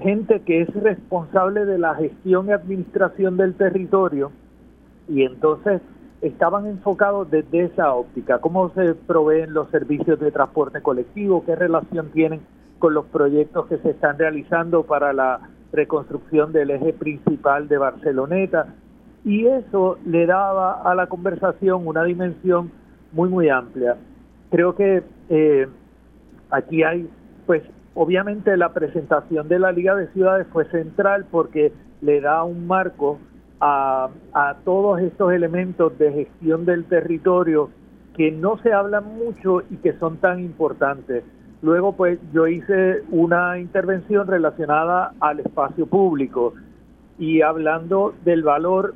gente 0.02 0.40
que 0.42 0.62
es 0.62 0.74
responsable 0.74 1.64
de 1.64 1.78
la 1.78 1.94
gestión 1.94 2.48
y 2.48 2.52
administración 2.52 3.36
del 3.36 3.54
territorio 3.54 4.30
y 5.08 5.24
entonces 5.24 5.80
estaban 6.20 6.66
enfocados 6.66 7.30
desde 7.30 7.64
esa 7.64 7.94
óptica, 7.94 8.38
cómo 8.38 8.70
se 8.70 8.94
proveen 8.94 9.52
los 9.52 9.70
servicios 9.70 10.20
de 10.20 10.30
transporte 10.30 10.82
colectivo, 10.82 11.44
qué 11.44 11.56
relación 11.56 12.10
tienen 12.10 12.40
con 12.78 12.94
los 12.94 13.06
proyectos 13.06 13.66
que 13.66 13.78
se 13.78 13.90
están 13.90 14.18
realizando 14.18 14.84
para 14.84 15.12
la 15.12 15.40
reconstrucción 15.72 16.52
del 16.52 16.70
eje 16.70 16.92
principal 16.92 17.68
de 17.68 17.78
Barceloneta 17.78 18.74
y 19.24 19.46
eso 19.46 19.98
le 20.04 20.26
daba 20.26 20.82
a 20.82 20.94
la 20.94 21.06
conversación 21.06 21.86
una 21.86 22.04
dimensión 22.04 22.70
muy 23.12 23.28
muy 23.28 23.48
amplia. 23.48 23.96
Creo 24.50 24.74
que 24.74 25.02
eh, 25.28 25.68
aquí 26.50 26.82
hay, 26.82 27.08
pues 27.46 27.62
obviamente 27.94 28.56
la 28.56 28.72
presentación 28.72 29.48
de 29.48 29.58
la 29.58 29.72
Liga 29.72 29.94
de 29.94 30.08
Ciudades 30.08 30.46
fue 30.52 30.64
central 30.70 31.26
porque 31.30 31.72
le 32.00 32.20
da 32.20 32.44
un 32.44 32.66
marco 32.66 33.18
a, 33.60 34.08
a 34.32 34.56
todos 34.64 35.00
estos 35.00 35.32
elementos 35.32 35.96
de 35.98 36.12
gestión 36.12 36.64
del 36.64 36.84
territorio 36.86 37.70
que 38.16 38.30
no 38.30 38.58
se 38.58 38.72
hablan 38.72 39.04
mucho 39.16 39.62
y 39.70 39.76
que 39.76 39.92
son 39.98 40.16
tan 40.16 40.40
importantes. 40.40 41.24
Luego, 41.62 41.92
pues 41.94 42.18
yo 42.32 42.46
hice 42.46 43.02
una 43.10 43.58
intervención 43.58 44.26
relacionada 44.26 45.12
al 45.20 45.40
espacio 45.40 45.86
público 45.86 46.54
y 47.18 47.42
hablando 47.42 48.14
del 48.24 48.42
valor 48.42 48.94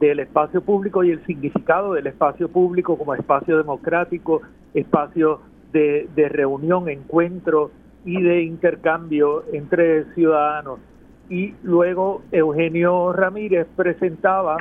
del 0.00 0.18
espacio 0.18 0.62
público 0.62 1.04
y 1.04 1.10
el 1.10 1.24
significado 1.26 1.92
del 1.92 2.08
espacio 2.08 2.48
público 2.48 2.96
como 2.98 3.14
espacio 3.14 3.56
democrático, 3.56 4.40
espacio 4.74 5.40
de, 5.72 6.08
de 6.16 6.28
reunión, 6.28 6.88
encuentro 6.88 7.70
y 8.04 8.20
de 8.20 8.42
intercambio 8.42 9.44
entre 9.52 10.12
ciudadanos. 10.14 10.80
Y 11.28 11.54
luego 11.62 12.22
Eugenio 12.32 13.12
Ramírez 13.12 13.68
presentaba 13.76 14.56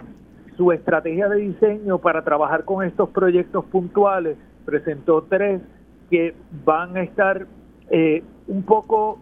su 0.58 0.72
estrategia 0.72 1.28
de 1.30 1.38
diseño 1.38 1.98
para 1.98 2.24
trabajar 2.24 2.66
con 2.66 2.86
estos 2.86 3.10
proyectos 3.10 3.66
puntuales, 3.66 4.38
presentó 4.66 5.24
tres 5.28 5.62
que 6.10 6.34
van 6.66 6.98
a 6.98 7.02
estar 7.02 7.46
eh, 7.90 8.24
un 8.48 8.64
poco 8.64 9.20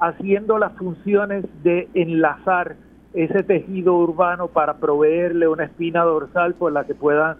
haciendo 0.00 0.58
las 0.58 0.72
funciones 0.76 1.44
de 1.62 1.88
enlazar 1.94 2.76
ese 3.14 3.42
tejido 3.42 3.96
urbano 3.96 4.48
para 4.48 4.74
proveerle 4.78 5.48
una 5.48 5.64
espina 5.64 6.02
dorsal 6.02 6.54
por 6.54 6.72
la 6.72 6.84
que 6.84 6.94
puedan 6.94 7.38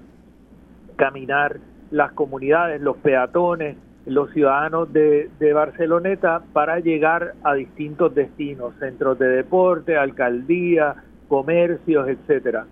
caminar 0.97 1.59
las 1.91 2.13
comunidades, 2.13 2.81
los 2.81 2.97
peatones, 2.97 3.77
los 4.07 4.31
ciudadanos 4.33 4.93
de, 4.93 5.31
de 5.39 5.53
Barceloneta 5.53 6.43
para 6.53 6.81
llegar 6.81 7.35
a 7.45 7.55
distintos 7.55 8.15
destinos, 8.15 8.75
centros 8.81 9.19
de 9.19 9.29
deporte, 9.29 9.97
alcaldía, 9.97 10.97
comercios, 11.29 12.09
etcétera. 12.09 12.67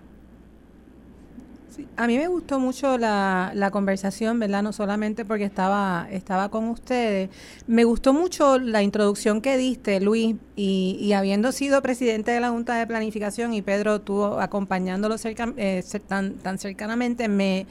A 1.95 2.07
mí 2.07 2.17
me 2.17 2.27
gustó 2.27 2.59
mucho 2.59 2.97
la, 2.97 3.51
la, 3.53 3.71
conversación, 3.71 4.39
¿verdad? 4.39 4.63
No 4.63 4.73
solamente 4.73 5.25
porque 5.25 5.45
estaba, 5.45 6.07
estaba 6.11 6.49
con 6.49 6.69
ustedes. 6.69 7.29
Me 7.67 7.83
gustó 7.83 8.13
mucho 8.13 8.57
la 8.59 8.83
introducción 8.83 9.41
que 9.41 9.57
diste, 9.57 9.99
Luis, 9.99 10.35
y, 10.55 10.97
y 10.99 11.13
habiendo 11.13 11.51
sido 11.51 11.81
presidente 11.81 12.31
de 12.31 12.39
la 12.39 12.49
Junta 12.49 12.75
de 12.75 12.87
Planificación 12.87 13.53
y 13.53 13.61
Pedro, 13.61 14.01
tú 14.01 14.23
acompañándolo 14.25 15.17
cerca, 15.17 15.53
eh, 15.57 15.83
tan, 16.07 16.35
tan 16.35 16.57
cercanamente, 16.57 17.27
me, 17.27 17.67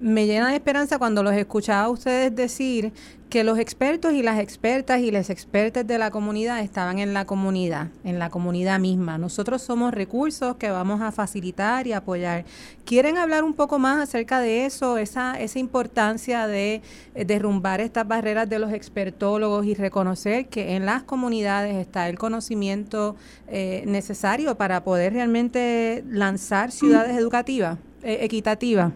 me 0.00 0.26
llena 0.26 0.50
de 0.50 0.54
esperanza 0.54 0.98
cuando 0.98 1.22
los 1.22 1.34
escuchaba 1.34 1.84
a 1.84 1.90
ustedes 1.90 2.34
decir 2.34 2.92
que 3.28 3.44
los 3.44 3.58
expertos 3.58 4.12
y 4.14 4.22
las 4.22 4.38
expertas 4.38 5.00
y 5.00 5.10
las 5.10 5.28
expertas 5.28 5.86
de 5.86 5.98
la 5.98 6.10
comunidad 6.10 6.60
estaban 6.60 6.98
en 6.98 7.12
la 7.12 7.26
comunidad, 7.26 7.88
en 8.04 8.18
la 8.18 8.30
comunidad 8.30 8.80
misma. 8.80 9.18
Nosotros 9.18 9.60
somos 9.60 9.92
recursos 9.92 10.56
que 10.56 10.70
vamos 10.70 11.02
a 11.02 11.12
facilitar 11.12 11.86
y 11.86 11.92
apoyar. 11.92 12.44
¿Quieren 12.86 13.18
hablar 13.18 13.44
un 13.44 13.52
poco 13.52 13.78
más 13.78 13.98
acerca 13.98 14.40
de 14.40 14.64
eso, 14.64 14.96
esa, 14.96 15.38
esa 15.38 15.58
importancia 15.58 16.46
de 16.46 16.80
eh, 17.14 17.24
derrumbar 17.26 17.80
estas 17.82 18.08
barreras 18.08 18.48
de 18.48 18.58
los 18.60 18.72
expertólogos 18.72 19.66
y 19.66 19.74
reconocer 19.74 20.46
que 20.46 20.76
en 20.76 20.86
las 20.86 21.02
comunidades 21.02 21.76
está 21.76 22.08
el 22.08 22.18
conocimiento 22.18 23.16
eh, 23.48 23.82
necesario 23.86 24.56
para 24.56 24.84
poder 24.84 25.12
realmente 25.12 26.02
lanzar 26.08 26.70
ciudades 26.70 27.16
educativas, 27.18 27.78
eh, 28.02 28.20
equitativas? 28.22 28.92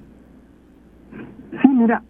Sí, 1.62 1.68
mira, 1.68 2.02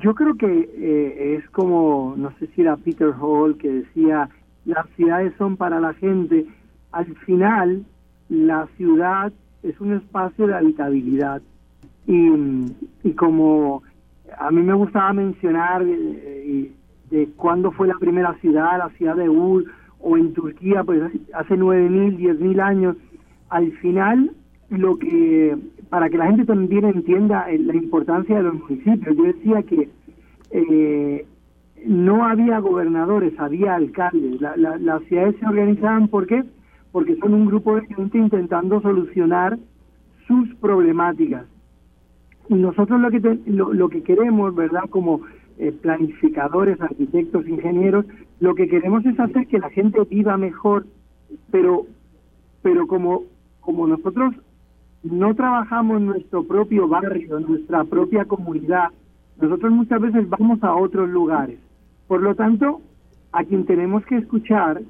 yo 0.00 0.14
creo 0.14 0.36
que 0.36 0.46
eh, 0.46 1.36
es 1.36 1.48
como, 1.50 2.14
no 2.16 2.30
sé 2.38 2.48
si 2.48 2.60
era 2.60 2.76
Peter 2.76 3.12
Hall 3.18 3.56
que 3.56 3.70
decía, 3.70 4.28
las 4.64 4.88
ciudades 4.90 5.32
son 5.38 5.56
para 5.56 5.80
la 5.80 5.94
gente. 5.94 6.46
Al 6.92 7.06
final, 7.18 7.84
la 8.28 8.66
ciudad 8.76 9.32
es 9.62 9.80
un 9.80 9.94
espacio 9.94 10.46
de 10.46 10.54
habitabilidad. 10.54 11.42
Y, 12.06 12.30
y 13.02 13.12
como 13.12 13.82
a 14.38 14.50
mí 14.50 14.62
me 14.62 14.74
gustaba 14.74 15.12
mencionar 15.12 15.82
eh, 15.86 16.70
de 17.10 17.28
cuándo 17.36 17.72
fue 17.72 17.88
la 17.88 17.98
primera 17.98 18.34
ciudad, 18.40 18.78
la 18.78 18.90
ciudad 18.90 19.16
de 19.16 19.28
Ur, 19.28 19.64
o 20.00 20.18
en 20.18 20.34
Turquía, 20.34 20.84
pues 20.84 21.00
hace 21.32 21.56
nueve 21.56 21.88
mil, 21.88 22.16
diez 22.16 22.38
mil 22.38 22.60
años, 22.60 22.96
al 23.48 23.72
final 23.78 24.32
lo 24.68 24.98
que 24.98 25.56
para 25.94 26.10
que 26.10 26.18
la 26.18 26.26
gente 26.26 26.44
también 26.44 26.86
entienda 26.86 27.48
eh, 27.48 27.56
la 27.56 27.76
importancia 27.76 28.36
de 28.36 28.42
los 28.42 28.54
municipios. 28.54 29.16
Yo 29.16 29.22
decía 29.22 29.62
que 29.62 29.88
eh, 30.50 31.24
no 31.86 32.24
había 32.24 32.58
gobernadores, 32.58 33.38
había 33.38 33.76
alcaldes. 33.76 34.40
las 34.40 35.02
ciudades 35.04 35.36
se 35.38 35.46
organizaban, 35.46 36.08
¿por 36.08 36.26
qué? 36.26 36.42
Porque 36.90 37.14
son 37.18 37.32
un 37.32 37.46
grupo 37.46 37.76
de 37.76 37.86
gente 37.86 38.18
intentando 38.18 38.80
solucionar 38.80 39.56
sus 40.26 40.52
problemáticas. 40.56 41.44
Y 42.48 42.54
nosotros 42.54 43.00
lo 43.00 43.12
que, 43.12 43.38
lo, 43.46 43.88
que 43.88 44.02
queremos, 44.02 44.52
¿verdad? 44.52 44.90
Como 44.90 45.20
eh, 45.58 45.70
planificadores, 45.70 46.80
arquitectos, 46.80 47.46
ingenieros, 47.46 48.04
lo 48.40 48.56
que 48.56 48.66
queremos 48.66 49.06
es 49.06 49.20
hacer 49.20 49.46
que 49.46 49.60
la 49.60 49.70
gente 49.70 50.00
viva 50.10 50.36
mejor, 50.38 50.86
pero, 51.52 51.86
pero 52.62 52.88
como, 52.88 53.22
como 53.60 53.86
nosotros 53.86 54.34
no 55.04 55.34
trabajamos 55.34 55.98
en 55.98 56.06
nuestro 56.06 56.44
propio 56.44 56.88
barrio, 56.88 57.38
en 57.38 57.46
nuestra 57.46 57.84
propia 57.84 58.24
comunidad, 58.24 58.88
nosotros 59.40 59.72
muchas 59.72 60.00
veces 60.00 60.28
vamos 60.28 60.62
a 60.62 60.74
otros 60.74 61.08
lugares. 61.08 61.58
Por 62.06 62.22
lo 62.22 62.34
tanto, 62.34 62.80
a 63.32 63.44
quien 63.44 63.66
tenemos 63.66 64.04
que 64.06 64.16
escuchar 64.16 64.80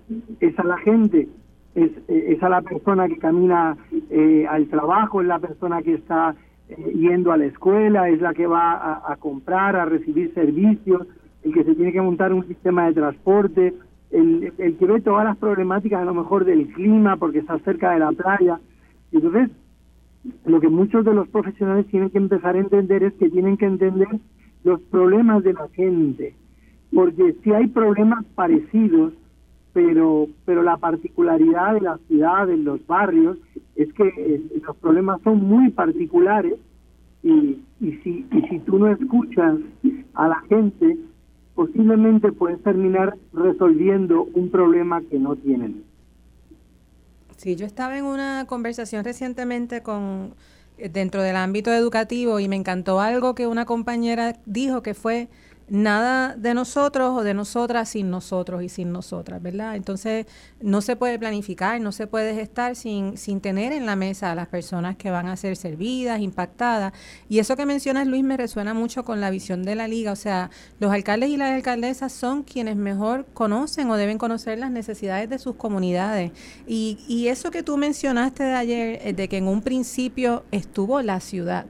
es 0.40 0.58
a 0.58 0.64
la 0.64 0.78
gente, 0.78 1.28
es, 1.74 1.90
es 2.08 2.42
a 2.42 2.48
la 2.48 2.62
persona 2.62 3.08
que 3.08 3.18
camina 3.18 3.76
eh, 4.10 4.46
al 4.48 4.68
trabajo, 4.68 5.20
es 5.20 5.26
la 5.26 5.38
persona 5.38 5.82
que 5.82 5.94
está 5.94 6.36
eh, 6.68 6.92
yendo 6.94 7.32
a 7.32 7.36
la 7.36 7.46
escuela, 7.46 8.08
es 8.08 8.20
la 8.20 8.34
que 8.34 8.46
va 8.46 9.02
a, 9.04 9.16
comprar, 9.16 9.76
a 9.76 9.84
recibir 9.84 10.32
servicios, 10.34 11.06
el 11.42 11.52
que 11.52 11.64
se 11.64 11.74
tiene 11.74 11.92
que 11.92 12.00
montar 12.00 12.32
un 12.32 12.46
sistema 12.46 12.86
de 12.86 12.94
transporte, 12.94 13.74
el, 14.10 14.52
el 14.58 14.76
que 14.76 14.86
ve 14.86 15.00
todas 15.00 15.24
las 15.24 15.36
problemáticas 15.38 16.02
a 16.02 16.04
lo 16.04 16.14
mejor 16.14 16.44
del 16.44 16.68
clima 16.68 17.16
porque 17.16 17.38
está 17.38 17.58
cerca 17.60 17.92
de 17.92 17.98
la 17.98 18.12
playa. 18.12 18.60
Entonces, 19.10 19.50
lo 20.46 20.60
que 20.60 20.68
muchos 20.68 21.04
de 21.04 21.14
los 21.14 21.28
profesionales 21.28 21.86
tienen 21.86 22.10
que 22.10 22.18
empezar 22.18 22.56
a 22.56 22.60
entender 22.60 23.02
es 23.02 23.12
que 23.14 23.28
tienen 23.28 23.56
que 23.56 23.66
entender 23.66 24.08
los 24.62 24.80
problemas 24.82 25.42
de 25.44 25.52
la 25.52 25.68
gente, 25.68 26.34
porque 26.94 27.34
si 27.42 27.52
hay 27.52 27.66
problemas 27.66 28.24
parecidos, 28.34 29.12
pero 29.72 30.28
pero 30.44 30.62
la 30.62 30.76
particularidad 30.76 31.74
de 31.74 31.80
la 31.80 31.98
ciudad, 32.06 32.46
de 32.46 32.56
los 32.56 32.86
barrios, 32.86 33.38
es 33.76 33.92
que 33.94 34.06
eh, 34.06 34.42
los 34.66 34.76
problemas 34.76 35.20
son 35.22 35.44
muy 35.44 35.70
particulares 35.70 36.54
y, 37.22 37.60
y, 37.80 37.92
si, 38.02 38.26
y 38.30 38.42
si 38.48 38.58
tú 38.60 38.78
no 38.78 38.88
escuchas 38.88 39.58
a 40.14 40.28
la 40.28 40.40
gente, 40.42 40.98
posiblemente 41.54 42.32
puedes 42.32 42.62
terminar 42.62 43.16
resolviendo 43.32 44.26
un 44.34 44.50
problema 44.50 45.00
que 45.02 45.18
no 45.18 45.36
tienen. 45.36 45.84
Sí, 47.44 47.56
yo 47.56 47.66
estaba 47.66 47.98
en 47.98 48.06
una 48.06 48.46
conversación 48.46 49.04
recientemente 49.04 49.82
con 49.82 50.34
eh, 50.78 50.88
dentro 50.88 51.20
del 51.20 51.36
ámbito 51.36 51.70
educativo 51.74 52.40
y 52.40 52.48
me 52.48 52.56
encantó 52.56 53.02
algo 53.02 53.34
que 53.34 53.46
una 53.46 53.66
compañera 53.66 54.40
dijo 54.46 54.80
que 54.80 54.94
fue 54.94 55.28
nada 55.68 56.36
de 56.36 56.52
nosotros 56.52 57.16
o 57.16 57.22
de 57.22 57.34
nosotras 57.34 57.88
sin 57.88 58.10
nosotros 58.10 58.62
y 58.62 58.68
sin 58.68 58.92
nosotras, 58.92 59.42
¿verdad? 59.42 59.76
Entonces, 59.76 60.26
no 60.60 60.80
se 60.80 60.96
puede 60.96 61.18
planificar, 61.18 61.80
no 61.80 61.92
se 61.92 62.06
puede 62.06 62.40
estar 62.40 62.76
sin, 62.76 63.16
sin 63.16 63.40
tener 63.40 63.72
en 63.72 63.86
la 63.86 63.96
mesa 63.96 64.32
a 64.32 64.34
las 64.34 64.48
personas 64.48 64.96
que 64.96 65.10
van 65.10 65.26
a 65.26 65.36
ser 65.36 65.56
servidas, 65.56 66.20
impactadas. 66.20 66.92
Y 67.28 67.38
eso 67.38 67.56
que 67.56 67.66
mencionas, 67.66 68.06
Luis, 68.06 68.24
me 68.24 68.36
resuena 68.36 68.74
mucho 68.74 69.04
con 69.04 69.20
la 69.20 69.30
visión 69.30 69.62
de 69.62 69.74
la 69.74 69.88
liga. 69.88 70.12
O 70.12 70.16
sea, 70.16 70.50
los 70.80 70.92
alcaldes 70.92 71.30
y 71.30 71.36
las 71.36 71.52
alcaldesas 71.52 72.12
son 72.12 72.42
quienes 72.42 72.76
mejor 72.76 73.26
conocen 73.32 73.90
o 73.90 73.96
deben 73.96 74.18
conocer 74.18 74.58
las 74.58 74.70
necesidades 74.70 75.30
de 75.30 75.38
sus 75.38 75.56
comunidades. 75.56 76.32
Y, 76.66 76.98
y 77.08 77.28
eso 77.28 77.50
que 77.50 77.62
tú 77.62 77.76
mencionaste 77.76 78.44
de 78.44 78.54
ayer, 78.54 79.00
eh, 79.02 79.12
de 79.12 79.28
que 79.28 79.38
en 79.38 79.48
un 79.48 79.62
principio 79.62 80.44
estuvo 80.50 81.00
la 81.00 81.20
ciudad 81.20 81.66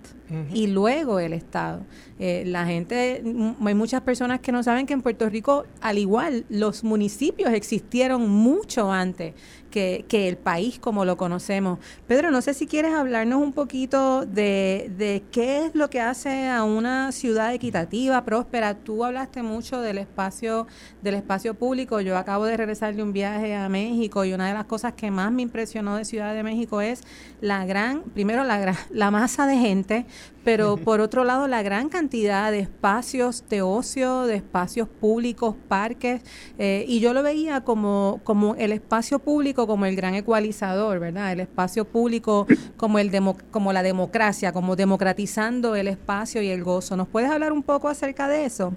y 0.52 0.66
luego 0.68 1.18
el 1.18 1.32
Estado. 1.32 1.82
Eh, 2.18 2.44
la 2.46 2.66
gente, 2.66 3.22
hay 3.64 3.74
muchas 3.74 4.02
personas 4.02 4.40
que 4.40 4.52
no 4.52 4.62
saben 4.62 4.86
que 4.86 4.94
en 4.94 5.02
Puerto 5.02 5.28
Rico, 5.28 5.64
al 5.80 5.98
igual, 5.98 6.44
los 6.48 6.84
municipios 6.84 7.52
existieron 7.52 8.28
mucho 8.28 8.90
antes 8.92 9.34
que, 9.74 10.04
que, 10.08 10.28
el 10.28 10.36
país 10.36 10.78
como 10.78 11.04
lo 11.04 11.16
conocemos. 11.16 11.80
Pedro, 12.06 12.30
no 12.30 12.42
sé 12.42 12.54
si 12.54 12.68
quieres 12.68 12.94
hablarnos 12.94 13.42
un 13.42 13.52
poquito 13.52 14.24
de, 14.24 14.88
de 14.96 15.24
qué 15.32 15.66
es 15.66 15.74
lo 15.74 15.90
que 15.90 16.00
hace 16.00 16.48
a 16.48 16.62
una 16.62 17.10
ciudad 17.10 17.52
equitativa, 17.52 18.24
próspera. 18.24 18.74
Tú 18.74 19.04
hablaste 19.04 19.42
mucho 19.42 19.80
del 19.80 19.98
espacio, 19.98 20.68
del 21.02 21.14
espacio 21.14 21.54
público. 21.54 22.00
Yo 22.00 22.16
acabo 22.16 22.44
de 22.44 22.56
regresar 22.56 22.94
de 22.94 23.02
un 23.02 23.12
viaje 23.12 23.56
a 23.56 23.68
México 23.68 24.24
y 24.24 24.32
una 24.32 24.46
de 24.46 24.54
las 24.54 24.66
cosas 24.66 24.92
que 24.92 25.10
más 25.10 25.32
me 25.32 25.42
impresionó 25.42 25.96
de 25.96 26.04
Ciudad 26.04 26.34
de 26.34 26.44
México 26.44 26.80
es 26.80 27.02
la 27.40 27.66
gran, 27.66 28.02
primero 28.02 28.44
la, 28.44 28.76
la 28.90 29.10
masa 29.10 29.48
de 29.48 29.56
gente, 29.56 30.06
pero 30.44 30.76
por 30.76 31.00
otro 31.00 31.24
lado 31.24 31.48
la 31.48 31.62
gran 31.62 31.88
cantidad 31.88 32.52
de 32.52 32.60
espacios 32.60 33.44
de 33.48 33.62
ocio, 33.62 34.22
de 34.22 34.36
espacios 34.36 34.88
públicos, 34.88 35.56
parques, 35.68 36.20
eh, 36.58 36.84
y 36.86 37.00
yo 37.00 37.14
lo 37.14 37.22
veía 37.22 37.62
como, 37.62 38.20
como 38.24 38.54
el 38.56 38.70
espacio 38.72 39.18
público 39.18 39.63
como 39.66 39.86
el 39.86 39.96
gran 39.96 40.14
ecualizador, 40.14 41.00
¿verdad? 41.00 41.32
El 41.32 41.40
espacio 41.40 41.84
público 41.84 42.46
como, 42.76 42.98
el 42.98 43.10
como 43.50 43.72
la 43.72 43.82
democracia, 43.82 44.52
como 44.52 44.76
democratizando 44.76 45.76
el 45.76 45.88
espacio 45.88 46.42
y 46.42 46.48
el 46.48 46.62
gozo. 46.62 46.96
¿Nos 46.96 47.08
puedes 47.08 47.30
hablar 47.30 47.52
un 47.52 47.62
poco 47.62 47.88
acerca 47.88 48.28
de 48.28 48.44
eso? 48.44 48.72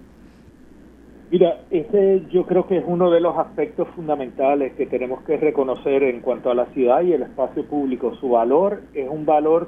Mira, 1.30 1.62
ese 1.72 2.24
yo 2.32 2.46
creo 2.46 2.68
que 2.68 2.78
es 2.78 2.84
uno 2.88 3.12
de 3.12 3.20
los 3.20 3.38
aspectos 3.38 3.88
fundamentales 3.96 4.74
que 4.74 4.86
tenemos 4.86 5.22
que 5.24 5.36
reconocer 5.36 6.04
en 6.04 6.22
cuanto 6.22 6.50
a 6.50 6.56
la 6.56 6.68
ciudad 6.68 7.02
y 7.02 7.12
el 7.12 7.24
espacio 7.24 7.66
público. 7.66 8.16
Su 8.16 8.30
valor 8.30 8.82
es 8.94 9.10
un 9.10 9.26
valor 9.26 9.68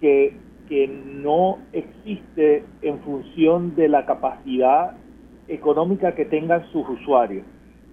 que 0.00 0.34
que 0.68 0.88
no 0.88 1.58
existe 1.72 2.64
en 2.82 2.98
función 3.00 3.74
de 3.74 3.88
la 3.88 4.04
capacidad 4.04 4.96
económica 5.48 6.14
que 6.14 6.24
tengan 6.24 6.66
sus 6.72 6.88
usuarios. 6.88 7.44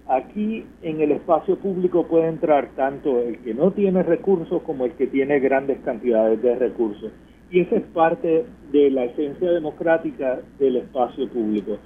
Aquí 0.06 0.64
en 0.82 1.00
el 1.00 1.12
espacio 1.12 1.56
público 1.56 2.06
puede 2.06 2.28
entrar 2.28 2.70
tanto 2.76 3.20
el 3.20 3.38
que 3.38 3.54
no 3.54 3.70
tiene 3.70 4.02
recursos 4.02 4.62
como 4.62 4.84
el 4.84 4.92
que 4.92 5.06
tiene 5.06 5.40
grandes 5.40 5.78
cantidades 5.80 6.42
de 6.42 6.54
recursos. 6.56 7.10
Y 7.50 7.60
esa 7.60 7.76
es 7.76 7.82
parte 7.94 8.44
de 8.70 8.90
la 8.90 9.04
esencia 9.04 9.50
democrática 9.50 10.40
del 10.58 10.76
espacio 10.76 11.28
público. 11.28 11.78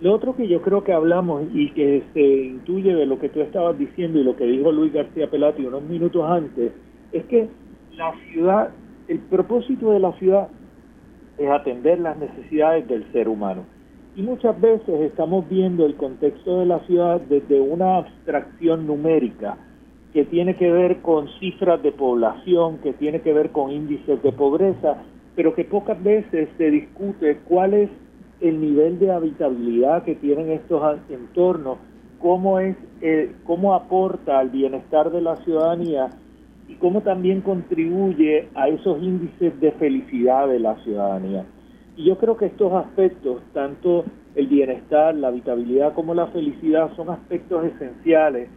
Lo 0.00 0.12
otro 0.12 0.36
que 0.36 0.46
yo 0.46 0.60
creo 0.62 0.84
que 0.84 0.92
hablamos 0.92 1.44
y 1.54 1.70
que 1.70 2.02
se 2.12 2.20
intuye 2.20 2.94
de 2.94 3.06
lo 3.06 3.18
que 3.18 3.30
tú 3.30 3.40
estabas 3.40 3.78
diciendo 3.78 4.20
y 4.20 4.24
lo 4.24 4.36
que 4.36 4.44
dijo 4.44 4.70
Luis 4.70 4.92
García 4.92 5.30
Pelati 5.30 5.64
unos 5.64 5.82
minutos 5.82 6.22
antes, 6.28 6.72
es 7.12 7.24
que 7.24 7.48
la 7.96 8.14
ciudad 8.30 8.70
el 9.08 9.18
propósito 9.20 9.92
de 9.92 10.00
la 10.00 10.12
ciudad 10.14 10.48
es 11.38 11.48
atender 11.48 12.00
las 12.00 12.16
necesidades 12.16 12.88
del 12.88 13.10
ser 13.12 13.28
humano. 13.28 13.64
Y 14.16 14.22
muchas 14.22 14.58
veces 14.58 15.02
estamos 15.02 15.46
viendo 15.46 15.84
el 15.84 15.94
contexto 15.94 16.60
de 16.60 16.64
la 16.64 16.78
ciudad 16.86 17.20
desde 17.20 17.60
una 17.60 17.98
abstracción 17.98 18.86
numérica 18.86 19.58
que 20.14 20.24
tiene 20.24 20.56
que 20.56 20.72
ver 20.72 21.02
con 21.02 21.28
cifras 21.38 21.82
de 21.82 21.92
población, 21.92 22.78
que 22.78 22.94
tiene 22.94 23.20
que 23.20 23.34
ver 23.34 23.50
con 23.50 23.70
índices 23.70 24.22
de 24.22 24.32
pobreza, 24.32 25.02
pero 25.34 25.54
que 25.54 25.64
pocas 25.64 26.02
veces 26.02 26.48
se 26.56 26.70
discute 26.70 27.40
cuál 27.46 27.74
es 27.74 27.90
el 28.40 28.58
nivel 28.58 28.98
de 28.98 29.12
habitabilidad 29.12 30.04
que 30.04 30.14
tienen 30.14 30.50
estos 30.50 30.98
entornos, 31.10 31.76
cómo 32.18 32.58
es, 32.58 32.74
eh, 33.02 33.34
cómo 33.44 33.74
aporta 33.74 34.38
al 34.38 34.48
bienestar 34.48 35.10
de 35.10 35.20
la 35.20 35.36
ciudadanía 35.44 36.08
y 36.68 36.74
cómo 36.76 37.02
también 37.02 37.42
contribuye 37.42 38.48
a 38.54 38.68
esos 38.68 39.02
índices 39.02 39.60
de 39.60 39.72
felicidad 39.72 40.48
de 40.48 40.58
la 40.58 40.74
ciudadanía. 40.76 41.44
Y 41.96 42.04
yo 42.04 42.18
creo 42.18 42.36
que 42.36 42.46
estos 42.46 42.72
aspectos, 42.74 43.40
tanto 43.54 44.04
el 44.34 44.46
bienestar, 44.48 45.14
la 45.14 45.28
habitabilidad 45.28 45.94
como 45.94 46.14
la 46.14 46.26
felicidad, 46.26 46.94
son 46.94 47.08
aspectos 47.08 47.64
esenciales 47.64 48.50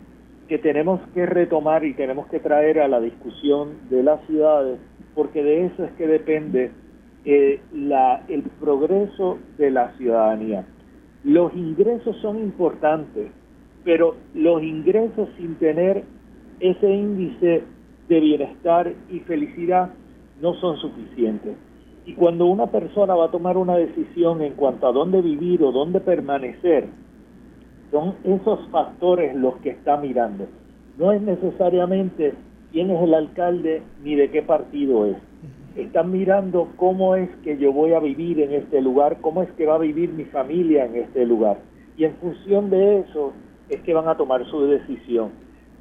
que 0.49 0.57
tenemos 0.57 0.99
que 1.13 1.25
retomar 1.25 1.85
y 1.85 1.93
tenemos 1.93 2.27
que 2.27 2.39
traer 2.39 2.79
a 2.79 2.87
la 2.87 2.99
discusión 2.99 3.89
de 3.89 4.03
las 4.03 4.19
ciudades, 4.25 4.79
porque 5.15 5.41
de 5.41 5.67
eso 5.67 5.85
es 5.85 5.91
que 5.93 6.07
depende 6.07 6.71
eh, 7.23 7.61
la, 7.71 8.23
el 8.27 8.43
progreso 8.59 9.37
de 9.57 9.71
la 9.71 9.95
ciudadanía. 9.97 10.65
Los 11.23 11.53
ingresos 11.53 12.17
son 12.17 12.39
importantes, 12.39 13.31
pero 13.85 14.15
los 14.33 14.61
ingresos 14.63 15.29
sin 15.37 15.55
tener 15.55 16.03
ese 16.59 16.91
índice 16.91 17.63
de 18.09 18.19
bienestar 18.19 18.91
y 19.09 19.19
felicidad 19.19 19.91
no 20.41 20.55
son 20.55 20.77
suficientes. 20.77 21.55
Y 22.05 22.13
cuando 22.13 22.45
una 22.45 22.67
persona 22.67 23.15
va 23.15 23.25
a 23.25 23.31
tomar 23.31 23.57
una 23.57 23.75
decisión 23.75 24.41
en 24.41 24.53
cuanto 24.53 24.87
a 24.87 24.91
dónde 24.91 25.21
vivir 25.21 25.63
o 25.63 25.71
dónde 25.71 25.99
permanecer, 25.99 26.87
son 27.91 28.15
esos 28.23 28.59
factores 28.69 29.35
los 29.35 29.55
que 29.57 29.71
está 29.71 29.97
mirando. 29.97 30.47
No 30.97 31.11
es 31.11 31.21
necesariamente 31.21 32.33
quién 32.71 32.91
es 32.91 33.01
el 33.01 33.13
alcalde 33.13 33.81
ni 34.03 34.15
de 34.15 34.29
qué 34.29 34.41
partido 34.41 35.05
es. 35.05 35.17
Están 35.75 36.11
mirando 36.11 36.69
cómo 36.75 37.15
es 37.15 37.29
que 37.43 37.57
yo 37.57 37.71
voy 37.71 37.93
a 37.93 37.99
vivir 37.99 38.39
en 38.41 38.53
este 38.53 38.81
lugar, 38.81 39.17
cómo 39.21 39.43
es 39.43 39.51
que 39.53 39.65
va 39.65 39.75
a 39.75 39.79
vivir 39.79 40.11
mi 40.11 40.25
familia 40.25 40.85
en 40.85 40.95
este 40.95 41.25
lugar. 41.25 41.57
Y 41.95 42.05
en 42.05 42.15
función 42.15 42.69
de 42.69 42.99
eso 42.99 43.33
es 43.69 43.81
que 43.81 43.93
van 43.93 44.07
a 44.07 44.17
tomar 44.17 44.45
su 44.45 44.65
decisión. 44.65 45.29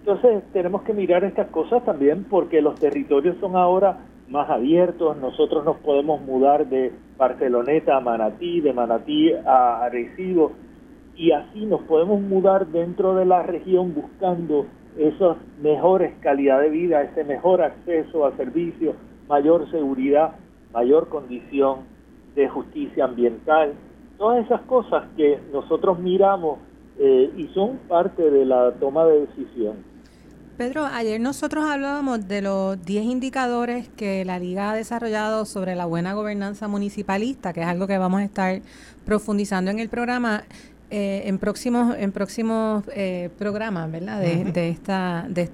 Entonces 0.01 0.43
tenemos 0.53 0.83
que 0.83 0.95
mirar 0.95 1.25
estas 1.25 1.49
cosas 1.49 1.85
también 1.85 2.25
porque 2.25 2.63
los 2.63 2.79
territorios 2.79 3.37
son 3.41 3.57
ahora 3.57 3.99
más 4.31 4.51
abiertos, 4.51 5.17
nosotros 5.17 5.65
nos 5.65 5.77
podemos 5.79 6.21
mudar 6.21 6.69
de 6.69 6.93
Barceloneta 7.17 7.97
a 7.97 8.01
Manatí, 8.01 8.61
de 8.61 8.73
Manatí 8.73 9.33
a 9.33 9.85
Arecibo, 9.85 10.53
y 11.17 11.33
así 11.33 11.67
nos 11.67 11.83
podemos 11.83 12.21
mudar 12.21 12.67
dentro 12.69 13.15
de 13.15 13.25
la 13.25 13.43
región 13.43 13.95
buscando 13.95 14.67
esas 14.97 15.37
mejores 15.61 16.15
calidad 16.21 16.61
de 16.61 16.71
vida, 16.71 17.03
ese 17.03 17.25
mejor 17.25 17.63
acceso 17.63 18.27
a 18.27 18.37
servicios, 18.37 18.95
mayor 19.29 19.71
seguridad, 19.71 20.37
mayor 20.73 21.09
condición 21.09 21.81
de 22.35 22.49
justicia 22.49 23.05
ambiental, 23.05 23.75
todas 24.17 24.45
esas 24.45 24.61
cosas 24.63 25.05
que 25.17 25.39
nosotros 25.53 25.99
miramos 25.99 26.59
eh, 26.99 27.31
y 27.37 27.47
son 27.49 27.79
parte 27.89 28.31
de 28.31 28.45
la 28.45 28.73
toma 28.73 29.05
de 29.07 29.21
decisión. 29.27 29.77
Pedro, 30.59 30.87
ayer 30.87 31.21
nosotros 31.21 31.65
hablábamos 31.71 32.27
de 32.27 32.43
los 32.43 32.85
10 32.85 33.05
indicadores 33.05 33.89
que 33.91 34.25
la 34.25 34.41
Liga 34.41 34.73
ha 34.73 34.75
desarrollado 34.75 35.45
sobre 35.45 35.77
la 35.77 35.87
buena 35.87 36.15
gobernanza 36.15 36.67
municipalista, 36.67 37.53
que 37.53 37.61
es 37.61 37.67
algo 37.69 37.87
que 37.87 37.97
vamos 37.97 38.23
a 38.23 38.25
estar 38.25 38.61
profundizando 39.05 39.71
en 39.71 39.79
el 39.79 39.89
programa. 39.89 40.43
Eh, 40.91 41.23
en 41.27 41.39
próximos 41.39 41.95
en 41.97 42.11
próximos 42.11 42.83
eh, 42.93 43.31
programas, 43.39 43.93
¿verdad? 43.93 44.21
De, 44.21 44.69
esta 44.69 45.27
de, 45.29 45.49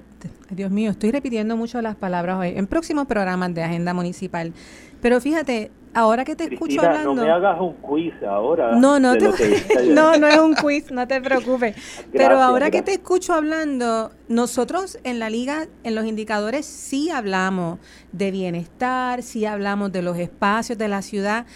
Dios 0.48 0.70
mío, 0.70 0.92
estoy 0.92 1.10
repitiendo 1.10 1.54
mucho 1.54 1.82
las 1.82 1.96
palabras 1.96 2.38
hoy. 2.38 2.54
En 2.56 2.66
próximos 2.66 3.06
programas 3.06 3.52
de 3.52 3.62
agenda 3.62 3.92
municipal. 3.92 4.54
Pero 5.02 5.20
fíjate, 5.20 5.70
ahora 5.94 6.24
que 6.24 6.36
te 6.36 6.44
escucho 6.52 6.80
hablando. 6.80 7.14
No 7.14 7.24
me 7.24 7.30
hagas 7.30 7.60
un 7.60 7.74
quiz 7.74 8.14
ahora. 8.22 8.76
No, 8.76 9.00
no, 9.00 9.14
no, 9.86 10.16
no 10.16 10.26
es 10.26 10.38
un 10.38 10.54
quiz, 10.54 10.90
no 10.90 11.06
te 11.06 11.20
preocupes. 11.20 11.76
Pero 12.12 12.40
ahora 12.40 12.70
que 12.70 12.82
te 12.82 12.92
escucho 12.92 13.32
hablando, 13.32 14.10
nosotros 14.28 14.98
en 15.04 15.18
la 15.18 15.30
liga, 15.30 15.66
en 15.82 15.94
los 15.94 16.04
indicadores, 16.04 16.66
sí 16.66 17.10
hablamos 17.10 17.78
de 18.12 18.30
bienestar, 18.30 19.22
sí 19.22 19.46
hablamos 19.46 19.92
de 19.92 20.02
los 20.02 20.18
espacios 20.18 20.78
de 20.78 20.88
la 20.88 21.02
ciudad, 21.02 21.46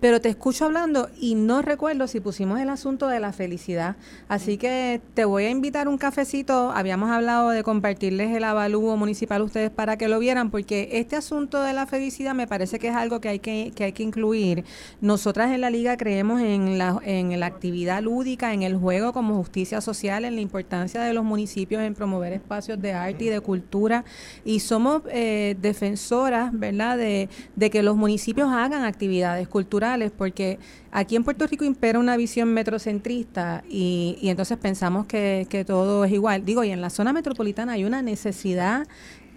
pero 0.00 0.20
te 0.20 0.28
escucho 0.28 0.66
hablando 0.66 1.08
y 1.18 1.34
no 1.34 1.62
recuerdo 1.62 2.06
si 2.06 2.20
pusimos 2.20 2.60
el 2.60 2.70
asunto 2.70 3.08
de 3.08 3.20
la 3.20 3.32
felicidad. 3.32 3.96
Así 4.28 4.56
que 4.56 5.00
te 5.14 5.24
voy 5.24 5.44
a 5.44 5.50
invitar 5.50 5.88
un 5.88 5.98
cafecito. 5.98 6.70
Habíamos 6.70 7.10
hablado 7.10 7.50
de 7.50 7.62
compartirles 7.62 8.36
el 8.36 8.44
avalúo 8.44 8.96
municipal 8.96 9.40
a 9.40 9.44
ustedes 9.44 9.70
para 9.70 9.96
que 9.96 10.08
lo 10.08 10.18
vieran, 10.18 10.50
porque 10.50 10.90
este 10.92 11.16
asunto 11.16 11.62
de 11.62 11.72
la 11.72 11.86
felicidad 11.86 12.34
me 12.34 12.46
parece 12.46 12.78
que 12.78 12.88
es 12.88 12.94
algo 12.94 13.20
que 13.20 13.28
hay 13.28 13.38
que, 13.40 13.72
que 13.74 13.84
hay 13.84 13.92
que 13.92 14.02
incluir. 14.02 14.64
Nosotras 15.00 15.50
en 15.50 15.62
la 15.62 15.70
liga 15.70 15.96
creemos 15.96 16.40
en 16.40 16.78
la, 16.78 17.00
en 17.02 17.38
la 17.38 17.46
actividad 17.46 18.02
lúdica, 18.02 18.52
en 18.52 18.62
el 18.62 18.76
juego 18.76 19.12
como 19.12 19.34
justicia 19.36 19.80
social, 19.80 20.24
en 20.24 20.36
la 20.36 20.40
importancia 20.40 21.00
de 21.00 21.12
los 21.12 21.24
municipios 21.24 21.82
en 21.82 21.94
promover 21.94 22.32
espacios 22.32 22.80
de 22.80 22.92
arte 22.92 23.24
y 23.24 23.28
de 23.28 23.40
cultura. 23.40 24.04
Y 24.44 24.60
somos 24.60 25.02
eh, 25.10 25.56
defensoras, 25.60 26.50
¿verdad?, 26.52 26.96
de, 26.96 27.28
de 27.56 27.70
que 27.70 27.82
los 27.82 27.96
municipios 27.96 28.48
hagan 28.52 28.84
actividades 28.84 29.48
culturales 29.48 29.87
porque 30.16 30.58
aquí 30.90 31.16
en 31.16 31.24
Puerto 31.24 31.46
Rico 31.46 31.64
impera 31.64 31.98
una 31.98 32.16
visión 32.16 32.52
metrocentrista 32.52 33.62
y, 33.68 34.18
entonces 34.22 34.58
pensamos 34.58 35.06
que, 35.06 35.64
todo 35.66 36.04
es 36.04 36.12
igual. 36.12 36.44
Digo, 36.44 36.64
y 36.64 36.70
en 36.70 36.80
la 36.80 36.90
zona 36.90 37.12
metropolitana 37.12 37.72
hay 37.74 37.84
una 37.84 38.02
necesidad 38.02 38.86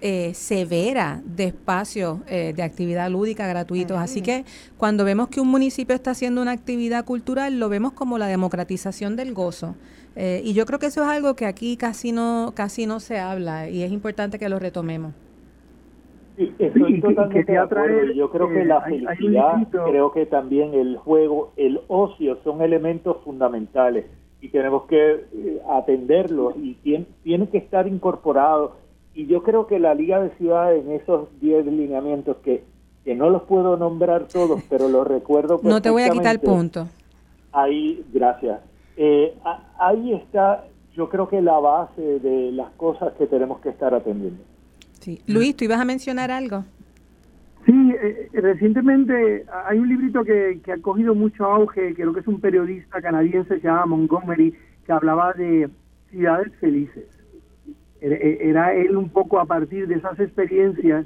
eh, 0.02 0.34
severa 0.34 1.22
de 1.24 1.46
espacios 1.46 2.20
eh, 2.28 2.54
de 2.56 2.64
actividad 2.64 3.10
lúdica 3.10 3.48
gratuitos. 3.48 4.00
Así 4.00 4.22
que 4.22 4.46
cuando 4.78 5.06
vemos 5.06 5.30
que 5.30 5.40
un 5.40 5.48
municipio 5.48 5.96
está 5.96 6.12
haciendo 6.12 6.42
una 6.42 6.52
actividad 6.52 7.06
cultural, 7.06 7.60
lo 7.60 7.70
vemos 7.70 7.94
como 7.94 8.18
la 8.18 8.28
democratización 8.28 9.16
del 9.16 9.34
gozo. 9.34 9.76
Eh, 10.16 10.42
y 10.44 10.54
yo 10.54 10.66
creo 10.66 10.80
que 10.80 10.88
eso 10.88 11.04
es 11.04 11.08
algo 11.08 11.36
que 11.36 11.46
aquí 11.46 11.78
casi 11.78 12.12
no, 12.12 12.52
casi 12.56 12.86
no 12.86 13.00
se 13.00 13.20
habla 13.20 13.70
y 13.70 13.84
es 13.84 13.92
importante 13.92 14.40
que 14.40 14.50
lo 14.50 14.60
retomemos. 14.60 15.14
Sí, 16.42 16.56
estoy 16.58 17.02
totalmente 17.02 17.52
de 17.52 17.58
acuerdo. 17.58 18.14
Yo 18.14 18.32
creo 18.32 18.50
que 18.50 18.62
eh, 18.62 18.66
la 18.66 18.82
felicidad, 18.82 19.68
creo 19.70 20.12
que 20.12 20.26
también 20.26 20.74
el 20.74 20.98
juego, 20.98 21.54
el 21.56 21.82
ocio 21.88 22.38
son 22.44 22.62
elementos 22.62 23.18
fundamentales 23.24 24.06
y 24.42 24.50
tenemos 24.50 24.86
que 24.86 25.12
eh, 25.12 25.62
atenderlos 25.70 26.56
y 26.58 26.74
tienen, 26.76 27.48
que 27.48 27.60
estar 27.60 27.88
incorporados. 27.88 28.72
Y 29.14 29.28
yo 29.28 29.44
creo 29.44 29.68
que 29.68 29.78
la 29.78 29.94
Liga 29.94 30.20
de 30.20 30.32
Ciudades 30.32 30.84
en 30.84 30.94
esos 30.94 31.28
10 31.42 31.68
lineamientos 31.68 32.38
que, 32.38 32.64
que 33.04 33.14
no 33.14 33.30
los 33.30 33.44
puedo 33.44 33.78
nombrar 33.78 34.28
todos, 34.28 34.64
pero 34.68 34.90
los 34.90 35.06
recuerdo. 35.06 35.60
No 35.62 35.82
te 35.82 35.92
voy 35.92 36.04
a 36.04 36.10
quitar 36.10 36.36
el 36.36 36.40
punto. 36.40 36.88
Ahí, 37.52 38.04
gracias. 38.12 38.62
Eh, 38.98 39.36
ahí 39.78 40.14
está, 40.14 40.66
yo 40.96 41.08
creo 41.10 41.28
que 41.28 41.42
la 41.42 41.60
base 41.60 42.20
de 42.20 42.52
las 42.52 42.72
cosas 42.72 43.14
que 43.14 43.28
tenemos 43.28 43.60
que 43.60 43.70
estar 43.70 43.94
atendiendo. 43.94 44.51
Luis, 45.28 45.56
¿tú 45.56 45.66
ibas 45.66 45.80
a 45.80 45.86
mencionar 45.86 46.32
algo? 46.32 46.66
Sí, 47.66 47.94
eh, 48.02 48.30
eh, 48.34 48.42
recientemente 48.42 49.46
hay 49.66 49.78
un 49.78 49.88
librito 49.88 50.24
que, 50.24 50.60
que, 50.64 50.72
ha 50.72 50.78
cogido 50.78 51.14
mucho 51.14 51.46
auge, 51.46 51.94
creo 51.94 52.14
que 52.14 52.22
es 52.22 52.28
un 52.28 52.42
periodista 52.42 53.02
canadiense, 53.02 53.60
se 53.60 53.68
llama 53.68 53.86
Montgomery, 53.86 54.54
que 54.86 54.92
hablaba 54.92 55.34
de 55.34 55.70
ciudades 56.10 56.52
felices. 56.60 57.06
Era, 58.02 58.74
él 58.74 58.98
un 58.98 59.10
poco 59.10 59.40
a 59.40 59.46
partir 59.46 59.88
de 59.88 59.96
esas 59.96 60.20
experiencias 60.20 61.06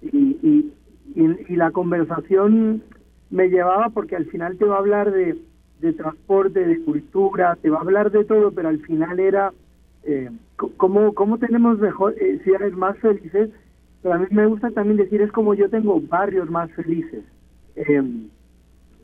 y, 0.00 0.38
y, 0.42 0.72
y, 1.14 1.56
la 1.56 1.70
conversación 1.70 2.82
me 3.28 3.48
llevaba 3.48 3.90
porque 3.90 4.16
al 4.16 4.24
final 4.24 4.56
te 4.56 4.64
va 4.64 4.76
a 4.76 4.78
hablar 4.78 5.12
de, 5.12 5.36
de 5.80 5.92
transporte, 5.92 6.66
de 6.66 6.80
cultura, 6.80 7.58
te 7.60 7.68
va 7.68 7.78
a 7.78 7.82
hablar 7.82 8.10
de 8.10 8.24
todo, 8.24 8.52
pero 8.52 8.70
al 8.70 8.80
final 8.80 9.20
era 9.20 9.52
eh, 10.04 10.30
cómo, 10.56 11.14
cómo 11.14 11.38
tenemos 11.38 11.78
mejor 11.78 12.14
eh, 12.20 12.40
ciudades 12.44 12.74
más 12.74 12.96
felices, 12.98 13.50
pero 14.02 14.14
a 14.14 14.18
mí 14.18 14.26
me 14.30 14.46
gusta 14.46 14.70
también 14.70 14.96
decir 14.96 15.20
es 15.20 15.32
como 15.32 15.54
yo 15.54 15.68
tengo 15.68 16.00
barrios 16.00 16.50
más 16.50 16.70
felices. 16.72 17.24
Em, 17.76 18.28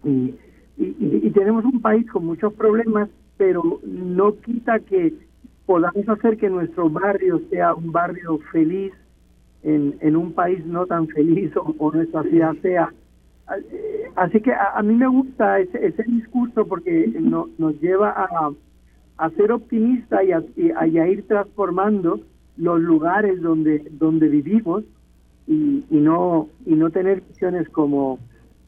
y, 0.04 0.34
y, 0.78 1.30
tenemos 1.30 1.64
un 1.64 1.80
país 1.80 2.08
con 2.10 2.26
muchos 2.26 2.52
problemas, 2.54 3.08
pero 3.36 3.80
no 3.84 4.36
quita 4.36 4.78
que 4.80 5.14
podamos 5.66 6.08
hacer 6.08 6.36
que 6.36 6.48
nuestro 6.48 6.88
barrio 6.88 7.40
sea 7.50 7.74
un 7.74 7.90
barrio 7.92 8.38
feliz 8.52 8.92
en, 9.62 9.96
en 10.00 10.16
un 10.16 10.32
país 10.32 10.64
no 10.64 10.86
tan 10.86 11.08
feliz 11.08 11.52
o, 11.56 11.92
nuestra 11.92 12.22
ciudad 12.22 12.54
sea. 12.62 12.92
Eh, 13.72 14.10
así 14.14 14.40
que 14.40 14.52
a, 14.52 14.80
mí 14.82 14.94
me 14.94 15.08
gusta 15.08 15.60
ese, 15.60 15.86
ese 15.86 16.02
discurso 16.04 16.66
porque 16.66 17.12
no, 17.20 17.48
nos 17.58 17.80
lleva 17.80 18.10
a, 18.10 18.50
a 19.18 19.30
ser 19.30 19.52
optimista 19.52 20.22
y 20.22 20.32
a, 20.32 20.86
ir 20.86 21.26
transformando 21.26 22.20
los 22.56 22.80
lugares 22.80 23.40
donde 23.40 23.84
donde 23.92 24.28
vivimos 24.28 24.84
y, 25.46 25.84
no 25.90 26.48
y 26.64 26.74
no 26.74 26.90
tener 26.90 27.22
visiones 27.22 27.68
como 27.68 28.18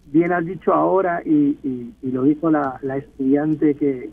bien 0.07 0.33
has 0.33 0.45
dicho 0.45 0.73
ahora 0.73 1.23
y, 1.25 1.57
lo 2.03 2.23
dijo 2.23 2.51
la, 2.51 2.79
la 2.83 2.97
estudiante 2.97 3.75
que, 3.75 4.11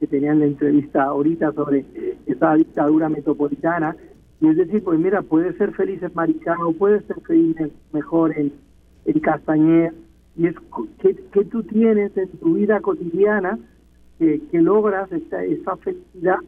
que 0.00 0.06
tenía 0.06 0.32
en 0.32 0.40
la 0.40 0.46
entrevista 0.46 1.04
ahorita 1.04 1.52
sobre 1.52 1.84
esa 2.26 2.54
dictadura 2.54 3.08
metropolitana. 3.08 3.96
Y 4.40 4.48
es 4.48 4.56
decir 4.56 4.82
pues 4.84 4.98
mira 4.98 5.22
puede 5.22 5.56
ser 5.56 5.72
feliz 5.72 6.02
en 6.02 6.12
Maricao 6.14 6.72
puede 6.72 7.00
ser 7.02 7.20
feliz 7.20 7.56
mejor 7.92 8.36
en, 8.36 8.52
en 9.06 9.20
Castañer 9.20 9.94
y 10.36 10.46
es 10.46 10.54
qué, 11.00 11.44
tú 11.44 11.62
tienes 11.62 12.14
en 12.16 12.28
tu 12.28 12.54
vida 12.54 12.80
cotidiana 12.80 13.58
que, 14.18 14.40
logras 14.52 15.10
esta, 15.12 15.44
esa 15.44 15.76
felicidad, 15.76 16.38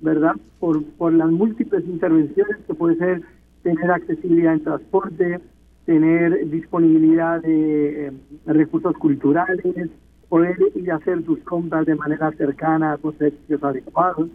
¿verdad? 0.00 0.34
Por, 0.58 0.84
por 0.92 1.12
las 1.12 1.30
múltiples 1.30 1.84
intervenciones 1.86 2.56
que 2.66 2.74
puede 2.74 2.96
ser 2.96 3.22
tener 3.62 3.90
accesibilidad 3.90 4.54
en 4.54 4.64
transporte, 4.64 5.40
tener 5.84 6.48
disponibilidad 6.50 7.40
de 7.42 8.06
eh, 8.06 8.12
recursos 8.46 8.94
culturales, 8.96 9.90
poder 10.28 10.56
ir 10.74 10.92
a 10.92 10.96
hacer 10.96 11.22
tus 11.22 11.38
compras 11.40 11.86
de 11.86 11.94
manera 11.94 12.30
cercana 12.32 12.96
con 12.98 13.16
servicios 13.18 13.62
adecuados. 13.62 14.28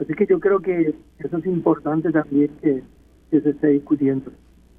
Así 0.00 0.12
que 0.14 0.26
yo 0.26 0.40
creo 0.40 0.60
que 0.60 0.94
eso 1.18 1.36
es 1.38 1.46
importante 1.46 2.10
también 2.10 2.50
que, 2.60 2.82
que 3.30 3.40
se 3.40 3.50
esté 3.50 3.68
discutiendo. 3.68 4.30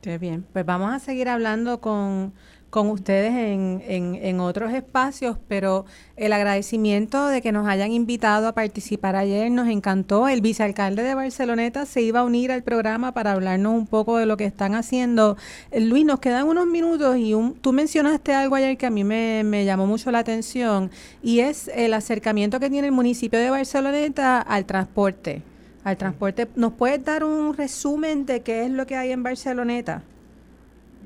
Qué 0.01 0.17
bien, 0.17 0.45
pues 0.53 0.65
vamos 0.65 0.91
a 0.91 0.99
seguir 0.99 1.27
hablando 1.27 1.81
con 1.81 2.33
con 2.69 2.89
ustedes 2.89 3.33
en, 3.33 3.81
en, 3.87 4.39
otros 4.39 4.73
espacios, 4.73 5.37
pero 5.47 5.85
el 6.17 6.33
agradecimiento 6.33 7.27
de 7.27 7.41
que 7.41 7.51
nos 7.51 7.67
hayan 7.67 7.91
invitado 7.91 8.47
a 8.47 8.51
participar 8.51 9.15
ayer 9.15 9.49
nos 9.51 9.67
encantó. 9.69 10.27
El 10.27 10.41
vicealcalde 10.41 11.03
de 11.03 11.15
Barceloneta 11.15 11.85
se 11.85 12.01
iba 12.01 12.19
a 12.19 12.23
unir 12.23 12.51
al 12.51 12.63
programa 12.63 13.13
para 13.13 13.31
hablarnos 13.31 13.73
un 13.73 13.87
poco 13.87 14.17
de 14.17 14.25
lo 14.25 14.35
que 14.35 14.45
están 14.45 14.75
haciendo. 14.75 15.37
Eh, 15.71 15.79
Luis, 15.79 16.05
nos 16.05 16.19
quedan 16.19 16.47
unos 16.47 16.67
minutos 16.67 17.17
y 17.17 17.33
un, 17.33 17.53
tú 17.55 17.71
mencionaste 17.71 18.33
algo 18.33 18.55
ayer 18.55 18.77
que 18.77 18.85
a 18.85 18.91
mí 18.91 19.03
me, 19.03 19.43
me 19.45 19.63
llamó 19.63 19.87
mucho 19.87 20.11
la 20.11 20.19
atención 20.19 20.91
y 21.23 21.39
es 21.39 21.69
el 21.73 21.93
acercamiento 21.93 22.59
que 22.59 22.69
tiene 22.69 22.87
el 22.87 22.93
municipio 22.93 23.39
de 23.39 23.49
Barceloneta 23.49 24.41
al 24.41 24.65
transporte. 24.65 25.41
Al 25.85 25.95
transporte, 25.95 26.49
¿nos 26.57 26.73
puedes 26.73 27.03
dar 27.05 27.23
un 27.23 27.55
resumen 27.55 28.25
de 28.25 28.41
qué 28.41 28.65
es 28.65 28.71
lo 28.71 28.85
que 28.85 28.97
hay 28.97 29.13
en 29.13 29.23
Barceloneta? 29.23 30.03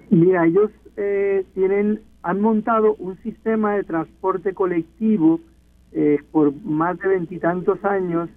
Mira, 0.09 0.45
ellos 0.45 0.71
eh, 0.97 1.45
tienen 1.53 2.01
han 2.23 2.39
montado 2.39 2.95
un 2.95 3.17
sistema 3.23 3.75
de 3.75 3.83
transporte 3.83 4.53
colectivo 4.53 5.39
eh, 5.91 6.19
por 6.31 6.53
más 6.63 6.99
de 6.99 7.07
veintitantos 7.07 7.83
años, 7.83 8.29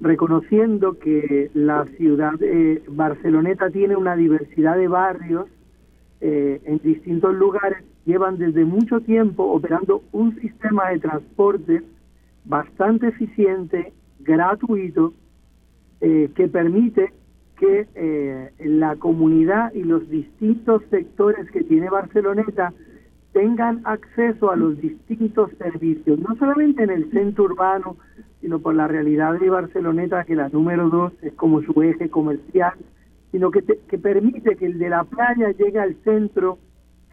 reconociendo 0.00 0.98
que 0.98 1.50
la 1.54 1.86
ciudad 1.96 2.32
de 2.34 2.82
Barceloneta 2.88 3.70
tiene 3.70 3.96
una 3.96 4.16
diversidad 4.16 4.76
de 4.76 4.88
barrios 4.88 5.46
eh, 6.20 6.60
en 6.64 6.78
distintos 6.78 7.34
lugares, 7.34 7.84
llevan 8.04 8.38
desde 8.38 8.64
mucho 8.64 9.00
tiempo 9.00 9.44
operando 9.44 10.02
un 10.10 10.34
sistema 10.40 10.90
de 10.90 10.98
transporte 10.98 11.82
bastante 12.44 13.08
eficiente, 13.08 13.92
gratuito, 14.20 15.12
que 16.00 16.48
permite 16.48 17.12
que 17.58 17.86
eh, 17.94 18.50
la 18.60 18.96
comunidad 18.96 19.72
y 19.74 19.82
los 19.82 20.08
distintos 20.08 20.82
sectores 20.90 21.50
que 21.50 21.64
tiene 21.64 21.90
Barceloneta 21.90 22.72
tengan 23.32 23.82
acceso 23.84 24.50
a 24.50 24.56
los 24.56 24.80
distintos 24.80 25.50
servicios, 25.58 26.18
no 26.18 26.36
solamente 26.36 26.84
en 26.84 26.90
el 26.90 27.10
centro 27.10 27.44
urbano, 27.44 27.96
sino 28.40 28.60
por 28.60 28.74
la 28.74 28.88
realidad 28.88 29.38
de 29.38 29.50
Barceloneta, 29.50 30.24
que 30.24 30.36
la 30.36 30.48
número 30.48 30.88
dos 30.88 31.12
es 31.22 31.34
como 31.34 31.62
su 31.62 31.82
eje 31.82 32.08
comercial, 32.08 32.74
sino 33.32 33.50
que, 33.50 33.62
que 33.62 33.98
permite 33.98 34.56
que 34.56 34.66
el 34.66 34.78
de 34.78 34.88
la 34.88 35.04
playa 35.04 35.50
llegue 35.50 35.78
al 35.78 35.96
centro, 36.04 36.58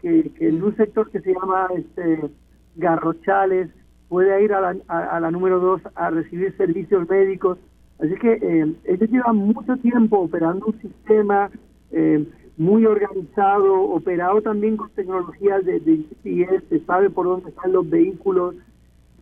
que, 0.00 0.30
en 0.40 0.62
un 0.62 0.76
sector 0.76 1.10
que 1.10 1.20
se 1.20 1.34
llama 1.34 1.68
este 1.76 2.30
Garrochales 2.76 3.68
puede 4.08 4.44
ir 4.44 4.52
a 4.52 4.60
la, 4.60 4.76
a 4.88 5.18
la 5.18 5.30
número 5.30 5.58
dos 5.58 5.82
a 5.96 6.10
recibir 6.10 6.56
servicios 6.56 7.08
médicos, 7.08 7.58
Así 7.98 8.14
que 8.16 8.32
eh, 8.32 8.74
ellos 8.84 9.10
llevan 9.10 9.36
mucho 9.36 9.76
tiempo 9.78 10.18
operando 10.18 10.66
un 10.66 10.80
sistema 10.80 11.50
eh, 11.92 12.26
muy 12.56 12.84
organizado, 12.84 13.80
operado 13.82 14.42
también 14.42 14.76
con 14.76 14.90
tecnologías 14.90 15.64
de, 15.64 15.80
de 15.80 16.04
GPS, 16.22 16.66
se 16.68 16.80
sabe 16.80 17.10
por 17.10 17.26
dónde 17.26 17.50
están 17.50 17.72
los 17.72 17.88
vehículos, 17.88 18.54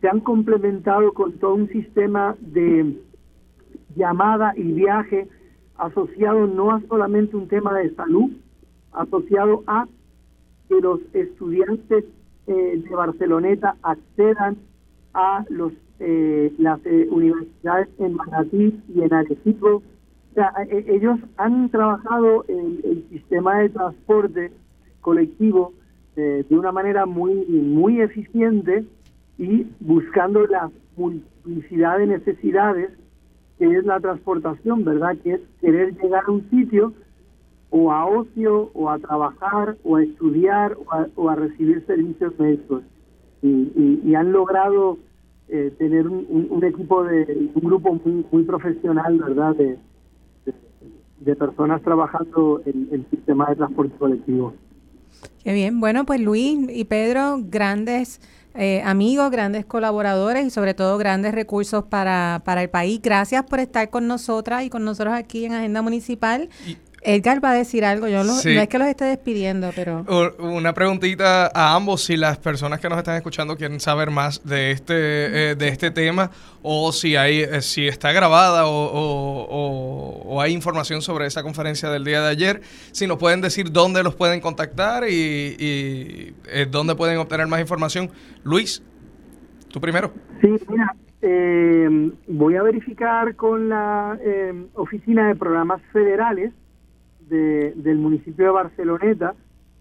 se 0.01 0.09
han 0.09 0.19
complementado 0.19 1.13
con 1.13 1.33
todo 1.33 1.55
un 1.55 1.69
sistema 1.69 2.35
de 2.39 3.01
llamada 3.95 4.53
y 4.55 4.63
viaje 4.73 5.27
asociado 5.77 6.47
no 6.47 6.71
a 6.71 6.81
solamente 6.87 7.35
un 7.35 7.47
tema 7.47 7.73
de 7.73 7.93
salud, 7.95 8.31
asociado 8.91 9.63
a 9.67 9.87
que 10.69 10.79
los 10.81 10.99
estudiantes 11.13 12.05
eh, 12.47 12.83
de 12.83 12.95
Barceloneta 12.95 13.75
accedan 13.81 14.57
a 15.13 15.45
los 15.49 15.71
eh, 15.99 16.53
las 16.57 16.85
eh, 16.85 17.07
universidades 17.09 17.87
en 17.99 18.15
Manatí 18.15 18.77
y 18.93 19.01
en 19.01 19.13
Arecibo. 19.13 19.77
O 19.77 20.33
sea, 20.33 20.51
eh, 20.69 20.85
ellos 20.89 21.19
han 21.37 21.69
trabajado 21.69 22.43
el 22.49 23.05
sistema 23.09 23.59
de 23.59 23.69
transporte 23.69 24.51
colectivo 24.99 25.73
de 26.15 26.45
una 26.49 26.71
manera 26.71 27.05
muy 27.05 27.33
muy 27.45 27.99
eficiente 28.01 28.85
y 29.37 29.67
buscando 29.81 30.47
la 30.47 30.71
multiplicidad 30.95 31.97
de 31.97 32.07
necesidades 32.07 32.91
que 33.57 33.65
es 33.65 33.85
la 33.85 33.99
transportación, 33.99 34.83
¿verdad? 34.83 35.15
Que 35.23 35.33
es 35.33 35.41
querer 35.61 35.93
llegar 36.01 36.23
a 36.25 36.31
un 36.31 36.49
sitio 36.49 36.93
o 37.69 37.91
a 37.91 38.05
ocio, 38.05 38.69
o 38.73 38.89
a 38.89 38.99
trabajar, 38.99 39.75
o 39.83 39.97
a 39.97 40.03
estudiar, 40.03 40.77
o 41.15 41.29
a, 41.29 41.35
recibir 41.35 41.85
servicios 41.85 42.37
médicos. 42.39 42.83
Y 43.41 44.15
han 44.15 44.31
logrado 44.31 44.97
eh, 45.49 45.73
tener 45.77 46.07
un, 46.07 46.63
equipo 46.63 47.03
de 47.03 47.51
un 47.53 47.61
grupo 47.61 47.93
muy, 47.93 48.25
muy 48.31 48.43
profesional, 48.43 49.17
¿verdad? 49.19 49.55
De, 49.55 49.77
de, 51.19 51.35
personas 51.35 51.81
trabajando 51.81 52.61
en 52.65 52.87
el 52.91 53.05
sistema 53.09 53.49
de 53.49 53.55
transporte 53.55 53.95
colectivo. 53.97 54.53
Qué 55.43 55.53
bien. 55.53 55.79
Bueno, 55.79 56.05
pues 56.05 56.19
Luis 56.19 56.57
y 56.69 56.85
Pedro, 56.85 57.39
grandes 57.43 58.19
eh, 58.57 58.81
amigos, 58.85 59.31
grandes 59.31 59.65
colaboradores 59.65 60.45
y 60.45 60.49
sobre 60.49 60.73
todo 60.73 60.97
grandes 60.97 61.35
recursos 61.35 61.83
para, 61.83 62.41
para 62.45 62.63
el 62.63 62.69
país. 62.69 63.01
Gracias 63.01 63.43
por 63.43 63.59
estar 63.59 63.89
con 63.89 64.07
nosotras 64.07 64.63
y 64.63 64.69
con 64.69 64.85
nosotros 64.85 65.13
aquí 65.13 65.45
en 65.45 65.53
Agenda 65.53 65.81
Municipal. 65.81 66.49
Edgar 67.05 67.43
va 67.43 67.51
a 67.51 67.53
decir 67.53 67.85
algo, 67.85 68.07
yo 68.07 68.23
no 68.23 68.39
es 68.39 68.67
que 68.67 68.79
los 68.79 68.87
esté 68.87 69.05
despidiendo, 69.05 69.69
pero... 69.75 70.03
Una 70.39 70.73
preguntita 70.73 71.51
a 71.53 71.75
ambos, 71.75 72.03
si 72.03 72.17
las 72.17 72.39
personas 72.39 72.79
que 72.79 72.89
nos 72.89 72.97
están 72.97 73.15
escuchando 73.15 73.55
quieren 73.55 73.79
saber 73.79 74.09
más 74.09 74.43
de 74.43 74.71
este, 74.71 75.51
eh, 75.51 75.55
de 75.55 75.67
este 75.67 75.91
tema 75.91 76.31
o 76.63 76.91
si, 76.91 77.15
hay, 77.15 77.41
eh, 77.41 77.61
si 77.61 77.87
está 77.87 78.11
grabada 78.11 78.63
o, 78.65 80.41
hay 80.41 80.51
información 80.51 81.03
sobre 81.03 81.27
esa 81.27 81.43
conferencia 81.43 81.89
del 81.89 82.03
día 82.03 82.21
de 82.21 82.29
ayer, 82.29 82.61
si 82.91 83.05
nos 83.05 83.17
pueden 83.17 83.39
decir 83.39 83.71
dónde 83.71 84.01
los 84.01 84.15
pueden 84.15 84.41
contactar 84.41 85.03
y, 85.07 85.55
eh, 86.47 86.67
dónde 86.69 86.95
pueden 86.95 87.19
obtener 87.19 87.45
más 87.45 87.61
información. 87.61 88.09
Luis, 88.43 88.81
tú 89.69 89.79
primero. 89.79 90.11
Sí, 90.41 90.49
mira, 90.67 90.95
voy 92.27 92.55
a 92.55 92.63
verificar 92.63 93.35
con 93.35 93.69
la 93.69 94.17
Oficina 94.73 95.27
de 95.27 95.35
Programas 95.35 95.81
Federales 95.93 96.51
de, 97.29 97.73
del 97.75 97.97
municipio 97.97 98.45
de 98.45 98.51
Barceloneta, 98.51 99.35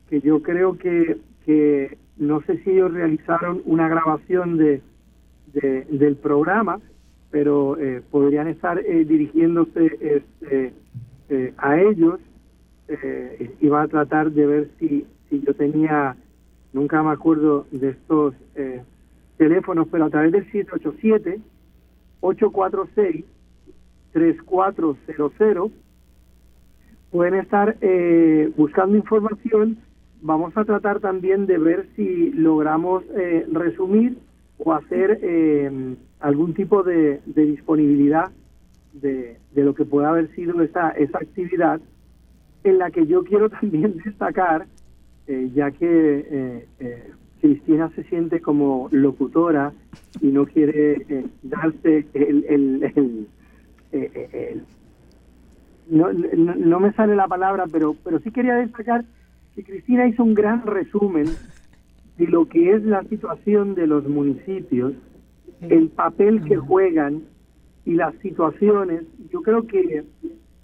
que 0.09 0.21
yo 0.21 0.43
creo 0.43 0.77
que, 0.79 1.19
que 1.45 1.99
no 2.17 2.41
sé 2.43 2.59
si 2.59 2.71
ellos 2.71 2.93
realizaron 2.93 3.63
una 3.65 3.89
grabación 3.89 4.57
de, 4.57 4.83
del 5.53 6.17
programa, 6.17 6.81
pero 7.31 7.77
eh, 7.79 8.03
podrían 8.11 8.49
estar 8.49 8.79
eh, 8.79 9.05
dirigiéndose 9.05 9.99
este, 10.01 10.73
eh, 11.29 11.55
a 11.57 11.81
ellos. 11.81 12.21
iba 13.61 13.83
a 13.83 13.89
tratar 13.89 14.31
de 14.31 14.47
ver 14.47 14.71
si, 14.79 15.07
si 15.29 15.41
yo 15.41 15.55
tenía, 15.55 16.17
nunca 16.73 17.03
me 17.03 17.11
acuerdo 17.11 17.67
de 17.71 17.91
estos 17.91 18.35
teléfonos, 19.39 19.89
pero 19.91 20.05
a 20.05 20.11
través 20.11 20.33
del 20.33 20.45
787 20.53 21.41
846 22.21 23.25
3400 24.13 25.73
pueden 27.15 27.35
estar 27.35 27.77
eh, 27.81 28.51
buscando 28.57 28.97
información. 28.97 29.79
Vamos 30.21 30.57
a 30.57 30.65
tratar 30.65 30.99
también 30.99 31.47
de 31.47 31.59
ver 31.59 31.87
si 31.95 32.33
logramos 32.33 33.05
eh, 33.17 33.47
resumir 33.53 34.19
o 34.59 34.73
hacer 34.73 35.21
eh, 35.23 35.95
algún 36.19 36.55
tipo 36.55 36.83
de, 36.83 37.21
disponibilidad 37.25 38.33
de, 38.95 39.37
lo 39.55 39.77
que 39.77 39.85
pueda 39.85 40.09
haber 40.09 40.35
sido 40.35 40.61
esa, 40.61 40.91
esa 40.91 41.19
actividad, 41.19 41.81
en 42.65 42.79
la 42.79 42.91
que 42.91 43.07
yo 43.07 43.23
quiero 43.23 43.49
también 43.61 43.97
destacar, 44.05 44.67
ya 45.29 45.71
que 45.71 46.67
Cristina 47.41 47.91
se 47.95 48.03
siente 48.05 48.41
como 48.41 48.89
locutora 48.91 49.73
y 50.21 50.27
no 50.33 50.47
quiere 50.47 51.27
darse 51.45 52.07
el, 52.13 52.45
el, 52.49 53.27
el 53.93 54.65
no, 55.89 56.13
no, 56.13 56.81
me 56.81 56.93
sale 56.93 57.17
la 57.17 57.29
palabra, 57.29 57.65
pero, 57.71 57.95
pero 58.05 58.19
sí 58.21 58.31
quería 58.31 58.57
destacar 58.57 59.05
que 59.55 59.65
Cristina 59.65 60.07
hizo 60.07 60.25
un 60.25 60.35
gran 60.35 60.67
resumen 60.67 61.27
de 62.19 62.27
lo 62.27 62.49
que 62.49 62.73
es 62.73 62.85
la 62.85 63.03
situación 63.05 63.75
de 63.75 63.87
los 63.87 64.09
municipios, 64.09 64.95
el 65.61 65.89
papel 65.89 66.45
que 66.45 66.57
juegan 66.57 67.23
y 67.85 67.95
las 67.95 68.15
situaciones. 68.17 69.03
Yo 69.31 69.43
creo 69.43 69.67
que, 69.67 70.05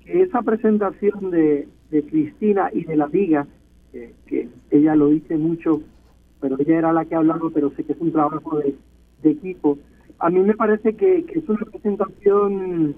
esa 0.07 0.43
presentación 0.43 1.31
de, 1.31 1.69
de, 1.91 2.03
Cristina 2.03 2.71
y 2.73 2.85
de 2.85 2.97
la 2.97 3.07
Liga, 3.07 3.47
que 4.27 4.49
ella 4.71 4.97
lo 4.97 5.09
dice 5.09 5.37
mucho 5.37 5.83
pero 6.41 6.57
ella 6.59 6.79
era 6.79 6.93
la 6.93 7.05
que 7.05 7.15
hablaba, 7.15 7.51
pero 7.53 7.71
sé 7.71 7.85
que 7.85 7.93
es 7.93 8.01
un 8.01 8.13
trabajo 8.13 8.59
de, 8.59 8.75
equipo. 9.23 9.79
A 10.19 10.31
mí 10.31 10.41
me 10.41 10.55
parece 10.55 10.95
que, 10.95 11.19
es 11.29 11.49
una 11.49 11.65
presentación 11.67 12.97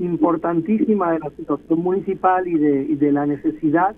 importantísima 0.00 1.12
de 1.12 1.18
la 1.20 1.30
situación 1.30 1.80
municipal 1.80 2.48
y 2.48 2.58
de, 2.58 3.12
la 3.12 3.26
necesidad 3.26 3.94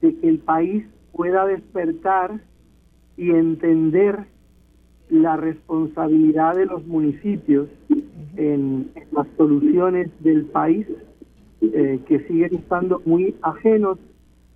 de 0.00 0.14
que 0.16 0.28
el 0.28 0.38
país 0.38 0.84
pueda 1.12 1.44
despertar 1.46 2.40
y 3.16 3.30
entender 3.30 4.26
la 5.10 5.36
responsabilidad 5.36 6.56
de 6.56 6.66
los 6.66 6.86
municipios 6.86 7.68
en, 8.36 8.90
las 9.12 9.26
soluciones 9.36 10.10
del 10.20 10.44
país 10.46 10.86
eh, 11.60 12.00
que 12.06 12.20
siguen 12.26 12.54
estando 12.54 13.02
muy 13.04 13.34
ajenos 13.42 13.98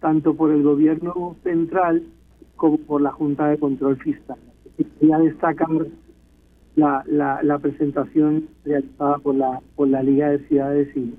tanto 0.00 0.34
por 0.34 0.50
el 0.50 0.62
gobierno 0.62 1.36
central 1.42 2.04
como 2.56 2.78
por 2.78 3.00
la 3.00 3.12
Junta 3.12 3.48
de 3.48 3.58
Control 3.58 3.96
Fiscal. 3.98 4.38
Quería 5.00 5.18
destacar 5.18 5.68
la, 6.78 7.02
la, 7.06 7.40
la, 7.42 7.58
presentación 7.58 8.48
realizada 8.64 9.18
por 9.18 9.34
la, 9.34 9.60
por 9.76 9.88
la 9.88 10.02
Liga 10.02 10.30
de 10.30 10.38
Ciudades 10.46 10.88
y, 10.96 11.14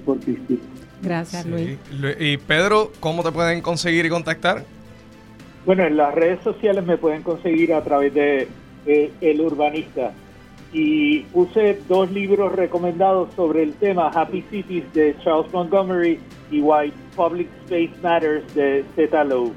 por 0.00 0.18
Cristina. 0.20 0.60
Gracias, 1.02 1.46
Luis. 1.46 1.78
Y 2.18 2.36
Pedro, 2.36 2.92
¿cómo 3.00 3.22
te 3.22 3.32
pueden 3.32 3.62
conseguir 3.62 4.04
y 4.04 4.10
contactar? 4.10 4.64
Bueno, 5.64 5.84
en 5.84 5.96
las 5.96 6.14
redes 6.14 6.42
sociales 6.42 6.84
me 6.84 6.98
pueden 6.98 7.22
conseguir 7.22 7.72
a 7.72 7.82
través 7.82 8.12
de 8.12 8.48
El 8.86 9.40
Urbanista. 9.40 10.12
Y 10.72 11.20
puse 11.32 11.80
dos 11.88 12.10
libros 12.10 12.52
recomendados 12.52 13.32
sobre 13.34 13.62
el 13.62 13.74
tema, 13.74 14.08
Happy 14.08 14.44
Cities 14.50 14.92
de 14.92 15.16
Charles 15.24 15.50
Montgomery 15.52 16.18
y 16.50 16.60
Why 16.60 16.92
Public 17.14 17.48
Space 17.64 17.92
Matters 18.02 18.54
de 18.54 18.84
Zeta 18.94 19.24
Lowe. 19.24 19.52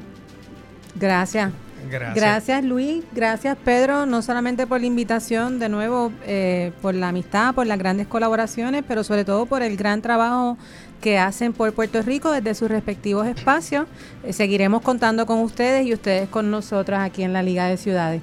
Gracias. 0.96 1.52
Gracias. 1.88 2.64
Luis, 2.64 3.04
gracias 3.14 3.58
Pedro, 3.64 4.06
no 4.06 4.22
solamente 4.22 4.68
por 4.68 4.80
la 4.80 4.86
invitación, 4.86 5.60
de 5.60 5.70
nuevo, 5.70 6.12
eh, 6.26 6.72
por 6.82 6.96
la 6.96 7.10
amistad, 7.10 7.54
por 7.56 7.68
las 7.68 7.78
grandes 7.78 8.08
colaboraciones, 8.08 8.84
pero 8.88 9.04
sobre 9.04 9.26
todo 9.26 9.46
por 9.46 9.62
el 9.62 9.78
gran 9.78 10.02
trabajo 10.02 10.58
que 11.02 11.18
hacen 11.18 11.54
por 11.54 11.74
Puerto 11.74 12.02
Rico 12.02 12.32
desde 12.32 12.54
sus 12.56 12.70
respectivos 12.70 13.28
espacios. 13.28 13.88
Eh, 14.24 14.34
seguiremos 14.34 14.82
contando 14.82 15.26
con 15.26 15.40
ustedes 15.40 15.86
y 15.86 15.94
ustedes 15.94 16.30
con 16.30 16.52
nosotros 16.52 17.00
aquí 17.00 17.24
en 17.24 17.34
la 17.34 17.44
Liga 17.44 17.68
de 17.68 17.78
Ciudades. 17.78 18.22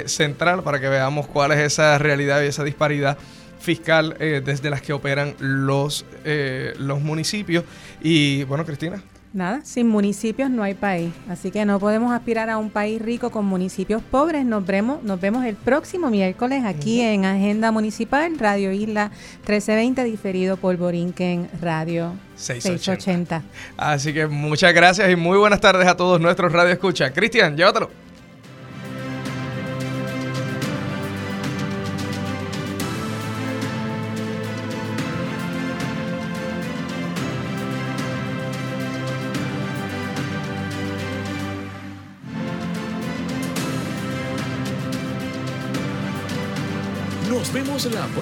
central 0.06 0.64
para 0.64 0.80
que 0.80 0.88
veamos 0.88 1.28
cuál 1.28 1.52
es 1.52 1.60
esa 1.60 1.98
realidad 1.98 2.42
y 2.42 2.46
esa 2.46 2.64
disparidad 2.64 3.18
fiscal 3.62 4.18
eh, 4.20 4.42
desde 4.44 4.70
las 4.70 4.82
que 4.82 4.94
operan 4.94 5.36
los, 5.40 6.06
eh, 6.26 6.74
los 6.78 7.02
municipios. 7.02 7.64
Y 8.02 8.44
bueno, 8.44 8.66
Cristina. 8.66 9.02
Nada, 9.34 9.62
sin 9.64 9.88
municipios 9.88 10.50
no 10.50 10.62
hay 10.62 10.74
país. 10.74 11.14
Así 11.30 11.52
que 11.52 11.64
no 11.64 11.80
podemos 11.80 12.12
aspirar 12.12 12.50
a 12.50 12.58
un 12.58 12.70
país 12.70 13.02
rico 13.02 13.30
con 13.32 13.46
municipios 13.46 14.02
pobres. 14.02 14.44
Nos 14.44 14.66
vemos, 14.66 15.02
nos 15.04 15.22
vemos 15.22 15.46
el 15.46 15.56
próximo 15.56 16.10
miércoles 16.10 16.66
aquí 16.66 17.00
en 17.00 17.24
Agenda 17.24 17.72
Municipal, 17.72 18.38
Radio 18.38 18.74
Isla 18.74 19.10
1320, 19.48 20.04
diferido 20.04 20.58
por 20.58 20.76
Borinquen 20.76 21.50
Radio 21.62 22.14
680. 22.36 23.42
Así 23.78 24.14
que 24.14 24.28
muchas 24.28 24.74
gracias 24.74 25.10
y 25.10 25.16
muy 25.16 25.38
buenas 25.38 25.62
tardes 25.62 25.88
a 25.88 25.96
todos 25.96 26.20
nuestros 26.20 26.52
Radio 26.52 26.74
Escucha. 26.74 27.14
Cristian, 27.14 27.56
llévatelo. 27.56 27.90